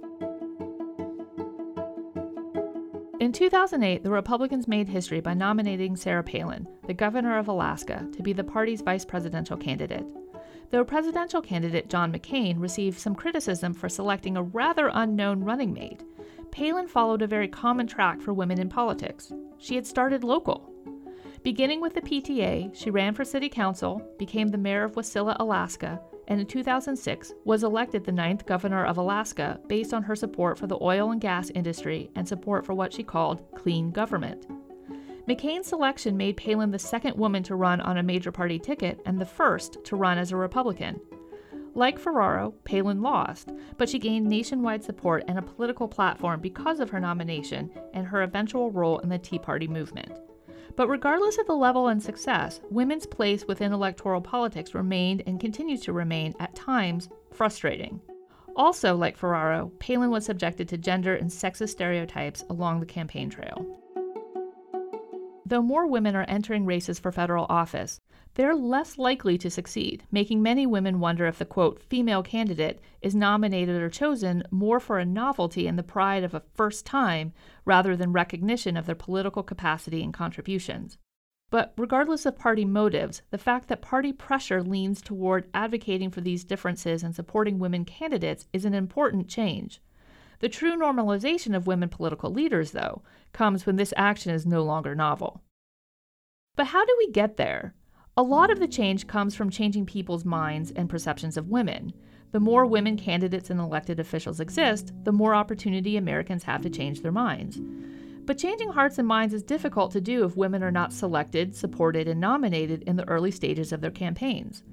In 3.20 3.32
2008, 3.32 4.04
the 4.04 4.12
Republicans 4.12 4.68
made 4.68 4.88
history 4.88 5.22
by 5.22 5.34
nominating 5.34 5.96
Sarah 5.96 6.24
Palin, 6.24 6.68
the 6.86 6.94
governor 6.94 7.40
of 7.40 7.48
Alaska, 7.48 8.08
to 8.16 8.22
be 8.22 8.32
the 8.32 8.44
party's 8.44 8.82
vice 8.82 9.06
presidential 9.06 9.58
candidate. 9.58 10.06
Though 10.70 10.86
presidential 10.86 11.42
candidate 11.42 11.90
John 11.90 12.14
McCain 12.14 12.62
received 12.62 13.00
some 13.00 13.16
criticism 13.16 13.74
for 13.74 13.90
selecting 13.90 14.38
a 14.38 14.44
rather 14.44 14.92
unknown 14.94 15.44
running 15.44 15.74
mate, 15.74 16.04
Palin 16.52 16.88
followed 16.88 17.24
a 17.24 17.28
very 17.28 17.48
common 17.48 17.88
track 17.88 18.22
for 18.22 18.34
women 18.34 18.60
in 18.60 18.70
politics. 18.70 19.34
She 19.58 19.74
had 19.74 19.88
started 19.88 20.24
local. 20.24 20.72
Beginning 21.42 21.82
with 21.82 21.96
the 21.96 22.02
PTA, 22.02 22.76
she 22.76 22.92
ran 22.92 23.16
for 23.16 23.26
city 23.26 23.50
council, 23.50 24.00
became 24.20 24.50
the 24.50 24.60
mayor 24.60 24.84
of 24.84 24.94
Wasilla, 24.94 25.36
Alaska, 25.40 26.00
and 26.28 26.40
in 26.40 26.46
2006 26.46 27.34
was 27.46 27.64
elected 27.64 28.04
the 28.04 28.12
ninth 28.12 28.46
governor 28.46 28.86
of 28.86 28.98
Alaska 28.98 29.60
based 29.68 29.94
on 29.94 30.04
her 30.04 30.16
support 30.16 30.58
for 30.58 30.68
the 30.68 30.78
oil 30.82 31.12
and 31.12 31.22
gas 31.22 31.50
industry 31.52 32.10
and 32.16 32.28
support 32.28 32.66
for 32.66 32.74
what 32.74 32.94
she 32.94 33.04
called 33.04 33.42
clean 33.56 33.92
government. 33.92 34.46
McCain's 35.28 35.68
selection 35.68 36.16
made 36.16 36.38
Palin 36.38 36.72
the 36.72 36.80
second 36.80 37.18
woman 37.18 37.44
to 37.44 37.56
run 37.56 37.82
on 37.82 37.98
a 37.98 38.04
major 38.04 38.32
party 38.32 38.58
ticket 38.58 39.02
and 39.06 39.20
the 39.20 39.26
first 39.26 39.84
to 39.84 39.96
run 39.96 40.18
as 40.18 40.32
a 40.32 40.38
Republican. 40.38 41.02
Like 41.76 42.00
Ferraro, 42.00 42.54
Palin 42.64 43.02
lost, 43.02 43.52
but 43.78 43.90
she 43.90 44.00
gained 44.00 44.26
nationwide 44.26 44.84
support 44.84 45.26
and 45.28 45.38
a 45.38 45.42
political 45.44 45.88
platform 45.88 46.40
because 46.40 46.80
of 46.80 46.90
her 46.90 47.00
nomination 47.00 47.70
and 47.94 48.08
her 48.08 48.24
eventual 48.24 48.72
role 48.72 49.00
in 49.00 49.10
the 49.10 49.20
Tea 49.20 49.38
Party 49.38 49.68
movement. 49.68 50.12
But 50.78 50.90
regardless 50.90 51.40
of 51.40 51.48
the 51.48 51.56
level 51.56 51.88
and 51.88 52.02
success, 52.02 52.62
women's 52.70 53.08
place 53.08 53.48
within 53.48 53.74
electoral 53.74 54.22
politics 54.22 54.76
remained 54.76 55.24
and 55.26 55.40
continues 55.40 55.82
to 55.82 55.92
remain, 55.92 56.36
at 56.40 56.56
times, 56.56 57.10
frustrating. 57.34 58.00
Also, 58.56 58.96
like 58.96 59.18
Ferraro, 59.18 59.72
Palin 59.80 60.12
was 60.12 60.24
subjected 60.24 60.70
to 60.70 60.78
gender 60.78 61.16
and 61.16 61.32
sexist 61.32 61.70
stereotypes 61.70 62.46
along 62.52 62.80
the 62.80 62.86
campaign 62.86 63.28
trail. 63.28 63.66
Though 65.50 65.62
more 65.62 65.88
women 65.88 66.14
are 66.14 66.26
entering 66.28 66.66
races 66.66 67.00
for 67.00 67.10
federal 67.10 67.46
office, 67.48 68.02
they're 68.34 68.54
less 68.54 68.98
likely 68.98 69.38
to 69.38 69.50
succeed, 69.50 70.04
making 70.12 70.42
many 70.42 70.68
women 70.68 71.00
wonder 71.00 71.26
if 71.26 71.40
the 71.40 71.46
quote, 71.46 71.82
female 71.82 72.22
candidate 72.22 72.82
is 73.02 73.16
nominated 73.16 73.82
or 73.82 73.90
chosen 73.90 74.44
more 74.52 74.82
for 74.82 75.00
a 75.00 75.06
novelty 75.06 75.66
and 75.66 75.80
the 75.80 75.84
pride 75.84 76.26
of 76.26 76.34
a 76.34 76.44
first 76.54 76.86
time 76.86 77.32
rather 77.64 77.96
than 77.96 78.12
recognition 78.12 78.76
of 78.76 78.86
their 78.86 78.94
political 78.94 79.42
capacity 79.42 80.04
and 80.04 80.14
contributions. 80.14 80.98
But 81.50 81.74
regardless 81.78 82.26
of 82.26 82.38
party 82.38 82.66
motives, 82.66 83.22
the 83.30 83.38
fact 83.38 83.70
that 83.70 83.82
party 83.82 84.12
pressure 84.12 84.62
leans 84.62 85.02
toward 85.02 85.50
advocating 85.54 86.12
for 86.12 86.20
these 86.20 86.44
differences 86.44 87.04
and 87.04 87.16
supporting 87.16 87.58
women 87.58 87.86
candidates 87.86 88.50
is 88.52 88.66
an 88.66 88.74
important 88.74 89.30
change. 89.30 89.80
The 90.40 90.50
true 90.50 90.78
normalization 90.78 91.56
of 91.56 91.68
women 91.68 91.90
political 91.90 92.32
leaders, 92.32 92.72
though, 92.72 93.02
comes 93.34 93.66
when 93.66 93.76
this 93.76 93.94
action 93.98 94.34
is 94.34 94.46
no 94.46 94.64
longer 94.64 94.94
novel. 94.94 95.42
But 96.56 96.68
how 96.68 96.86
do 96.86 96.96
we 96.98 97.12
get 97.12 97.38
there? 97.38 97.74
A 98.16 98.24
lot 98.24 98.50
of 98.50 98.60
the 98.60 98.68
change 98.68 99.08
comes 99.08 99.36
from 99.36 99.50
changing 99.50 99.86
people's 99.86 100.26
minds 100.26 100.72
and 100.72 100.90
perceptions 100.90 101.38
of 101.38 101.50
women. 101.50 101.94
The 102.32 102.40
more 102.40 102.66
women 102.66 102.98
candidates 102.98 103.50
and 103.50 103.60
elected 103.60 104.00
officials 104.00 104.40
exist, 104.40 104.92
the 105.04 105.12
more 105.12 105.36
opportunity 105.36 105.98
Americans 105.98 106.44
have 106.44 106.62
to 106.62 106.70
change 106.70 107.02
their 107.02 107.12
minds. 107.12 107.60
But 108.26 108.38
changing 108.38 108.72
hearts 108.72 108.98
and 108.98 109.08
minds 109.08 109.34
is 109.34 109.44
difficult 109.44 109.92
to 109.92 110.02
do 110.02 110.26
if 110.26 110.36
women 110.36 110.62
are 110.62 110.72
not 110.72 110.92
selected, 110.92 111.56
supported, 111.56 112.08
and 112.08 112.20
nominated 112.20 112.84
in 112.84 112.96
the 112.96 113.08
early 113.08 113.32
stages 113.32 113.72
of 113.72 113.82
their 113.82 113.92
campaigns. 113.92 114.64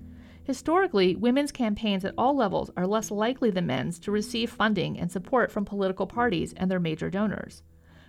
Historically, 0.45 1.17
women's 1.17 1.51
campaigns 1.51 2.05
at 2.05 2.15
all 2.19 2.37
levels 2.37 2.71
are 2.77 2.87
less 2.87 3.11
likely 3.11 3.51
than 3.51 3.67
men's 3.67 3.99
to 3.99 4.11
receive 4.11 4.51
funding 4.51 4.99
and 4.99 5.11
support 5.11 5.51
from 5.51 5.65
political 5.65 6.07
parties 6.07 6.53
and 6.59 6.71
their 6.71 6.79
major 6.79 7.09
donors. 7.09 7.63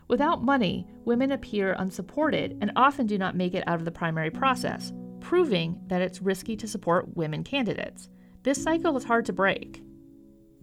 Without 0.10 0.44
money, 0.44 0.86
women 1.06 1.32
appear 1.32 1.76
unsupported 1.80 2.58
and 2.62 2.72
often 2.76 3.08
do 3.08 3.18
not 3.18 3.38
make 3.38 3.54
it 3.54 3.64
out 3.68 3.80
of 3.80 3.86
the 3.86 3.92
primary 3.92 4.30
process, 4.30 4.92
proving 5.22 5.80
that 5.88 6.02
it's 6.02 6.22
risky 6.22 6.58
to 6.58 6.68
support 6.68 7.16
women 7.16 7.44
candidates. 7.44 8.10
This 8.44 8.62
cycle 8.62 8.98
is 8.98 9.06
hard 9.06 9.26
to 9.26 9.34
break. 9.34 9.82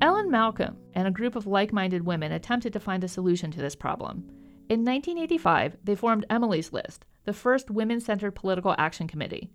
Ellen 0.01 0.31
Malcolm 0.31 0.77
and 0.95 1.09
a 1.09 1.13
group 1.13 1.37
of 1.37 1.47
like 1.47 1.73
minded 1.73 2.05
women 2.05 2.33
attempted 2.33 2.73
to 2.75 2.81
find 2.81 3.03
a 3.03 3.09
solution 3.09 3.51
to 3.51 3.61
this 3.61 3.75
problem. 3.75 4.25
In 4.69 4.85
1985, 4.85 5.79
they 5.83 5.95
formed 5.95 6.27
Emily's 6.29 6.73
List, 6.73 7.07
the 7.25 7.33
first 7.33 7.71
women 7.71 8.01
centered 8.01 8.33
political 8.33 8.75
action 8.79 9.09
committee. 9.09 9.51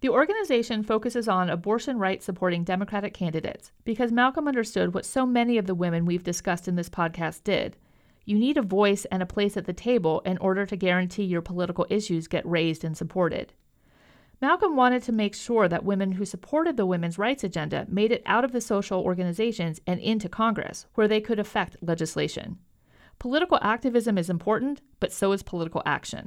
The 0.00 0.08
organization 0.08 0.82
focuses 0.82 1.28
on 1.28 1.50
abortion 1.50 1.98
rights 1.98 2.24
supporting 2.24 2.64
Democratic 2.64 3.12
candidates 3.12 3.70
because 3.84 4.10
Malcolm 4.10 4.48
understood 4.48 4.94
what 4.94 5.04
so 5.04 5.26
many 5.26 5.58
of 5.58 5.66
the 5.66 5.74
women 5.74 6.06
we've 6.06 6.24
discussed 6.24 6.66
in 6.66 6.76
this 6.76 6.88
podcast 6.88 7.44
did. 7.44 7.76
You 8.24 8.38
need 8.38 8.56
a 8.56 8.62
voice 8.62 9.04
and 9.06 9.22
a 9.22 9.26
place 9.26 9.58
at 9.58 9.66
the 9.66 9.74
table 9.74 10.20
in 10.20 10.38
order 10.38 10.64
to 10.64 10.76
guarantee 10.76 11.24
your 11.24 11.42
political 11.42 11.86
issues 11.90 12.28
get 12.28 12.46
raised 12.46 12.82
and 12.82 12.96
supported. 12.96 13.52
Malcolm 14.40 14.74
wanted 14.74 15.02
to 15.02 15.12
make 15.12 15.34
sure 15.34 15.68
that 15.68 15.84
women 15.84 16.12
who 16.12 16.24
supported 16.24 16.78
the 16.78 16.86
women's 16.86 17.18
rights 17.18 17.44
agenda 17.44 17.84
made 17.86 18.10
it 18.10 18.22
out 18.24 18.42
of 18.42 18.52
the 18.52 18.60
social 18.62 19.02
organizations 19.02 19.82
and 19.86 20.00
into 20.00 20.30
Congress, 20.30 20.86
where 20.94 21.08
they 21.08 21.20
could 21.20 21.38
affect 21.38 21.76
legislation. 21.82 22.58
Political 23.20 23.58
activism 23.60 24.16
is 24.16 24.30
important, 24.30 24.80
but 24.98 25.12
so 25.12 25.32
is 25.32 25.42
political 25.42 25.82
action. 25.84 26.26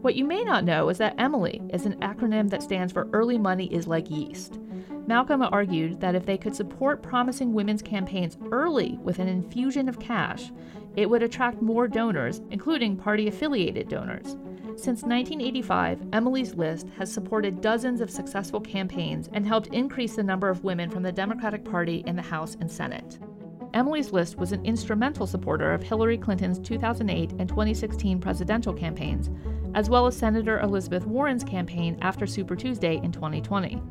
What 0.00 0.14
you 0.14 0.24
may 0.24 0.42
not 0.42 0.64
know 0.64 0.88
is 0.88 0.96
that 0.96 1.14
Emily 1.18 1.60
is 1.68 1.84
an 1.84 2.00
acronym 2.00 2.48
that 2.48 2.62
stands 2.62 2.90
for 2.90 3.06
Early 3.12 3.36
Money 3.36 3.66
is 3.66 3.86
Like 3.86 4.10
Yeast. 4.10 4.58
Malcolm 5.06 5.42
argued 5.42 6.00
that 6.00 6.14
if 6.14 6.24
they 6.24 6.38
could 6.38 6.56
support 6.56 7.02
promising 7.02 7.52
women's 7.52 7.82
campaigns 7.82 8.38
early 8.50 8.98
with 9.02 9.18
an 9.18 9.28
infusion 9.28 9.90
of 9.90 10.00
cash, 10.00 10.50
it 10.96 11.10
would 11.10 11.22
attract 11.22 11.60
more 11.60 11.86
donors, 11.86 12.40
including 12.50 12.96
party 12.96 13.28
affiliated 13.28 13.90
donors. 13.90 14.38
Since 14.76 15.02
1985, 15.02 16.00
Emily's 16.14 16.54
List 16.54 16.88
has 16.96 17.12
supported 17.12 17.60
dozens 17.60 18.00
of 18.00 18.10
successful 18.10 18.62
campaigns 18.62 19.28
and 19.34 19.46
helped 19.46 19.66
increase 19.66 20.16
the 20.16 20.22
number 20.22 20.48
of 20.48 20.64
women 20.64 20.88
from 20.88 21.02
the 21.02 21.12
Democratic 21.12 21.62
Party 21.62 22.02
in 22.06 22.16
the 22.16 22.22
House 22.22 22.56
and 22.58 22.72
Senate. 22.72 23.18
Emily's 23.74 24.12
List 24.12 24.36
was 24.36 24.52
an 24.52 24.64
instrumental 24.66 25.26
supporter 25.26 25.72
of 25.72 25.82
Hillary 25.82 26.18
Clinton's 26.18 26.58
2008 26.58 27.32
and 27.38 27.48
2016 27.48 28.20
presidential 28.20 28.74
campaigns, 28.74 29.30
as 29.74 29.88
well 29.88 30.06
as 30.06 30.14
Senator 30.14 30.60
Elizabeth 30.60 31.06
Warren's 31.06 31.42
campaign 31.42 31.96
after 32.02 32.26
Super 32.26 32.54
Tuesday 32.54 33.00
in 33.02 33.12
2020. 33.12 33.82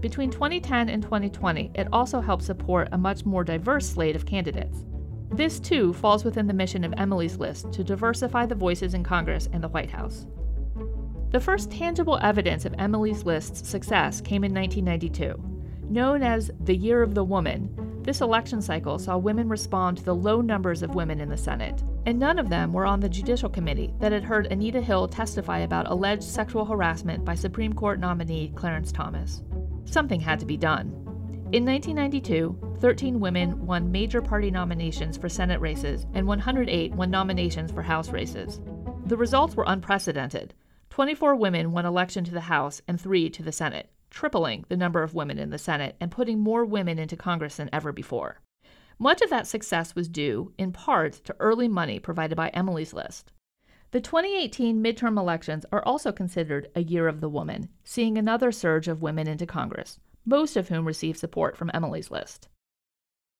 Between 0.00 0.30
2010 0.30 0.88
and 0.88 1.02
2020, 1.02 1.70
it 1.74 1.88
also 1.92 2.20
helped 2.20 2.42
support 2.42 2.88
a 2.92 2.98
much 2.98 3.24
more 3.24 3.44
diverse 3.44 3.88
slate 3.88 4.16
of 4.16 4.26
candidates. 4.26 4.84
This, 5.30 5.60
too, 5.60 5.92
falls 5.92 6.24
within 6.24 6.46
the 6.46 6.54
mission 6.54 6.82
of 6.84 6.94
Emily's 6.96 7.36
List 7.36 7.72
to 7.72 7.84
diversify 7.84 8.46
the 8.46 8.54
voices 8.54 8.94
in 8.94 9.04
Congress 9.04 9.48
and 9.52 9.62
the 9.62 9.68
White 9.68 9.90
House. 9.90 10.26
The 11.30 11.40
first 11.40 11.70
tangible 11.70 12.18
evidence 12.22 12.64
of 12.64 12.74
Emily's 12.78 13.24
List's 13.24 13.68
success 13.68 14.20
came 14.20 14.42
in 14.44 14.54
1992. 14.54 15.42
Known 15.90 16.22
as 16.22 16.50
the 16.60 16.76
Year 16.76 17.02
of 17.02 17.14
the 17.14 17.24
Woman, 17.24 17.95
this 18.06 18.20
election 18.20 18.62
cycle 18.62 19.00
saw 19.00 19.18
women 19.18 19.48
respond 19.48 19.96
to 19.96 20.04
the 20.04 20.14
low 20.14 20.40
numbers 20.40 20.84
of 20.84 20.94
women 20.94 21.20
in 21.20 21.28
the 21.28 21.36
Senate, 21.36 21.82
and 22.06 22.20
none 22.20 22.38
of 22.38 22.48
them 22.48 22.72
were 22.72 22.86
on 22.86 23.00
the 23.00 23.08
Judicial 23.08 23.48
Committee 23.48 23.92
that 23.98 24.12
had 24.12 24.22
heard 24.22 24.46
Anita 24.46 24.80
Hill 24.80 25.08
testify 25.08 25.58
about 25.58 25.90
alleged 25.90 26.22
sexual 26.22 26.64
harassment 26.64 27.24
by 27.24 27.34
Supreme 27.34 27.72
Court 27.72 27.98
nominee 27.98 28.52
Clarence 28.54 28.92
Thomas. 28.92 29.42
Something 29.86 30.20
had 30.20 30.38
to 30.38 30.46
be 30.46 30.56
done. 30.56 30.86
In 31.50 31.64
1992, 31.64 32.76
13 32.78 33.18
women 33.18 33.66
won 33.66 33.90
major 33.90 34.22
party 34.22 34.52
nominations 34.52 35.16
for 35.16 35.28
Senate 35.28 35.60
races, 35.60 36.06
and 36.14 36.28
108 36.28 36.92
won 36.92 37.10
nominations 37.10 37.72
for 37.72 37.82
House 37.82 38.10
races. 38.10 38.60
The 39.06 39.16
results 39.16 39.56
were 39.56 39.64
unprecedented. 39.66 40.54
24 40.90 41.34
women 41.34 41.72
won 41.72 41.84
election 41.84 42.22
to 42.22 42.32
the 42.32 42.42
House 42.42 42.80
and 42.86 43.00
3 43.00 43.30
to 43.30 43.42
the 43.42 43.50
Senate 43.50 43.90
tripling 44.10 44.64
the 44.68 44.76
number 44.76 45.02
of 45.02 45.14
women 45.14 45.38
in 45.38 45.50
the 45.50 45.58
Senate 45.58 45.96
and 46.00 46.10
putting 46.10 46.38
more 46.38 46.64
women 46.64 46.98
into 46.98 47.16
Congress 47.16 47.56
than 47.56 47.70
ever 47.72 47.92
before. 47.92 48.40
Much 48.98 49.20
of 49.20 49.30
that 49.30 49.46
success 49.46 49.94
was 49.94 50.08
due, 50.08 50.52
in 50.56 50.72
part, 50.72 51.12
to 51.24 51.36
early 51.38 51.68
money 51.68 51.98
provided 51.98 52.34
by 52.34 52.48
Emily's 52.48 52.94
List. 52.94 53.32
The 53.90 54.00
2018 54.00 54.82
midterm 54.82 55.18
elections 55.18 55.66
are 55.70 55.84
also 55.84 56.12
considered 56.12 56.68
a 56.74 56.82
year 56.82 57.06
of 57.06 57.20
the 57.20 57.28
woman, 57.28 57.68
seeing 57.84 58.16
another 58.16 58.50
surge 58.50 58.88
of 58.88 59.02
women 59.02 59.28
into 59.28 59.46
Congress, 59.46 60.00
most 60.24 60.56
of 60.56 60.68
whom 60.68 60.86
received 60.86 61.18
support 61.18 61.56
from 61.56 61.70
Emily's 61.72 62.10
List. 62.10 62.48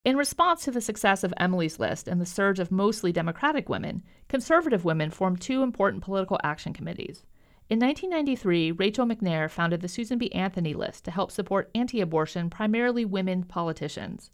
In 0.05 0.17
response 0.17 0.63
to 0.65 0.71
the 0.71 0.81
success 0.81 1.25
of 1.25 1.35
Emily's 1.37 1.81
List 1.81 2.07
and 2.07 2.21
the 2.21 2.27
surge 2.27 2.61
of 2.61 2.71
mostly 2.71 3.11
Democratic 3.11 3.69
women, 3.69 4.05
conservative 4.29 4.85
women 4.85 5.11
formed 5.11 5.41
two 5.41 5.63
important 5.63 6.05
political 6.05 6.39
action 6.45 6.73
committees 6.73 7.25
in 7.69 7.81
1993, 7.81 8.71
Rachel 8.73 9.07
MacNair 9.07 9.51
founded 9.51 9.81
the 9.81 9.89
Susan 9.89 10.19
B. 10.19 10.33
Anthony 10.33 10.73
List 10.73 11.05
to 11.05 11.11
help 11.11 11.33
support 11.33 11.69
anti 11.75 12.01
abortion, 12.01 12.49
primarily 12.49 13.05
women 13.05 13.43
politicians. 13.43 14.31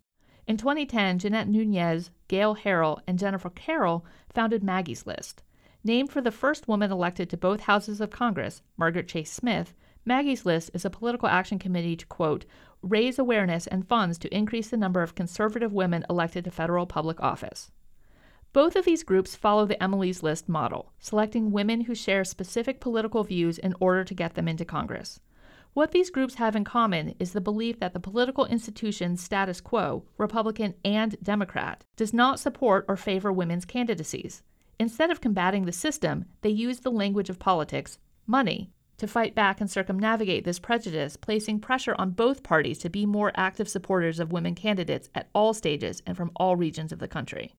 In 0.46 0.58
2010, 0.58 1.18
Jeanette 1.18 1.48
Nunez, 1.48 2.10
Gail 2.28 2.56
Harrell, 2.56 3.00
and 3.06 3.18
Jennifer 3.18 3.48
Carroll 3.48 4.04
founded 4.34 4.62
Maggie's 4.62 5.06
List. 5.06 5.42
Named 5.82 6.10
for 6.10 6.20
the 6.20 6.30
first 6.30 6.68
woman 6.68 6.92
elected 6.92 7.30
to 7.30 7.36
both 7.38 7.60
houses 7.60 8.02
of 8.02 8.10
Congress, 8.10 8.60
Margaret 8.76 9.08
Chase 9.08 9.32
Smith, 9.32 9.72
Maggie's 10.04 10.44
List 10.44 10.70
is 10.74 10.84
a 10.84 10.90
political 10.90 11.28
action 11.28 11.58
committee 11.58 11.96
to, 11.96 12.06
quote, 12.06 12.44
raise 12.82 13.18
awareness 13.18 13.66
and 13.66 13.88
funds 13.88 14.18
to 14.18 14.36
increase 14.36 14.68
the 14.68 14.76
number 14.76 15.02
of 15.02 15.14
conservative 15.14 15.72
women 15.72 16.04
elected 16.10 16.44
to 16.44 16.50
federal 16.50 16.84
public 16.86 17.20
office. 17.22 17.70
Both 18.52 18.76
of 18.76 18.84
these 18.84 19.02
groups 19.02 19.34
follow 19.34 19.64
the 19.64 19.82
Emily's 19.82 20.22
List 20.22 20.46
model, 20.46 20.92
selecting 20.98 21.52
women 21.52 21.82
who 21.82 21.94
share 21.94 22.22
specific 22.22 22.80
political 22.80 23.24
views 23.24 23.56
in 23.56 23.74
order 23.80 24.04
to 24.04 24.14
get 24.14 24.34
them 24.34 24.46
into 24.46 24.66
Congress. 24.66 25.20
What 25.72 25.92
these 25.92 26.10
groups 26.10 26.34
have 26.34 26.54
in 26.54 26.64
common 26.64 27.14
is 27.18 27.32
the 27.32 27.40
belief 27.40 27.80
that 27.80 27.94
the 27.94 28.00
political 28.00 28.44
institution's 28.44 29.22
status 29.22 29.62
quo, 29.62 30.04
Republican 30.18 30.74
and 30.84 31.16
Democrat, 31.22 31.84
does 31.96 32.12
not 32.12 32.40
support 32.40 32.84
or 32.88 32.96
favor 32.98 33.32
women's 33.32 33.64
candidacies. 33.64 34.42
Instead 34.78 35.10
of 35.10 35.22
combating 35.22 35.64
the 35.64 35.72
system, 35.72 36.26
they 36.42 36.50
use 36.50 36.80
the 36.80 36.90
language 36.90 37.30
of 37.30 37.38
politics, 37.38 37.98
money, 38.26 38.70
to 38.98 39.06
fight 39.06 39.34
back 39.34 39.62
and 39.62 39.70
circumnavigate 39.70 40.44
this 40.44 40.58
prejudice, 40.58 41.16
placing 41.16 41.58
pressure 41.58 41.94
on 41.96 42.10
both 42.10 42.42
parties 42.42 42.78
to 42.80 42.90
be 42.90 43.06
more 43.06 43.32
active 43.34 43.68
supporters 43.68 44.20
of 44.20 44.30
women 44.30 44.54
candidates 44.54 45.08
at 45.14 45.30
all 45.34 45.54
stages 45.54 46.02
and 46.06 46.18
from 46.18 46.30
all 46.36 46.54
regions 46.54 46.92
of 46.92 46.98
the 46.98 47.08
country. 47.08 47.54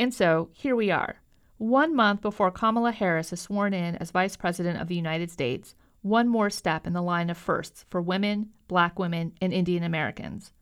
And 0.00 0.14
so 0.14 0.48
here 0.54 0.74
we 0.74 0.90
are, 0.90 1.20
one 1.58 1.94
month 1.94 2.22
before 2.22 2.50
Kamala 2.50 2.90
Harris 2.90 3.34
is 3.34 3.40
sworn 3.42 3.74
in 3.74 3.96
as 3.96 4.12
Vice 4.12 4.34
President 4.34 4.80
of 4.80 4.88
the 4.88 4.94
United 4.94 5.30
States, 5.30 5.74
one 6.00 6.26
more 6.26 6.48
step 6.48 6.86
in 6.86 6.94
the 6.94 7.02
line 7.02 7.28
of 7.28 7.36
firsts 7.36 7.84
for 7.90 8.00
women, 8.00 8.48
black 8.66 8.98
women, 8.98 9.34
and 9.42 9.52
Indian 9.52 9.82
Americans. 9.82 10.54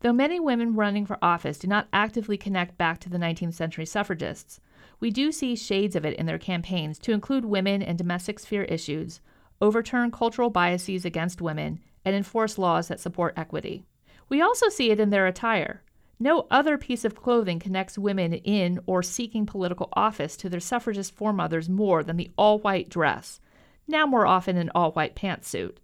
Though 0.00 0.12
many 0.12 0.40
women 0.40 0.74
running 0.74 1.06
for 1.06 1.16
office 1.22 1.60
do 1.60 1.68
not 1.68 1.86
actively 1.92 2.36
connect 2.36 2.76
back 2.76 2.98
to 3.02 3.08
the 3.08 3.18
19th 3.18 3.54
century 3.54 3.86
suffragists, 3.86 4.58
we 4.98 5.12
do 5.12 5.30
see 5.30 5.54
shades 5.54 5.94
of 5.94 6.04
it 6.04 6.18
in 6.18 6.26
their 6.26 6.36
campaigns 6.36 6.98
to 6.98 7.12
include 7.12 7.44
women 7.44 7.82
and 7.82 7.96
domestic 7.96 8.40
sphere 8.40 8.64
issues, 8.64 9.20
overturn 9.60 10.10
cultural 10.10 10.50
biases 10.50 11.04
against 11.04 11.40
women, 11.40 11.78
and 12.04 12.16
enforce 12.16 12.58
laws 12.58 12.88
that 12.88 12.98
support 12.98 13.32
equity. 13.36 13.86
We 14.28 14.42
also 14.42 14.68
see 14.68 14.90
it 14.90 14.98
in 14.98 15.10
their 15.10 15.28
attire. 15.28 15.84
No 16.18 16.46
other 16.50 16.78
piece 16.78 17.04
of 17.04 17.14
clothing 17.14 17.58
connects 17.58 17.98
women 17.98 18.32
in 18.32 18.80
or 18.86 19.02
seeking 19.02 19.44
political 19.44 19.90
office 19.92 20.36
to 20.38 20.48
their 20.48 20.60
suffragist 20.60 21.14
foremothers 21.14 21.68
more 21.68 22.02
than 22.02 22.16
the 22.16 22.30
all 22.38 22.58
white 22.58 22.88
dress, 22.88 23.40
now 23.86 24.06
more 24.06 24.26
often 24.26 24.56
an 24.56 24.70
all 24.74 24.92
white 24.92 25.14
pantsuit. 25.14 25.76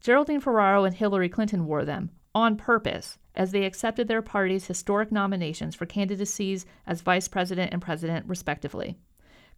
Geraldine 0.00 0.40
Ferraro 0.40 0.84
and 0.84 0.94
Hillary 0.94 1.28
Clinton 1.28 1.66
wore 1.66 1.84
them, 1.84 2.10
on 2.34 2.56
purpose, 2.56 3.18
as 3.34 3.50
they 3.50 3.64
accepted 3.64 4.08
their 4.08 4.22
party's 4.22 4.66
historic 4.66 5.10
nominations 5.10 5.74
for 5.74 5.86
candidacies 5.86 6.64
as 6.86 7.00
vice 7.00 7.28
president 7.28 7.72
and 7.72 7.82
president, 7.82 8.26
respectively. 8.28 8.96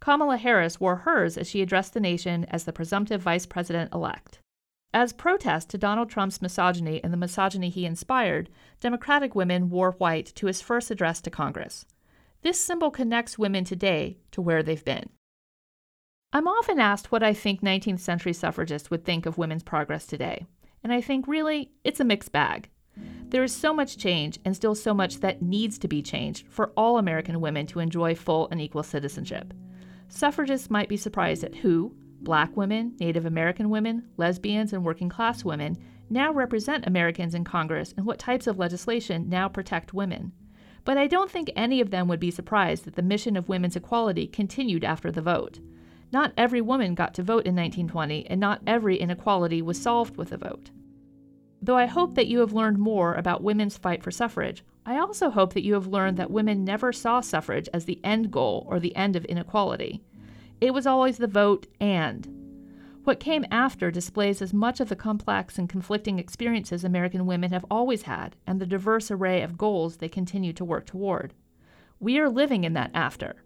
Kamala 0.00 0.36
Harris 0.36 0.80
wore 0.80 0.96
hers 0.96 1.36
as 1.38 1.48
she 1.48 1.62
addressed 1.62 1.94
the 1.94 2.00
nation 2.00 2.44
as 2.50 2.64
the 2.64 2.72
presumptive 2.72 3.22
vice 3.22 3.46
president 3.46 3.92
elect. 3.92 4.38
As 4.94 5.12
protest 5.12 5.70
to 5.70 5.78
Donald 5.78 6.08
Trump's 6.08 6.40
misogyny 6.40 7.02
and 7.02 7.12
the 7.12 7.16
misogyny 7.16 7.68
he 7.68 7.84
inspired, 7.84 8.48
Democratic 8.78 9.34
women 9.34 9.68
wore 9.68 9.90
white 9.90 10.26
to 10.36 10.46
his 10.46 10.62
first 10.62 10.88
address 10.88 11.20
to 11.22 11.30
Congress. 11.30 11.84
This 12.42 12.64
symbol 12.64 12.92
connects 12.92 13.36
women 13.36 13.64
today 13.64 14.18
to 14.30 14.40
where 14.40 14.62
they've 14.62 14.84
been. 14.84 15.08
I'm 16.32 16.46
often 16.46 16.78
asked 16.78 17.10
what 17.10 17.24
I 17.24 17.34
think 17.34 17.60
19th 17.60 17.98
century 17.98 18.32
suffragists 18.32 18.88
would 18.88 19.04
think 19.04 19.26
of 19.26 19.36
women's 19.36 19.64
progress 19.64 20.06
today, 20.06 20.46
and 20.84 20.92
I 20.92 21.00
think 21.00 21.26
really 21.26 21.72
it's 21.82 21.98
a 21.98 22.04
mixed 22.04 22.30
bag. 22.30 22.68
There 23.30 23.42
is 23.42 23.52
so 23.52 23.74
much 23.74 23.98
change 23.98 24.38
and 24.44 24.54
still 24.54 24.76
so 24.76 24.94
much 24.94 25.18
that 25.18 25.42
needs 25.42 25.76
to 25.78 25.88
be 25.88 26.02
changed 26.02 26.46
for 26.46 26.70
all 26.76 26.98
American 26.98 27.40
women 27.40 27.66
to 27.66 27.80
enjoy 27.80 28.14
full 28.14 28.46
and 28.52 28.60
equal 28.60 28.84
citizenship. 28.84 29.54
Suffragists 30.08 30.70
might 30.70 30.88
be 30.88 30.96
surprised 30.96 31.42
at 31.42 31.56
who, 31.56 31.96
Black 32.24 32.56
women, 32.56 32.96
Native 32.98 33.26
American 33.26 33.70
women, 33.70 34.08
lesbians, 34.16 34.72
and 34.72 34.84
working 34.84 35.08
class 35.08 35.44
women 35.44 35.76
now 36.10 36.32
represent 36.32 36.86
Americans 36.86 37.34
in 37.34 37.44
Congress 37.44 37.94
and 37.96 38.06
what 38.06 38.18
types 38.18 38.46
of 38.46 38.58
legislation 38.58 39.28
now 39.28 39.48
protect 39.48 39.94
women. 39.94 40.32
But 40.84 40.98
I 40.98 41.06
don't 41.06 41.30
think 41.30 41.50
any 41.54 41.80
of 41.80 41.90
them 41.90 42.08
would 42.08 42.20
be 42.20 42.30
surprised 42.30 42.84
that 42.84 42.94
the 42.94 43.02
mission 43.02 43.36
of 43.36 43.48
women's 43.48 43.76
equality 43.76 44.26
continued 44.26 44.84
after 44.84 45.10
the 45.10 45.22
vote. 45.22 45.60
Not 46.12 46.32
every 46.36 46.60
woman 46.60 46.94
got 46.94 47.14
to 47.14 47.22
vote 47.22 47.46
in 47.46 47.56
1920, 47.56 48.26
and 48.26 48.40
not 48.40 48.62
every 48.66 48.96
inequality 48.96 49.62
was 49.62 49.80
solved 49.80 50.16
with 50.16 50.30
a 50.32 50.36
vote. 50.36 50.70
Though 51.60 51.76
I 51.78 51.86
hope 51.86 52.14
that 52.14 52.26
you 52.26 52.40
have 52.40 52.52
learned 52.52 52.78
more 52.78 53.14
about 53.14 53.42
women's 53.42 53.78
fight 53.78 54.02
for 54.02 54.10
suffrage, 54.10 54.62
I 54.84 54.98
also 54.98 55.30
hope 55.30 55.54
that 55.54 55.64
you 55.64 55.72
have 55.72 55.86
learned 55.86 56.18
that 56.18 56.30
women 56.30 56.62
never 56.62 56.92
saw 56.92 57.20
suffrage 57.20 57.68
as 57.72 57.86
the 57.86 58.00
end 58.04 58.30
goal 58.30 58.66
or 58.68 58.78
the 58.78 58.94
end 58.94 59.16
of 59.16 59.24
inequality. 59.24 60.02
It 60.64 60.72
was 60.72 60.86
always 60.86 61.18
the 61.18 61.26
vote 61.26 61.66
and. 61.78 62.26
What 63.04 63.20
came 63.20 63.44
after 63.50 63.90
displays 63.90 64.40
as 64.40 64.54
much 64.54 64.80
of 64.80 64.88
the 64.88 64.96
complex 64.96 65.58
and 65.58 65.68
conflicting 65.68 66.18
experiences 66.18 66.84
American 66.84 67.26
women 67.26 67.52
have 67.52 67.66
always 67.70 68.04
had 68.04 68.34
and 68.46 68.58
the 68.58 68.66
diverse 68.66 69.10
array 69.10 69.42
of 69.42 69.58
goals 69.58 69.98
they 69.98 70.08
continue 70.08 70.54
to 70.54 70.64
work 70.64 70.86
toward. 70.86 71.34
We 72.00 72.18
are 72.18 72.30
living 72.30 72.64
in 72.64 72.72
that 72.72 72.92
after. 72.94 73.44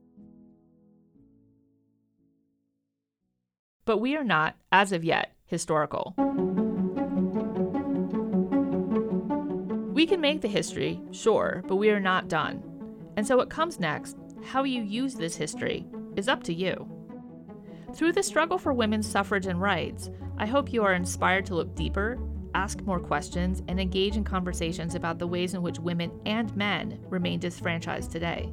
But 3.85 3.99
we 3.99 4.15
are 4.15 4.23
not, 4.23 4.55
as 4.71 4.93
of 4.93 5.03
yet, 5.03 5.33
historical. 5.45 6.15
We 9.93 10.07
can 10.07 10.21
make 10.21 10.41
the 10.41 10.47
history, 10.47 11.01
sure, 11.11 11.65
but 11.67 11.75
we 11.75 11.91
are 11.91 11.99
not 11.99 12.29
done. 12.29 12.63
And 13.17 13.27
so 13.27 13.37
what 13.37 13.51
comes 13.51 13.81
next, 13.81 14.17
how 14.45 14.63
you 14.63 14.83
use 14.85 15.17
this 15.17 15.35
history, 15.35 15.85
is 16.15 16.29
up 16.29 16.45
to 16.45 16.55
you. 16.55 16.89
Through 17.95 18.13
the 18.13 18.23
struggle 18.23 18.59
for 18.59 18.73
women's 18.73 19.09
suffrage 19.09 19.47
and 19.47 19.61
rights, 19.61 20.11
I 20.37 20.47
hope 20.47 20.73
you 20.73 20.85
are 20.85 20.93
inspired 20.93 21.47
to 21.47 21.55
look 21.55 21.75
deeper, 21.75 22.19
ask 22.55 22.83
more 22.83 23.01
questions, 23.01 23.63
and 23.67 23.81
engage 23.81 24.17
in 24.17 24.25
conversations 24.25 24.95
about 24.95 25.19
the 25.19 25.27
ways 25.27 25.55
in 25.55 25.63
which 25.63 25.79
women 25.79 26.13
and 26.27 26.55
men 26.55 27.01
remain 27.09 27.41
disfranchised 27.41 28.13
today. 28.13 28.53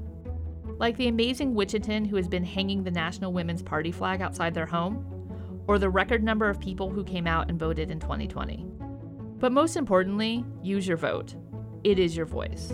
Like 0.78 0.96
the 0.96 1.10
amazing 1.10 1.54
Wichita 1.54 2.06
who 2.06 2.16
has 2.16 2.30
been 2.30 2.46
hanging 2.46 2.84
the 2.84 2.92
National 2.92 3.34
Women's 3.34 3.62
Party 3.62 3.92
flag 3.92 4.22
outside 4.22 4.54
their 4.54 4.66
home, 4.66 5.12
or 5.68 5.80
the 5.80 5.90
record 5.90 6.24
number 6.24 6.50
of 6.50 6.60
people 6.60 6.90
who 6.90 7.04
came 7.04 7.28
out 7.28 7.50
and 7.50 7.60
voted 7.60 7.92
in 7.92 8.00
2020. 8.00 8.66
But 9.38 9.52
most 9.52 9.76
importantly, 9.76 10.46
use 10.64 10.88
your 10.88 10.98
vote. 10.98 11.36
It 11.84 12.00
is 12.00 12.16
your 12.16 12.26
voice. 12.26 12.72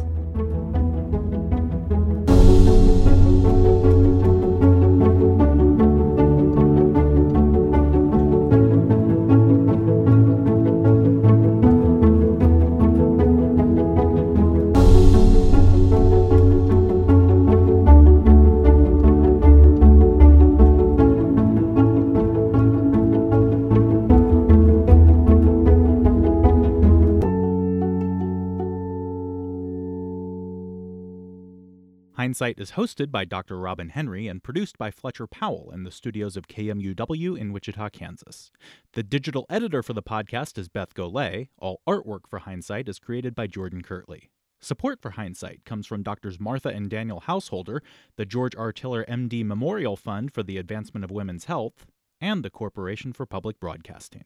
Hindsight 32.31 32.61
is 32.61 32.71
hosted 32.71 33.11
by 33.11 33.25
Dr. 33.25 33.59
Robin 33.59 33.89
Henry 33.89 34.29
and 34.29 34.41
produced 34.41 34.77
by 34.77 34.89
Fletcher 34.89 35.27
Powell 35.27 35.69
in 35.73 35.83
the 35.83 35.91
studios 35.91 36.37
of 36.37 36.47
KMUW 36.47 37.37
in 37.37 37.51
Wichita, 37.51 37.89
Kansas. 37.89 38.51
The 38.93 39.03
digital 39.03 39.45
editor 39.49 39.83
for 39.83 39.91
the 39.91 40.01
podcast 40.01 40.57
is 40.57 40.69
Beth 40.69 40.93
Golay. 40.93 41.49
All 41.57 41.81
artwork 41.85 42.29
for 42.29 42.39
Hindsight 42.39 42.87
is 42.87 42.99
created 42.99 43.35
by 43.35 43.47
Jordan 43.47 43.81
Kirtley. 43.81 44.29
Support 44.61 45.01
for 45.01 45.11
Hindsight 45.11 45.65
comes 45.65 45.85
from 45.85 46.03
Doctors 46.03 46.39
Martha 46.39 46.69
and 46.69 46.89
Daniel 46.89 47.19
Householder, 47.19 47.83
the 48.15 48.25
George 48.25 48.55
R. 48.55 48.71
Tiller 48.71 49.03
MD 49.09 49.43
Memorial 49.43 49.97
Fund 49.97 50.33
for 50.33 50.41
the 50.41 50.57
Advancement 50.57 51.03
of 51.03 51.11
Women's 51.11 51.45
Health, 51.45 51.85
and 52.21 52.45
the 52.45 52.49
Corporation 52.49 53.11
for 53.11 53.25
Public 53.25 53.59
Broadcasting. 53.59 54.23